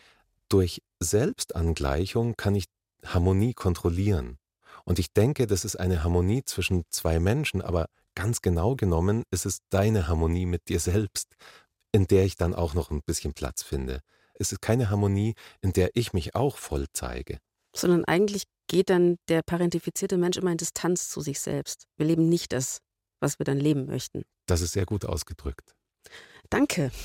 durch 0.49 0.83
Selbstangleichung 0.99 2.37
kann 2.37 2.55
ich 2.55 2.67
Harmonie 3.05 3.55
kontrollieren. 3.55 4.39
Und 4.85 4.99
ich 4.99 5.13
denke, 5.13 5.47
das 5.47 5.65
ist 5.65 5.77
eine 5.77 6.03
Harmonie 6.03 6.43
zwischen 6.45 6.85
zwei 6.91 7.21
Menschen, 7.21 7.63
aber 7.63 7.87
ganz 8.15 8.43
genau 8.43 8.77
genommen 8.77 9.23
ist 9.31 9.47
es 9.47 9.61
deine 9.71 10.09
Harmonie 10.09 10.47
mit 10.47 10.69
dir 10.69 10.81
selbst, 10.81 11.37
in 11.93 12.07
der 12.07 12.25
ich 12.25 12.37
dann 12.37 12.55
auch 12.55 12.75
noch 12.75 12.91
ein 12.91 13.03
bisschen 13.03 13.33
Platz 13.33 13.63
finde. 13.63 14.01
Es 14.41 14.53
ist 14.53 14.63
keine 14.63 14.91
Harmonie, 14.91 15.35
in 15.61 15.73
der 15.73 15.91
ich 15.95 16.13
mich 16.13 16.35
auch 16.35 16.57
voll 16.57 16.87
zeige. 16.93 17.39
Sondern 17.77 18.05
eigentlich 18.05 18.45
geht 18.69 18.91
dann 18.91 19.17
der 19.29 19.43
parentifizierte 19.43 20.17
Mensch 20.17 20.39
immer 20.39 20.51
in 20.51 20.57
Distanz 20.57 21.09
zu 21.09 21.21
sich 21.21 21.41
selbst. 21.41 21.85
Wir 21.97 22.07
leben 22.07 22.29
nicht 22.29 22.53
das, 22.53 22.79
was 23.21 23.39
wir 23.39 23.45
dann 23.45 23.59
leben 23.59 23.87
möchten. 23.87 24.23
Das 24.47 24.61
ist 24.61 24.73
sehr 24.73 24.87
gut 24.87 25.05
ausgedrückt. 25.05 25.75
Danke. 26.49 26.91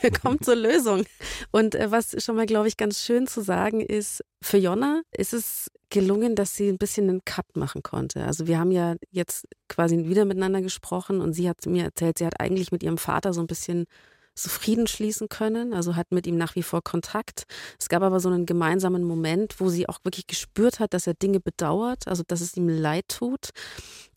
Wir 0.02 0.10
kommen 0.10 0.40
zur 0.40 0.56
Lösung. 0.56 1.04
Und 1.50 1.74
äh, 1.74 1.90
was 1.90 2.22
schon 2.22 2.36
mal, 2.36 2.46
glaube 2.46 2.68
ich, 2.68 2.76
ganz 2.76 3.00
schön 3.00 3.26
zu 3.26 3.42
sagen 3.42 3.80
ist, 3.80 4.24
für 4.42 4.56
Jonna 4.56 5.02
ist 5.16 5.34
es 5.34 5.70
gelungen, 5.90 6.36
dass 6.36 6.54
sie 6.54 6.68
ein 6.68 6.78
bisschen 6.78 7.08
einen 7.08 7.24
Cut 7.24 7.56
machen 7.56 7.82
konnte. 7.82 8.24
Also 8.24 8.46
wir 8.46 8.58
haben 8.58 8.70
ja 8.70 8.94
jetzt 9.10 9.46
quasi 9.68 9.96
wieder 10.08 10.24
miteinander 10.24 10.62
gesprochen 10.62 11.20
und 11.20 11.32
sie 11.32 11.48
hat 11.48 11.66
mir 11.66 11.84
erzählt, 11.84 12.18
sie 12.18 12.26
hat 12.26 12.40
eigentlich 12.40 12.72
mit 12.72 12.82
ihrem 12.82 12.98
Vater 12.98 13.32
so 13.32 13.40
ein 13.40 13.46
bisschen 13.46 13.86
so 14.34 14.48
Frieden 14.48 14.86
schließen 14.86 15.28
können, 15.28 15.74
also 15.74 15.96
hat 15.96 16.12
mit 16.12 16.26
ihm 16.26 16.36
nach 16.36 16.54
wie 16.54 16.62
vor 16.62 16.82
Kontakt. 16.82 17.44
Es 17.78 17.88
gab 17.88 18.02
aber 18.02 18.20
so 18.20 18.28
einen 18.28 18.46
gemeinsamen 18.46 19.04
Moment, 19.04 19.60
wo 19.60 19.68
sie 19.68 19.88
auch 19.88 19.98
wirklich 20.04 20.26
gespürt 20.26 20.80
hat, 20.80 20.94
dass 20.94 21.06
er 21.06 21.14
Dinge 21.14 21.40
bedauert, 21.40 22.08
also 22.08 22.22
dass 22.26 22.40
es 22.40 22.56
ihm 22.56 22.68
leid 22.68 23.06
tut 23.08 23.50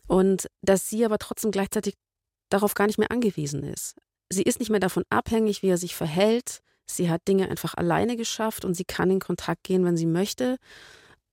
und 0.07 0.47
dass 0.61 0.89
sie 0.89 1.05
aber 1.05 1.17
trotzdem 1.17 1.51
gleichzeitig 1.51 1.95
darauf 2.49 2.73
gar 2.73 2.87
nicht 2.87 2.99
mehr 2.99 3.11
angewiesen 3.11 3.63
ist. 3.63 3.95
Sie 4.31 4.43
ist 4.43 4.59
nicht 4.59 4.69
mehr 4.69 4.79
davon 4.79 5.03
abhängig, 5.09 5.61
wie 5.61 5.69
er 5.69 5.77
sich 5.77 5.95
verhält. 5.95 6.61
Sie 6.85 7.09
hat 7.09 7.27
Dinge 7.27 7.49
einfach 7.49 7.75
alleine 7.75 8.15
geschafft 8.15 8.65
und 8.65 8.73
sie 8.73 8.85
kann 8.85 9.11
in 9.11 9.19
Kontakt 9.19 9.63
gehen, 9.63 9.85
wenn 9.85 9.97
sie 9.97 10.05
möchte 10.05 10.57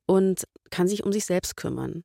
und 0.07 0.45
kann 0.71 0.89
sich 0.89 1.05
um 1.05 1.13
sich 1.13 1.25
selbst 1.25 1.57
kümmern. 1.57 2.05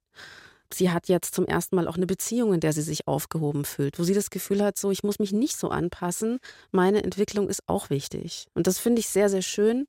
Sie 0.73 0.91
hat 0.91 1.07
jetzt 1.07 1.35
zum 1.35 1.45
ersten 1.45 1.75
Mal 1.75 1.87
auch 1.87 1.95
eine 1.95 2.07
Beziehung, 2.07 2.53
in 2.53 2.59
der 2.59 2.73
sie 2.73 2.81
sich 2.81 3.07
aufgehoben 3.07 3.65
fühlt, 3.65 3.99
wo 3.99 4.03
sie 4.03 4.13
das 4.13 4.29
Gefühl 4.29 4.63
hat, 4.63 4.77
so, 4.77 4.91
ich 4.91 5.03
muss 5.03 5.19
mich 5.19 5.31
nicht 5.31 5.57
so 5.57 5.69
anpassen, 5.69 6.39
meine 6.71 7.03
Entwicklung 7.03 7.49
ist 7.49 7.63
auch 7.67 7.89
wichtig. 7.89 8.47
Und 8.53 8.67
das 8.67 8.79
finde 8.79 8.99
ich 8.99 9.09
sehr, 9.09 9.29
sehr 9.29 9.41
schön, 9.41 9.85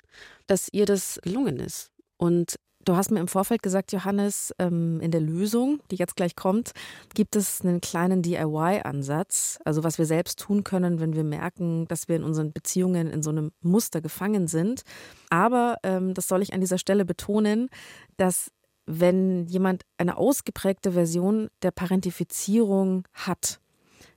dass 0.47 0.69
ihr 0.73 0.87
das 0.87 1.19
gelungen 1.23 1.59
ist. 1.59 1.91
Und 2.19 2.57
Du 2.87 2.95
hast 2.95 3.11
mir 3.11 3.19
im 3.19 3.27
Vorfeld 3.27 3.65
gesagt, 3.65 3.91
Johannes, 3.91 4.55
ähm, 4.61 5.01
in 5.01 5.11
der 5.11 5.21
Lösung, 5.21 5.81
die 5.91 5.97
jetzt 5.97 6.15
gleich 6.15 6.37
kommt, 6.37 6.71
gibt 7.15 7.35
es 7.35 7.63
einen 7.63 7.81
kleinen 7.81 8.23
DIY-Ansatz, 8.23 9.59
also 9.65 9.83
was 9.83 9.99
wir 9.99 10.07
selbst 10.07 10.39
tun 10.39 10.63
können, 10.63 11.01
wenn 11.01 11.17
wir 11.17 11.25
merken, 11.25 11.89
dass 11.89 12.07
wir 12.07 12.15
in 12.15 12.23
unseren 12.23 12.53
Beziehungen 12.53 13.11
in 13.11 13.25
so 13.25 13.31
einem 13.31 13.51
Muster 13.61 14.01
gefangen 14.01 14.47
sind. 14.47 14.83
Aber, 15.31 15.79
ähm, 15.83 16.15
das 16.15 16.29
soll 16.29 16.43
ich 16.43 16.53
an 16.53 16.61
dieser 16.61 16.79
Stelle 16.79 17.05
betonen, 17.05 17.71
dass 18.19 18.53
wenn 18.87 19.47
jemand 19.47 19.83
eine 19.99 20.17
ausgeprägte 20.17 20.93
Version 20.93 21.49
der 21.63 21.73
Parentifizierung 21.73 23.05
hat, 23.13 23.61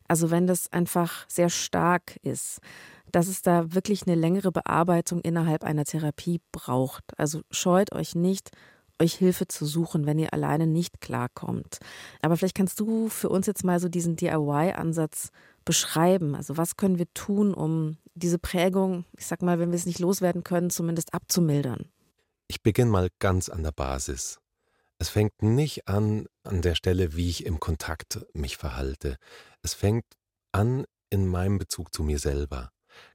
also 0.07 0.31
wenn 0.31 0.47
das 0.47 0.71
einfach 0.71 1.25
sehr 1.27 1.49
stark 1.49 2.17
ist, 2.23 2.59
dass 3.11 3.27
es 3.27 3.41
da 3.41 3.73
wirklich 3.73 4.05
eine 4.05 4.15
längere 4.15 4.51
Bearbeitung 4.51 5.21
innerhalb 5.21 5.63
einer 5.63 5.85
Therapie 5.85 6.41
braucht. 6.51 7.03
Also 7.17 7.41
scheut 7.51 7.93
euch 7.93 8.15
nicht, 8.15 8.51
euch 8.99 9.15
Hilfe 9.15 9.47
zu 9.47 9.65
suchen, 9.65 10.05
wenn 10.05 10.19
ihr 10.19 10.33
alleine 10.33 10.67
nicht 10.67 11.01
klarkommt. 11.01 11.79
Aber 12.21 12.37
vielleicht 12.37 12.55
kannst 12.55 12.79
du 12.79 13.09
für 13.09 13.29
uns 13.29 13.47
jetzt 13.47 13.63
mal 13.63 13.79
so 13.79 13.87
diesen 13.87 14.15
DIY-Ansatz 14.15 15.29
beschreiben. 15.65 16.35
Also 16.35 16.57
was 16.57 16.75
können 16.75 16.97
wir 16.97 17.11
tun, 17.13 17.53
um 17.53 17.97
diese 18.15 18.39
Prägung, 18.39 19.05
ich 19.17 19.25
sag 19.25 19.41
mal, 19.41 19.59
wenn 19.59 19.71
wir 19.71 19.77
es 19.77 19.85
nicht 19.85 19.99
loswerden 19.99 20.43
können, 20.43 20.69
zumindest 20.69 21.13
abzumildern? 21.13 21.85
Ich 22.47 22.61
beginne 22.61 22.91
mal 22.91 23.09
ganz 23.19 23.47
an 23.47 23.63
der 23.63 23.71
Basis. 23.71 24.39
Es 25.01 25.07
fängt 25.07 25.41
nicht 25.41 25.87
an 25.87 26.27
an 26.43 26.61
der 26.61 26.75
Stelle, 26.75 27.15
wie 27.15 27.29
ich 27.29 27.45
im 27.45 27.61
Kontakt 27.61 28.25
mich 28.33 28.57
verhalte. 28.57 29.17
Es 29.61 29.73
fängt 29.73 30.03
an 30.51 30.85
in 31.09 31.25
meinem 31.25 31.57
Bezug 31.57 31.93
zu 31.93 32.03
mir 32.03 32.19
selber. 32.19 32.71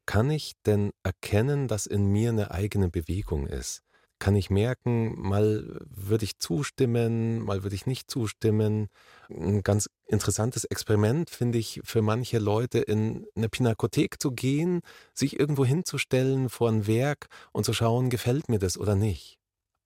Kann 0.07 0.31
ich 0.31 0.55
denn 0.65 0.93
erkennen, 1.03 1.69
dass 1.69 1.85
in 1.85 2.07
mir 2.07 2.31
eine 2.31 2.51
eigene 2.53 2.89
Bewegung 2.89 3.47
ist? 3.47 3.83
Kann 4.19 4.35
ich 4.35 4.49
merken, 4.49 5.15
mal 5.21 5.79
würde 5.91 6.25
ich 6.25 6.39
zustimmen, 6.39 7.41
mal 7.41 7.63
würde 7.65 7.77
ich 7.77 7.85
nicht 7.85 8.11
zustimmen? 8.11 8.89
Ein 9.29 9.63
ganz 9.63 9.91
interessantes 10.07 10.65
Experiment 10.65 11.29
finde 11.29 11.59
ich 11.59 11.83
für 11.85 12.01
manche 12.01 12.39
Leute, 12.39 12.79
in 12.79 13.27
eine 13.37 13.51
Pinakothek 13.51 14.23
zu 14.23 14.31
gehen, 14.33 14.81
sich 15.13 15.39
irgendwo 15.39 15.67
hinzustellen 15.67 16.49
vor 16.49 16.71
ein 16.71 16.87
Werk 16.87 17.27
und 17.53 17.65
zu 17.65 17.75
schauen, 17.75 18.09
gefällt 18.09 18.49
mir 18.49 18.59
das 18.59 18.79
oder 18.79 18.95
nicht 18.95 19.39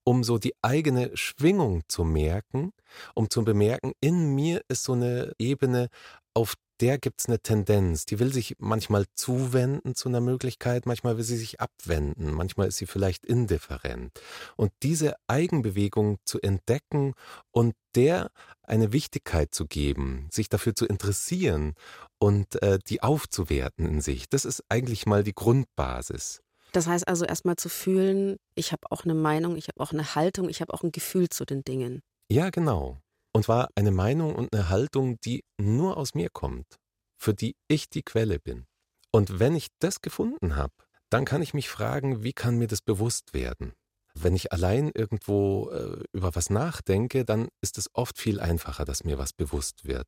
um 0.03 0.23
so 0.23 0.37
die 0.37 0.53
eigene 0.61 1.15
Schwingung 1.15 1.83
zu 1.87 2.03
merken, 2.03 2.71
um 3.15 3.29
zu 3.29 3.43
bemerken, 3.43 3.93
in 4.01 4.33
mir 4.35 4.61
ist 4.67 4.83
so 4.83 4.93
eine 4.93 5.33
Ebene, 5.37 5.89
auf 6.33 6.55
der 6.79 6.97
gibt 6.97 7.19
es 7.19 7.27
eine 7.27 7.39
Tendenz, 7.39 8.05
die 8.05 8.19
will 8.19 8.31
sich 8.31 8.55
manchmal 8.57 9.05
zuwenden 9.13 9.95
zu 9.95 10.07
einer 10.07 10.21
Möglichkeit, 10.21 10.85
manchmal 10.85 11.17
will 11.17 11.23
sie 11.23 11.37
sich 11.37 11.59
abwenden, 11.59 12.31
manchmal 12.31 12.69
ist 12.69 12.77
sie 12.77 12.85
vielleicht 12.85 13.25
indifferent. 13.25 14.11
Und 14.55 14.71
diese 14.81 15.15
Eigenbewegung 15.27 16.17
zu 16.23 16.39
entdecken 16.39 17.13
und 17.51 17.75
der 17.95 18.31
eine 18.63 18.93
Wichtigkeit 18.93 19.53
zu 19.53 19.65
geben, 19.65 20.29
sich 20.31 20.47
dafür 20.47 20.73
zu 20.75 20.85
interessieren 20.85 21.73
und 22.17 22.61
äh, 22.61 22.79
die 22.87 23.03
aufzuwerten 23.03 23.85
in 23.85 24.01
sich, 24.01 24.29
das 24.29 24.45
ist 24.45 24.63
eigentlich 24.69 25.05
mal 25.05 25.23
die 25.23 25.33
Grundbasis. 25.33 26.41
Das 26.71 26.87
heißt 26.87 27.07
also 27.07 27.25
erstmal 27.25 27.55
zu 27.55 27.69
fühlen, 27.69 28.37
ich 28.55 28.71
habe 28.71 28.91
auch 28.91 29.03
eine 29.03 29.15
Meinung, 29.15 29.55
ich 29.55 29.67
habe 29.67 29.79
auch 29.79 29.91
eine 29.91 30.15
Haltung, 30.15 30.49
ich 30.49 30.61
habe 30.61 30.73
auch 30.73 30.83
ein 30.83 30.91
Gefühl 30.91 31.29
zu 31.29 31.45
den 31.45 31.63
Dingen. 31.63 32.01
Ja, 32.31 32.49
genau 32.49 32.99
und 33.33 33.47
war 33.47 33.69
eine 33.75 33.91
Meinung 33.91 34.35
und 34.35 34.53
eine 34.53 34.69
Haltung, 34.69 35.19
die 35.21 35.43
nur 35.59 35.97
aus 35.97 36.13
mir 36.13 36.29
kommt, 36.29 36.75
für 37.17 37.33
die 37.33 37.55
ich 37.67 37.89
die 37.89 38.03
Quelle 38.03 38.39
bin. 38.39 38.65
Und 39.11 39.39
wenn 39.39 39.55
ich 39.55 39.67
das 39.79 40.01
gefunden 40.01 40.55
habe, 40.55 40.73
dann 41.09 41.25
kann 41.25 41.41
ich 41.41 41.53
mich 41.53 41.69
fragen, 41.69 42.23
wie 42.23 42.33
kann 42.33 42.57
mir 42.57 42.67
das 42.67 42.81
bewusst 42.81 43.33
werden? 43.33 43.73
Wenn 44.13 44.35
ich 44.35 44.51
allein 44.51 44.91
irgendwo 44.93 45.69
äh, 45.69 46.03
über 46.11 46.35
was 46.35 46.49
nachdenke, 46.49 47.25
dann 47.25 47.47
ist 47.61 47.77
es 47.77 47.89
oft 47.93 48.17
viel 48.17 48.39
einfacher, 48.39 48.85
dass 48.85 49.03
mir 49.03 49.17
was 49.17 49.33
bewusst 49.33 49.85
wird. 49.85 50.07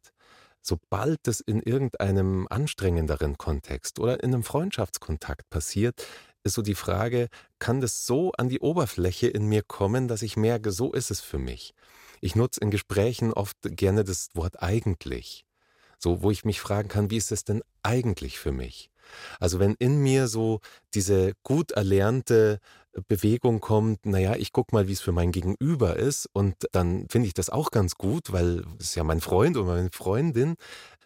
Sobald 0.62 1.28
es 1.28 1.40
in 1.40 1.62
irgendeinem 1.62 2.48
anstrengenderen 2.50 3.38
Kontext 3.38 4.00
oder 4.00 4.22
in 4.24 4.34
einem 4.34 4.44
Freundschaftskontakt 4.44 5.50
passiert, 5.50 6.06
ist 6.44 6.54
so 6.54 6.62
die 6.62 6.76
Frage, 6.76 7.28
kann 7.60 7.82
das 7.82 8.06
so 8.06 8.32
an 8.34 8.50
die 8.50 8.60
Oberfläche 8.60 9.28
in 9.28 9.46
mir 9.48 9.64
kommen, 9.64 10.08
dass 10.08 10.22
ich 10.22 10.38
merke, 10.38 10.72
so 10.72 10.92
ist 10.92 11.12
es 11.12 11.22
für 11.22 11.40
mich. 11.40 11.74
Ich 12.22 12.36
nutze 12.36 12.62
in 12.62 12.72
Gesprächen 12.72 13.34
oft 13.34 13.58
gerne 13.62 14.04
das 14.04 14.30
Wort 14.34 14.62
eigentlich. 14.62 15.46
So, 15.98 16.24
wo 16.24 16.32
ich 16.32 16.46
mich 16.46 16.62
fragen 16.62 16.90
kann, 16.90 17.12
wie 17.12 17.18
ist 17.18 17.32
es 17.32 17.44
denn 17.44 17.62
eigentlich 17.84 18.40
für 18.40 18.52
mich? 18.52 18.90
Also 19.40 19.60
wenn 19.60 19.76
in 19.80 19.98
mir 19.98 20.28
so 20.28 20.62
diese 20.94 21.34
gut 21.44 21.72
erlernte 21.72 22.60
Bewegung 23.08 23.60
kommt, 23.60 24.06
naja, 24.06 24.36
ich 24.36 24.52
guck 24.52 24.74
mal, 24.74 24.88
wie 24.88 24.94
es 24.94 25.02
für 25.02 25.12
mein 25.12 25.32
Gegenüber 25.32 25.96
ist 25.96 26.28
und 26.34 26.56
dann 26.72 27.08
finde 27.10 27.28
ich 27.28 27.34
das 27.34 27.50
auch 27.50 27.72
ganz 27.72 27.96
gut, 27.96 28.32
weil 28.32 28.64
es 28.80 28.90
ist 28.90 28.96
ja 28.96 29.04
mein 29.04 29.22
Freund 29.22 29.58
oder 29.58 29.68
meine 29.68 29.90
Freundin, 29.92 30.56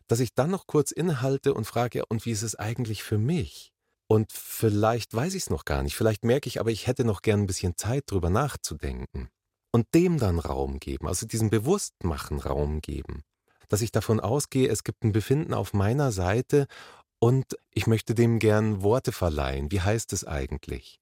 dass 0.08 0.20
ich 0.20 0.34
dann 0.34 0.52
noch 0.52 0.68
kurz 0.68 0.92
inhalte 0.92 1.54
und 1.54 1.66
frage, 1.66 2.06
und 2.08 2.26
wie 2.26 2.32
ist 2.32 2.44
es 2.44 2.56
eigentlich 2.56 3.04
für 3.04 3.18
mich? 3.18 3.75
Und 4.08 4.32
vielleicht 4.32 5.14
weiß 5.14 5.34
ich 5.34 5.44
es 5.44 5.50
noch 5.50 5.66
gar 5.66 5.82
nicht, 5.84 5.96
vielleicht 5.96 6.24
merke 6.24 6.48
ich 6.48 6.60
aber, 6.60 6.70
ich 6.72 6.88
hätte 6.88 7.06
noch 7.06 7.22
gern 7.22 7.42
ein 7.42 7.48
bisschen 7.48 7.76
Zeit 7.76 8.04
drüber 8.08 8.30
nachzudenken 8.30 9.30
und 9.72 9.88
dem 9.94 10.20
dann 10.20 10.40
Raum 10.40 10.80
geben, 10.80 11.08
also 11.08 11.26
diesem 11.26 11.50
Bewusstmachen 11.50 12.40
Raum 12.40 12.82
geben. 12.82 13.24
Dass 13.68 13.82
ich 13.82 13.92
davon 13.92 14.20
ausgehe, 14.20 14.70
es 14.70 14.84
gibt 14.84 15.04
ein 15.04 15.12
Befinden 15.12 15.54
auf 15.54 15.74
meiner 15.74 16.12
Seite 16.12 16.68
und 17.20 17.46
ich 17.72 17.88
möchte 17.88 18.14
dem 18.14 18.38
gern 18.38 18.84
Worte 18.84 19.12
verleihen. 19.12 19.72
Wie 19.72 19.82
heißt 19.82 20.14
es 20.14 20.24
eigentlich? 20.24 21.00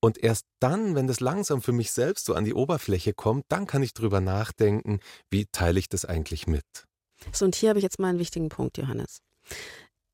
Und 0.00 0.18
erst 0.18 0.46
dann, 0.58 0.94
wenn 0.94 1.06
das 1.06 1.20
langsam 1.20 1.62
für 1.62 1.72
mich 1.72 1.92
selbst 1.92 2.24
so 2.24 2.34
an 2.34 2.44
die 2.44 2.54
Oberfläche 2.54 3.12
kommt, 3.12 3.44
dann 3.48 3.66
kann 3.66 3.82
ich 3.82 3.94
drüber 3.94 4.20
nachdenken, 4.20 4.98
wie 5.30 5.46
teile 5.52 5.78
ich 5.78 5.88
das 5.88 6.04
eigentlich 6.04 6.46
mit. 6.46 6.64
So, 7.30 7.44
und 7.44 7.54
hier 7.54 7.68
habe 7.68 7.78
ich 7.78 7.84
jetzt 7.84 8.00
mal 8.00 8.08
einen 8.08 8.18
wichtigen 8.18 8.48
Punkt, 8.48 8.78
Johannes. 8.78 9.20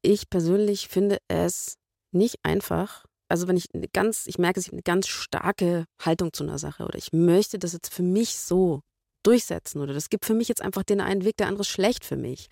Ich 0.02 0.28
persönlich 0.28 0.88
finde 0.88 1.18
es 1.28 1.78
nicht 2.12 2.36
einfach, 2.42 3.04
also 3.28 3.48
wenn 3.48 3.56
ich 3.56 3.66
eine 3.74 3.88
ganz, 3.88 4.26
ich 4.26 4.38
merke, 4.38 4.60
ich 4.60 4.66
habe 4.66 4.76
eine 4.76 4.82
ganz 4.82 5.08
starke 5.08 5.84
Haltung 6.00 6.32
zu 6.32 6.44
einer 6.44 6.58
Sache 6.58 6.84
oder 6.84 6.96
ich 6.96 7.12
möchte 7.12 7.58
das 7.58 7.72
jetzt 7.72 7.92
für 7.92 8.02
mich 8.02 8.38
so 8.38 8.80
durchsetzen 9.22 9.80
oder 9.80 9.92
das 9.92 10.08
gibt 10.08 10.24
für 10.24 10.34
mich 10.34 10.48
jetzt 10.48 10.62
einfach 10.62 10.82
den 10.82 11.00
einen 11.00 11.24
Weg, 11.24 11.36
der 11.36 11.48
andere 11.48 11.62
ist 11.62 11.68
schlecht 11.68 12.04
für 12.04 12.16
mich. 12.16 12.48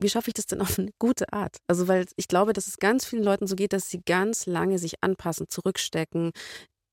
Wie 0.00 0.08
schaffe 0.08 0.30
ich 0.30 0.34
das 0.34 0.46
denn 0.46 0.60
auf 0.60 0.78
eine 0.78 0.90
gute 0.98 1.32
Art? 1.32 1.58
Also, 1.66 1.86
weil 1.86 2.06
ich 2.16 2.26
glaube, 2.26 2.52
dass 2.52 2.66
es 2.66 2.78
ganz 2.78 3.04
vielen 3.04 3.22
Leuten 3.22 3.46
so 3.46 3.54
geht, 3.54 3.72
dass 3.72 3.88
sie 3.88 4.00
ganz 4.04 4.46
lange 4.46 4.78
sich 4.78 5.02
anpassen, 5.02 5.48
zurückstecken, 5.48 6.32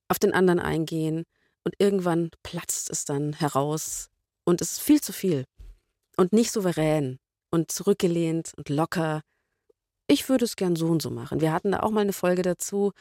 auf 0.09 0.19
den 0.19 0.33
anderen 0.33 0.59
eingehen 0.59 1.23
und 1.63 1.75
irgendwann 1.79 2.29
platzt 2.43 2.89
es 2.89 3.05
dann 3.05 3.33
heraus 3.33 4.09
und 4.45 4.61
es 4.61 4.73
ist 4.73 4.81
viel 4.81 5.01
zu 5.01 5.11
viel 5.11 5.45
und 6.15 6.33
nicht 6.33 6.51
souverän 6.51 7.19
und 7.51 7.71
zurückgelehnt 7.71 8.53
und 8.57 8.69
locker. 8.69 9.21
Ich 10.07 10.29
würde 10.29 10.45
es 10.45 10.55
gern 10.55 10.75
so 10.75 10.87
und 10.87 11.01
so 11.01 11.09
machen. 11.09 11.41
Wir 11.41 11.51
hatten 11.51 11.71
da 11.71 11.81
auch 11.81 11.91
mal 11.91 12.01
eine 12.01 12.13
Folge 12.13 12.41
dazu, 12.41 12.93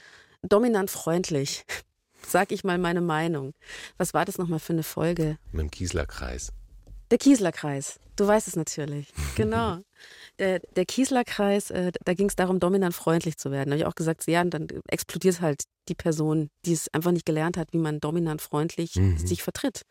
dominant 0.43 0.91
freundlich. 0.91 1.65
Sag 2.27 2.51
ich 2.51 2.65
mal 2.65 2.79
meine 2.79 3.01
Meinung. 3.01 3.55
Was 3.99 4.13
war 4.13 4.25
das 4.25 4.37
nochmal 4.39 4.59
für 4.59 4.73
eine 4.73 4.83
Folge? 4.83 5.39
Mit 5.53 5.61
dem 5.61 5.71
Kieslerkreis. 5.71 6.53
Der 7.13 7.19
Kieslerkreis. 7.19 8.01
Du 8.17 8.27
weißt 8.27 8.49
es 8.49 8.57
natürlich. 8.57 9.13
Genau. 9.37 9.79
Der, 10.39 10.59
der 10.59 10.85
Kieslerkreis, 10.85 11.71
äh, 11.71 11.93
da 12.05 12.13
ging 12.13 12.29
es 12.29 12.37
darum, 12.37 12.61
dominant 12.61 12.95
freundlich 12.95 13.39
zu 13.39 13.51
werden. 13.51 13.71
Da 13.71 13.73
habe 13.73 13.81
ich 13.81 13.87
auch 13.87 13.95
gesagt, 13.95 14.27
ja, 14.27 14.43
und 14.43 14.51
dann 14.51 14.69
explodiert 14.89 15.41
halt 15.41 15.65
die 15.89 15.95
Person, 15.95 16.51
die 16.67 16.73
es 16.73 16.93
einfach 16.93 17.13
nicht 17.13 17.25
gelernt 17.25 17.57
hat, 17.57 17.73
wie 17.73 17.79
man 17.79 18.01
dominant 18.01 18.43
freundlich 18.43 18.97
mhm. 18.97 19.17
sich 19.17 19.43
vertritt. 19.43 19.83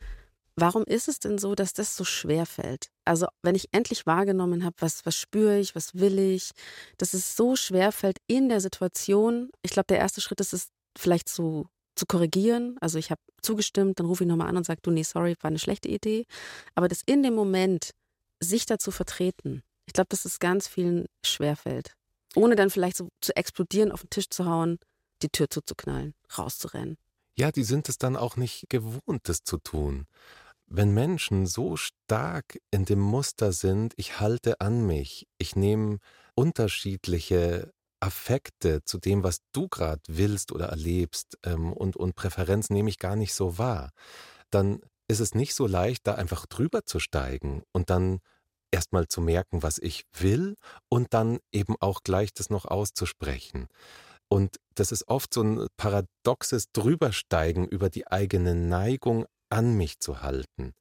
Warum 0.58 0.84
ist 0.86 1.10
es 1.10 1.20
denn 1.20 1.38
so, 1.38 1.54
dass 1.54 1.74
das 1.74 1.98
so 1.98 2.06
schwer 2.06 2.46
fällt? 2.46 2.88
Also, 3.04 3.28
wenn 3.44 3.56
ich 3.56 3.68
endlich 3.74 4.06
wahrgenommen 4.06 4.64
habe, 4.64 4.76
was, 4.80 5.06
was 5.06 5.16
spüre 5.16 5.60
ich, 5.60 5.76
was 5.76 5.96
will 5.96 6.18
ich, 6.18 6.52
dass 6.98 7.14
es 7.14 7.36
so 7.36 7.58
schwer 7.58 7.92
fällt 7.92 8.20
in 8.28 8.48
der 8.48 8.62
Situation. 8.62 9.50
Ich 9.64 9.72
glaube, 9.72 9.88
der 9.88 9.98
erste 9.98 10.22
Schritt 10.22 10.40
ist 10.40 10.54
es 10.54 10.70
vielleicht 10.98 11.28
zu, 11.28 11.68
zu 11.96 12.06
korrigieren. 12.06 12.78
Also, 12.80 12.98
ich 12.98 13.12
habe 13.12 13.20
zugestimmt, 13.42 14.00
dann 14.00 14.08
rufe 14.08 14.24
ich 14.24 14.30
nochmal 14.30 14.48
an 14.48 14.56
und 14.56 14.66
sage, 14.66 14.80
du, 14.82 14.92
nee, 14.92 15.04
sorry, 15.04 15.36
war 15.42 15.50
eine 15.50 15.60
schlechte 15.60 15.90
Idee. 15.90 16.26
Aber 16.74 16.88
das 16.88 17.02
in 17.06 17.22
dem 17.22 17.36
Moment, 17.36 17.92
sich 18.42 18.66
dazu 18.66 18.92
vertreten, 18.92 19.62
ich 19.88 19.94
glaube, 19.94 20.08
dass 20.10 20.26
es 20.26 20.40
ganz 20.40 20.68
vielen 20.68 21.06
schwer 21.26 21.56
fällt. 21.56 21.94
Ohne 22.36 22.56
dann 22.56 22.70
vielleicht 22.70 22.98
so 22.98 23.10
zu 23.22 23.36
explodieren, 23.36 23.92
auf 23.92 24.02
den 24.02 24.10
Tisch 24.10 24.30
zu 24.30 24.46
hauen, 24.46 24.78
die 25.22 25.30
Tür 25.30 25.50
zuzuknallen, 25.50 26.14
rauszurennen. 26.38 26.98
Ja, 27.38 27.52
die 27.52 27.64
sind 27.64 27.90
es 27.90 27.98
dann 27.98 28.16
auch 28.16 28.38
nicht 28.38 28.66
gewohnt, 28.70 29.28
das 29.28 29.44
zu 29.44 29.58
tun. 29.58 30.06
Wenn 30.68 30.94
Menschen 30.94 31.46
so 31.46 31.78
stark 31.78 32.58
in 32.72 32.86
dem 32.86 33.00
Muster 33.00 33.52
sind, 33.52 33.94
ich 33.98 34.20
halte 34.20 34.62
an 34.62 34.86
mich, 34.86 35.28
ich 35.38 35.56
nehme 35.56 36.00
unterschiedliche 36.34 37.72
Affekte 38.00 38.84
zu 38.84 38.98
dem, 38.98 39.24
was 39.24 39.40
du 39.52 39.68
gerade 39.68 40.02
willst 40.08 40.52
oder 40.52 40.68
erlebst 40.68 41.38
ähm, 41.44 41.72
und, 41.72 41.96
und 41.96 42.16
Präferenz 42.16 42.70
nehme 42.70 42.90
ich 42.90 43.00
gar 43.00 43.16
nicht 43.16 43.34
so 43.34 43.58
wahr, 43.58 43.92
dann 44.50 44.82
ist 45.08 45.20
es 45.20 45.36
nicht 45.36 45.54
so 45.56 45.68
leicht, 45.68 46.08
da 46.08 46.16
einfach 46.16 46.46
drüber 46.46 46.86
zu 46.86 47.00
steigen 47.00 47.64
und 47.72 47.90
dann 47.90 48.20
erstmal 48.72 49.08
zu 49.08 49.22
merken, 49.22 49.64
was 49.64 49.78
ich 49.78 50.04
will 50.14 50.56
und 50.90 51.14
dann 51.14 51.40
eben 51.52 51.76
auch 51.80 52.02
gleich 52.04 52.34
das 52.34 52.50
noch 52.50 52.66
auszusprechen. 52.66 53.68
Und 54.28 54.58
das 54.74 54.92
ist 54.92 55.08
oft 55.08 55.34
so 55.34 55.44
ein 55.44 55.68
paradoxes 55.78 56.72
Drübersteigen 56.74 57.68
über 57.68 57.90
die 57.90 58.08
eigene 58.08 58.56
Neigung 58.56 59.26
an 59.56 59.78
mich 59.78 60.00
zu 60.02 60.22
halten. 60.22 60.74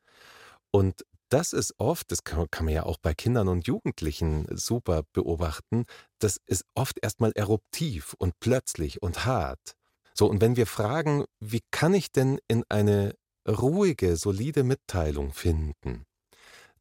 Und 0.73 1.07
das 1.29 1.53
ist 1.53 1.75
oft, 1.79 2.11
das 2.11 2.25
kann, 2.25 2.51
kann, 2.51 2.67
man 2.67 2.75
ja 2.75 2.83
auch 2.85 2.99
bei 2.99 3.15
Kindern 3.15 3.47
und 3.47 3.69
Jugendlichen 3.69 4.47
super 4.51 5.05
beobachten, 5.13 5.85
das 6.19 6.41
ist 6.47 6.65
oft 6.75 6.99
erstmal 7.01 7.31
eruptiv 7.37 8.15
und 8.19 8.35
plötzlich 8.41 9.01
und 9.01 9.25
hart. 9.25 9.77
So, 10.13 10.29
und 10.29 10.41
wenn 10.41 10.57
wir 10.57 10.67
fragen, 10.67 11.25
wie 11.41 11.63
kann 11.71 11.95
ich 11.95 12.11
denn 12.11 12.41
in 12.49 12.65
eine 12.69 13.15
ruhige, 13.49 14.17
solide 14.17 14.65
Mitteilung 14.65 15.33
finden, 15.33 16.05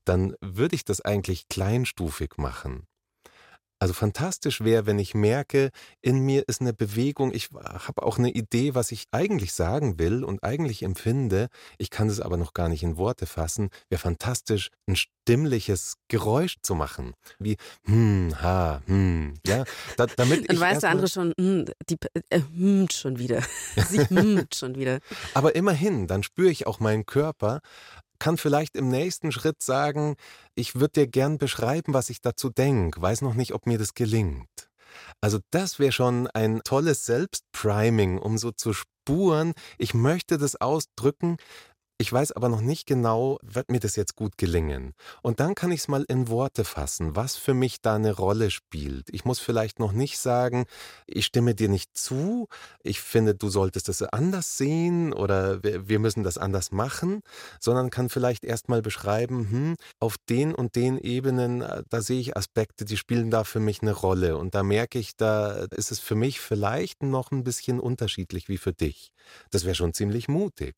dann 0.03 0.35
würde 0.41 0.75
ich 0.75 0.85
das 0.85 0.99
eigentlich 0.99 1.47
kleinstufig 1.47 2.37
machen. 2.37 2.87
Also 3.83 3.93
fantastisch 3.93 4.61
wäre, 4.61 4.85
wenn 4.85 4.97
ich 4.97 5.13
merke, 5.13 5.69
in 6.01 6.19
mir 6.19 6.47
ist 6.47 6.61
eine 6.61 6.71
Bewegung, 6.71 7.33
ich 7.33 7.49
habe 7.51 8.03
auch 8.03 8.17
eine 8.17 8.31
Idee, 8.31 8.75
was 8.75 8.93
ich 8.93 9.07
eigentlich 9.11 9.51
sagen 9.51 9.99
will 9.99 10.23
und 10.23 10.41
eigentlich 10.41 10.83
empfinde, 10.83 11.49
ich 11.77 11.89
kann 11.89 12.07
es 12.07 12.21
aber 12.21 12.37
noch 12.37 12.53
gar 12.53 12.69
nicht 12.69 12.81
in 12.83 12.95
Worte 12.95 13.25
fassen, 13.25 13.71
wäre 13.89 13.99
fantastisch, 13.99 14.69
ein 14.87 14.95
stimmliches 14.95 15.95
Geräusch 16.07 16.55
zu 16.61 16.75
machen. 16.75 17.13
Wie 17.39 17.57
hm, 17.83 18.33
ha, 18.41 18.81
hm, 18.85 19.33
ja, 19.45 19.65
da, 19.97 20.05
damit 20.05 20.49
Dann 20.49 20.61
weiß 20.61 20.79
der 20.79 20.89
andere 20.89 21.09
schon, 21.09 21.33
hm, 21.37 21.65
die 21.89 21.97
äh, 22.29 22.39
hm, 22.39 22.87
schon 22.89 23.19
wieder. 23.19 23.41
Sie 23.89 23.99
hm, 23.99 24.45
schon 24.53 24.75
wieder. 24.75 24.99
Aber 25.33 25.57
immerhin, 25.57 26.07
dann 26.07 26.23
spüre 26.23 26.49
ich 26.49 26.67
auch 26.67 26.79
meinen 26.79 27.05
Körper, 27.05 27.59
kann 28.23 28.37
vielleicht 28.37 28.77
im 28.77 28.87
nächsten 28.87 29.33
Schritt 29.33 29.61
sagen, 29.61 30.15
ich 30.55 30.75
würde 30.75 31.01
dir 31.01 31.07
gern 31.07 31.37
beschreiben, 31.37 31.93
was 31.93 32.09
ich 32.09 32.21
dazu 32.21 32.49
denke, 32.49 33.01
weiß 33.01 33.21
noch 33.21 33.33
nicht, 33.33 33.53
ob 33.53 33.65
mir 33.65 33.77
das 33.77 33.95
gelingt. 33.95 34.69
Also 35.19 35.39
das 35.51 35.77
wäre 35.77 35.91
schon 35.91 36.27
ein 36.27 36.61
tolles 36.63 37.05
Selbstpriming, 37.05 38.17
um 38.17 38.37
so 38.37 38.51
zu 38.51 38.71
spuren, 38.71 39.51
ich 39.77 39.93
möchte 39.93 40.37
das 40.37 40.55
ausdrücken, 40.55 41.35
ich 41.99 42.11
weiß 42.11 42.31
aber 42.31 42.49
noch 42.49 42.61
nicht 42.61 42.87
genau, 42.87 43.37
wird 43.43 43.69
mir 43.69 43.79
das 43.79 43.95
jetzt 43.95 44.15
gut 44.15 44.37
gelingen. 44.37 44.93
Und 45.21 45.39
dann 45.39 45.53
kann 45.53 45.71
ich 45.71 45.81
es 45.81 45.87
mal 45.87 46.03
in 46.07 46.27
Worte 46.27 46.65
fassen, 46.65 47.15
was 47.15 47.35
für 47.35 47.53
mich 47.53 47.81
da 47.81 47.95
eine 47.95 48.13
Rolle 48.13 48.49
spielt. 48.49 49.09
Ich 49.11 49.25
muss 49.25 49.39
vielleicht 49.39 49.79
noch 49.79 49.91
nicht 49.91 50.17
sagen, 50.17 50.65
ich 51.05 51.25
stimme 51.25 51.53
dir 51.53 51.69
nicht 51.69 51.95
zu, 51.95 52.47
ich 52.83 52.99
finde, 52.99 53.35
du 53.35 53.47
solltest 53.49 53.89
das 53.89 54.01
anders 54.01 54.57
sehen 54.57 55.13
oder 55.13 55.61
wir 55.63 55.99
müssen 55.99 56.23
das 56.23 56.37
anders 56.37 56.71
machen, 56.71 57.21
sondern 57.59 57.91
kann 57.91 58.09
vielleicht 58.09 58.43
erst 58.43 58.69
mal 58.69 58.81
beschreiben, 58.81 59.49
hm, 59.49 59.75
auf 59.99 60.15
den 60.29 60.55
und 60.55 60.75
den 60.75 60.97
Ebenen, 60.97 61.61
äh, 61.61 61.83
da 61.89 62.01
sehe 62.01 62.19
ich 62.19 62.35
Aspekte, 62.35 62.85
die 62.85 62.97
spielen 62.97 63.29
da 63.29 63.43
für 63.43 63.59
mich 63.59 63.81
eine 63.81 63.93
Rolle. 63.93 64.37
Und 64.37 64.55
da 64.55 64.63
merke 64.63 64.97
ich, 64.97 65.15
da 65.15 65.67
ist 65.71 65.91
es 65.91 65.99
für 65.99 66.15
mich 66.15 66.39
vielleicht 66.39 67.03
noch 67.03 67.31
ein 67.31 67.43
bisschen 67.43 67.79
unterschiedlich 67.79 68.49
wie 68.49 68.57
für 68.57 68.73
dich. 68.73 69.11
Das 69.51 69.63
wäre 69.63 69.75
schon 69.75 69.93
ziemlich 69.93 70.27
mutig 70.27 70.75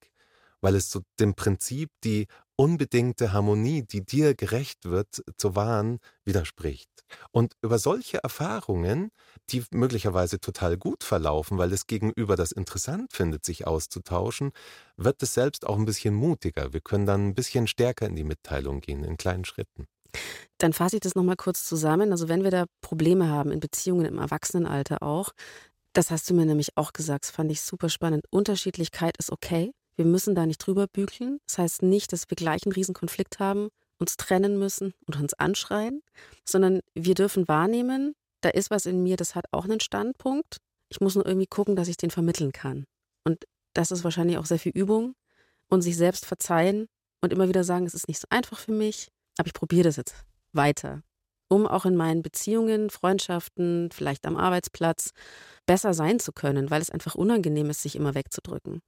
weil 0.65 0.75
es 0.75 0.89
so 0.89 1.01
dem 1.19 1.35
Prinzip, 1.35 1.91
die 2.03 2.25
unbedingte 2.55 3.33
Harmonie, 3.33 3.83
die 3.83 4.03
dir 4.03 4.33
gerecht 4.33 4.85
wird, 4.85 5.21
zu 5.37 5.55
wahren, 5.55 5.99
widerspricht. 6.23 6.89
Und 7.31 7.53
über 7.61 7.77
solche 7.77 8.23
Erfahrungen, 8.23 9.11
die 9.51 9.63
möglicherweise 9.69 10.39
total 10.39 10.75
gut 10.75 11.03
verlaufen, 11.03 11.59
weil 11.59 11.69
das 11.69 11.85
Gegenüber 11.85 12.35
das 12.35 12.51
interessant 12.51 13.13
findet, 13.13 13.45
sich 13.45 13.67
auszutauschen, 13.67 14.53
wird 14.97 15.21
es 15.21 15.35
selbst 15.35 15.67
auch 15.67 15.77
ein 15.77 15.85
bisschen 15.85 16.15
mutiger. 16.15 16.73
Wir 16.73 16.81
können 16.81 17.05
dann 17.05 17.27
ein 17.27 17.35
bisschen 17.35 17.67
stärker 17.67 18.07
in 18.07 18.15
die 18.15 18.23
Mitteilung 18.23 18.81
gehen, 18.81 19.03
in 19.03 19.17
kleinen 19.17 19.45
Schritten. 19.45 19.85
Dann 20.57 20.73
fasse 20.73 20.95
ich 20.95 21.01
das 21.01 21.13
nochmal 21.13 21.35
kurz 21.35 21.63
zusammen. 21.65 22.11
Also 22.11 22.27
wenn 22.27 22.43
wir 22.43 22.49
da 22.49 22.65
Probleme 22.81 23.29
haben, 23.29 23.51
in 23.51 23.59
Beziehungen 23.59 24.07
im 24.07 24.17
Erwachsenenalter 24.17 25.03
auch, 25.03 25.29
das 25.93 26.09
hast 26.09 26.27
du 26.27 26.33
mir 26.33 26.47
nämlich 26.47 26.75
auch 26.75 26.91
gesagt, 26.91 27.25
das 27.25 27.31
fand 27.31 27.51
ich 27.51 27.61
super 27.61 27.89
spannend. 27.89 28.25
Unterschiedlichkeit 28.31 29.15
ist 29.17 29.31
okay. 29.31 29.71
Wir 29.95 30.05
müssen 30.05 30.35
da 30.35 30.45
nicht 30.45 30.59
drüber 30.59 30.87
bügeln. 30.87 31.39
Das 31.47 31.57
heißt 31.57 31.81
nicht, 31.83 32.11
dass 32.11 32.29
wir 32.29 32.35
gleich 32.35 32.65
einen 32.65 32.73
Riesenkonflikt 32.73 33.39
haben, 33.39 33.69
uns 33.97 34.17
trennen 34.17 34.59
müssen 34.59 34.93
und 35.05 35.17
uns 35.17 35.33
anschreien, 35.33 36.01
sondern 36.43 36.81
wir 36.93 37.15
dürfen 37.15 37.47
wahrnehmen, 37.47 38.13
da 38.41 38.49
ist 38.49 38.69
was 38.69 38.85
in 38.85 39.01
mir, 39.03 39.17
das 39.17 39.35
hat 39.35 39.45
auch 39.51 39.65
einen 39.65 39.79
Standpunkt. 39.79 40.57
Ich 40.89 41.01
muss 41.01 41.15
nur 41.15 41.25
irgendwie 41.25 41.47
gucken, 41.47 41.75
dass 41.75 41.87
ich 41.87 41.97
den 41.97 42.11
vermitteln 42.11 42.51
kann. 42.51 42.85
Und 43.23 43.45
das 43.73 43.91
ist 43.91 44.03
wahrscheinlich 44.03 44.37
auch 44.37 44.45
sehr 44.45 44.59
viel 44.59 44.71
Übung 44.73 45.15
und 45.69 45.81
sich 45.81 45.97
selbst 45.97 46.25
verzeihen 46.25 46.87
und 47.21 47.33
immer 47.33 47.47
wieder 47.47 47.63
sagen, 47.63 47.85
es 47.85 47.93
ist 47.93 48.07
nicht 48.07 48.19
so 48.19 48.27
einfach 48.29 48.59
für 48.59 48.71
mich, 48.71 49.09
aber 49.37 49.47
ich 49.47 49.53
probiere 49.53 49.83
das 49.83 49.95
jetzt 49.95 50.15
weiter, 50.53 51.01
um 51.49 51.65
auch 51.65 51.85
in 51.85 51.95
meinen 51.95 52.21
Beziehungen, 52.21 52.89
Freundschaften, 52.89 53.89
vielleicht 53.91 54.25
am 54.27 54.37
Arbeitsplatz 54.37 55.11
besser 55.65 55.93
sein 55.93 56.19
zu 56.19 56.31
können, 56.31 56.69
weil 56.69 56.81
es 56.81 56.91
einfach 56.91 57.15
unangenehm 57.15 57.69
ist, 57.69 57.81
sich 57.81 57.95
immer 57.95 58.13
wegzudrücken. 58.13 58.81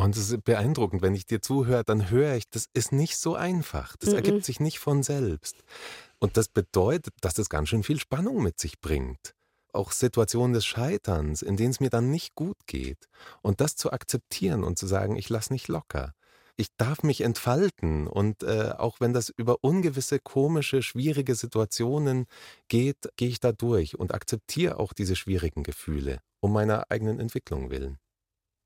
Und 0.00 0.16
es 0.16 0.30
ist 0.30 0.44
beeindruckend, 0.44 1.02
wenn 1.02 1.14
ich 1.14 1.26
dir 1.26 1.42
zuhöre, 1.42 1.84
dann 1.84 2.08
höre 2.08 2.34
ich, 2.34 2.48
das 2.48 2.70
ist 2.72 2.90
nicht 2.90 3.18
so 3.18 3.34
einfach. 3.34 3.96
Das 3.96 4.08
mm 4.08 4.12
-mm. 4.12 4.16
ergibt 4.16 4.44
sich 4.46 4.58
nicht 4.58 4.78
von 4.78 5.02
selbst. 5.02 5.56
Und 6.18 6.38
das 6.38 6.48
bedeutet, 6.48 7.12
dass 7.20 7.36
es 7.38 7.50
ganz 7.50 7.68
schön 7.68 7.82
viel 7.82 8.00
Spannung 8.00 8.42
mit 8.42 8.58
sich 8.58 8.80
bringt. 8.80 9.34
Auch 9.74 9.92
Situationen 9.92 10.54
des 10.54 10.64
Scheiterns, 10.64 11.42
in 11.42 11.58
denen 11.58 11.72
es 11.72 11.80
mir 11.80 11.90
dann 11.90 12.10
nicht 12.10 12.34
gut 12.34 12.56
geht. 12.66 13.08
Und 13.42 13.60
das 13.60 13.76
zu 13.76 13.92
akzeptieren 13.92 14.64
und 14.64 14.78
zu 14.78 14.86
sagen, 14.86 15.16
ich 15.16 15.28
lasse 15.28 15.52
nicht 15.52 15.68
locker. 15.68 16.14
ich 16.56 16.68
darf 16.76 17.02
mich 17.02 17.22
entfalten 17.22 18.06
und 18.06 18.42
äh, 18.42 18.72
auch 18.76 19.00
wenn 19.00 19.14
das 19.14 19.30
über 19.30 19.56
ungewisse, 19.62 20.18
komische, 20.18 20.82
schwierige 20.82 21.34
Situationen 21.34 22.26
geht, 22.68 23.08
gehe 23.16 23.28
ich 23.28 23.40
da 23.40 23.52
durch 23.52 23.98
und 23.98 24.12
akzeptiere 24.12 24.78
auch 24.78 24.92
diese 24.92 25.16
schwierigen 25.16 25.62
Gefühle 25.62 26.20
um 26.40 26.52
meiner 26.52 26.90
eigenen 26.90 27.18
Entwicklung 27.18 27.70
willen. 27.70 27.98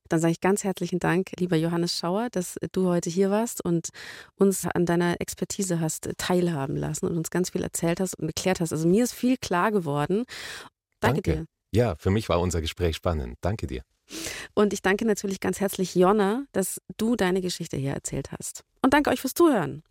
Dann 0.08 0.20
sage 0.20 0.32
ich 0.32 0.40
ganz 0.40 0.64
herzlichen 0.64 0.98
Dank, 0.98 1.30
lieber 1.38 1.56
Johannes 1.56 1.96
Schauer, 1.96 2.28
dass 2.30 2.56
du 2.72 2.88
heute 2.88 3.10
hier 3.10 3.30
warst 3.30 3.64
und 3.64 3.88
uns 4.36 4.66
an 4.66 4.86
deiner 4.86 5.20
Expertise 5.20 5.80
hast 5.80 6.10
teilhaben 6.18 6.76
lassen 6.76 7.06
und 7.06 7.16
uns 7.16 7.30
ganz 7.30 7.50
viel 7.50 7.62
erzählt 7.62 8.00
hast 8.00 8.18
und 8.18 8.26
erklärt 8.26 8.60
hast. 8.60 8.72
Also 8.72 8.86
mir 8.86 9.04
ist 9.04 9.14
viel 9.14 9.36
klar 9.36 9.72
geworden. 9.72 10.24
Danke, 11.00 11.22
danke. 11.22 11.40
dir. 11.40 11.46
Ja, 11.72 11.94
für 11.96 12.10
mich 12.10 12.28
war 12.28 12.40
unser 12.40 12.60
Gespräch 12.60 12.96
spannend. 12.96 13.36
Danke 13.40 13.66
dir. 13.66 13.82
Und 14.54 14.72
ich 14.72 14.82
danke 14.82 15.04
natürlich 15.06 15.40
ganz 15.40 15.60
herzlich 15.60 15.94
Jonna, 15.94 16.44
dass 16.52 16.80
du 16.98 17.16
deine 17.16 17.40
Geschichte 17.40 17.76
hier 17.76 17.92
erzählt 17.92 18.30
hast. 18.32 18.62
Und 18.82 18.92
danke 18.92 19.10
euch 19.10 19.20
fürs 19.20 19.34
Zuhören. 19.34 19.82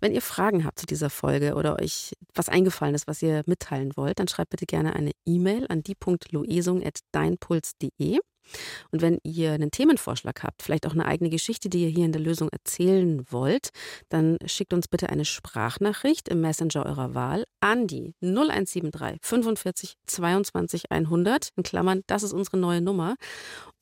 Wenn 0.00 0.12
ihr 0.12 0.22
Fragen 0.22 0.64
habt 0.64 0.78
zu 0.78 0.86
dieser 0.86 1.10
Folge 1.10 1.54
oder 1.54 1.80
euch 1.80 2.12
was 2.34 2.48
eingefallen 2.48 2.94
ist, 2.94 3.06
was 3.06 3.20
ihr 3.22 3.42
mitteilen 3.46 3.92
wollt, 3.96 4.18
dann 4.18 4.28
schreibt 4.28 4.50
bitte 4.50 4.66
gerne 4.66 4.94
eine 4.94 5.12
E-Mail 5.26 5.66
an 5.68 5.82
die.loesung.deinpuls.de. 5.82 8.20
Und 8.90 9.02
wenn 9.02 9.18
ihr 9.22 9.52
einen 9.52 9.70
Themenvorschlag 9.70 10.42
habt, 10.42 10.62
vielleicht 10.62 10.86
auch 10.86 10.92
eine 10.92 11.06
eigene 11.06 11.30
Geschichte, 11.30 11.68
die 11.68 11.84
ihr 11.84 11.88
hier 11.88 12.04
in 12.04 12.12
der 12.12 12.20
Lösung 12.20 12.48
erzählen 12.50 13.24
wollt, 13.30 13.70
dann 14.08 14.38
schickt 14.46 14.72
uns 14.72 14.88
bitte 14.88 15.08
eine 15.08 15.24
Sprachnachricht 15.24 16.28
im 16.28 16.40
Messenger 16.40 16.86
eurer 16.86 17.14
Wahl 17.14 17.44
an 17.60 17.86
die 17.86 18.14
0173 18.20 19.18
45 19.22 19.94
22 20.06 20.90
100. 20.90 21.48
In 21.56 21.62
Klammern, 21.62 22.02
das 22.06 22.22
ist 22.22 22.32
unsere 22.32 22.58
neue 22.58 22.80
Nummer. 22.80 23.16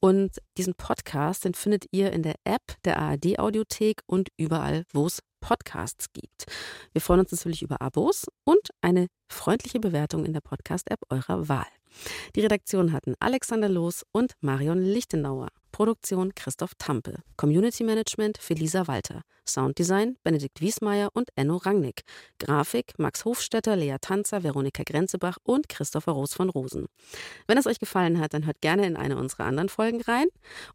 Und 0.00 0.38
diesen 0.56 0.74
Podcast, 0.74 1.44
den 1.44 1.54
findet 1.54 1.86
ihr 1.90 2.12
in 2.12 2.22
der 2.22 2.36
App 2.44 2.62
der 2.84 2.98
ARD 2.98 3.38
Audiothek 3.38 4.00
und 4.06 4.28
überall, 4.38 4.84
wo 4.92 5.06
es 5.06 5.20
Podcasts 5.40 6.12
gibt. 6.12 6.46
Wir 6.92 7.00
freuen 7.00 7.20
uns 7.20 7.32
natürlich 7.32 7.62
über 7.62 7.80
Abos 7.80 8.26
und 8.44 8.70
eine 8.80 9.06
freundliche 9.30 9.80
Bewertung 9.80 10.24
in 10.24 10.32
der 10.32 10.40
Podcast-App 10.40 11.00
eurer 11.10 11.48
Wahl. 11.48 11.79
Die 12.36 12.40
Redaktion 12.40 12.92
hatten 12.92 13.14
Alexander 13.20 13.68
Loos 13.68 14.04
und 14.12 14.32
Marion 14.40 14.80
Lichtenauer. 14.82 15.48
Produktion 15.72 16.34
Christoph 16.34 16.74
Tampe. 16.78 17.22
Community 17.36 17.84
Management 17.84 18.38
Felisa 18.38 18.86
Walter. 18.86 19.22
Sounddesign 19.46 20.16
Benedikt 20.22 20.60
Wiesmeier 20.60 21.10
und 21.12 21.30
Enno 21.36 21.56
Rangnick. 21.56 22.02
Grafik 22.38 22.98
Max 22.98 23.24
Hofstetter, 23.24 23.76
Lea 23.76 23.96
Tanzer, 24.00 24.42
Veronika 24.42 24.82
Grenzebach 24.84 25.38
und 25.42 25.68
Christopher 25.68 26.12
Roos 26.12 26.34
von 26.34 26.50
Rosen. 26.50 26.86
Wenn 27.46 27.58
es 27.58 27.66
euch 27.66 27.78
gefallen 27.78 28.18
hat, 28.20 28.34
dann 28.34 28.46
hört 28.46 28.60
gerne 28.60 28.86
in 28.86 28.96
eine 28.96 29.16
unserer 29.16 29.44
anderen 29.44 29.68
Folgen 29.68 30.00
rein. 30.02 30.26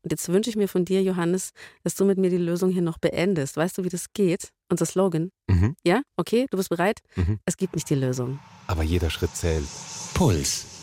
Und 0.01 0.11
jetzt 0.11 0.27
wünsche 0.29 0.49
ich 0.49 0.55
mir 0.55 0.67
von 0.67 0.85
dir, 0.85 1.03
Johannes, 1.03 1.51
dass 1.83 1.95
du 1.95 2.05
mit 2.05 2.17
mir 2.17 2.29
die 2.29 2.37
Lösung 2.37 2.71
hier 2.71 2.81
noch 2.81 2.97
beendest. 2.97 3.57
Weißt 3.57 3.77
du, 3.77 3.83
wie 3.83 3.89
das 3.89 4.13
geht? 4.13 4.49
Unser 4.69 4.85
Slogan. 4.85 5.31
Mhm. 5.47 5.75
Ja? 5.85 6.01
Okay, 6.17 6.47
du 6.49 6.57
bist 6.57 6.69
bereit? 6.69 6.99
Mhm. 7.15 7.39
Es 7.45 7.57
gibt 7.57 7.75
nicht 7.75 7.89
die 7.89 7.95
Lösung. 7.95 8.39
Aber 8.67 8.83
jeder 8.83 9.09
Schritt 9.09 9.35
zählt. 9.35 9.67
Puls. 10.13 10.74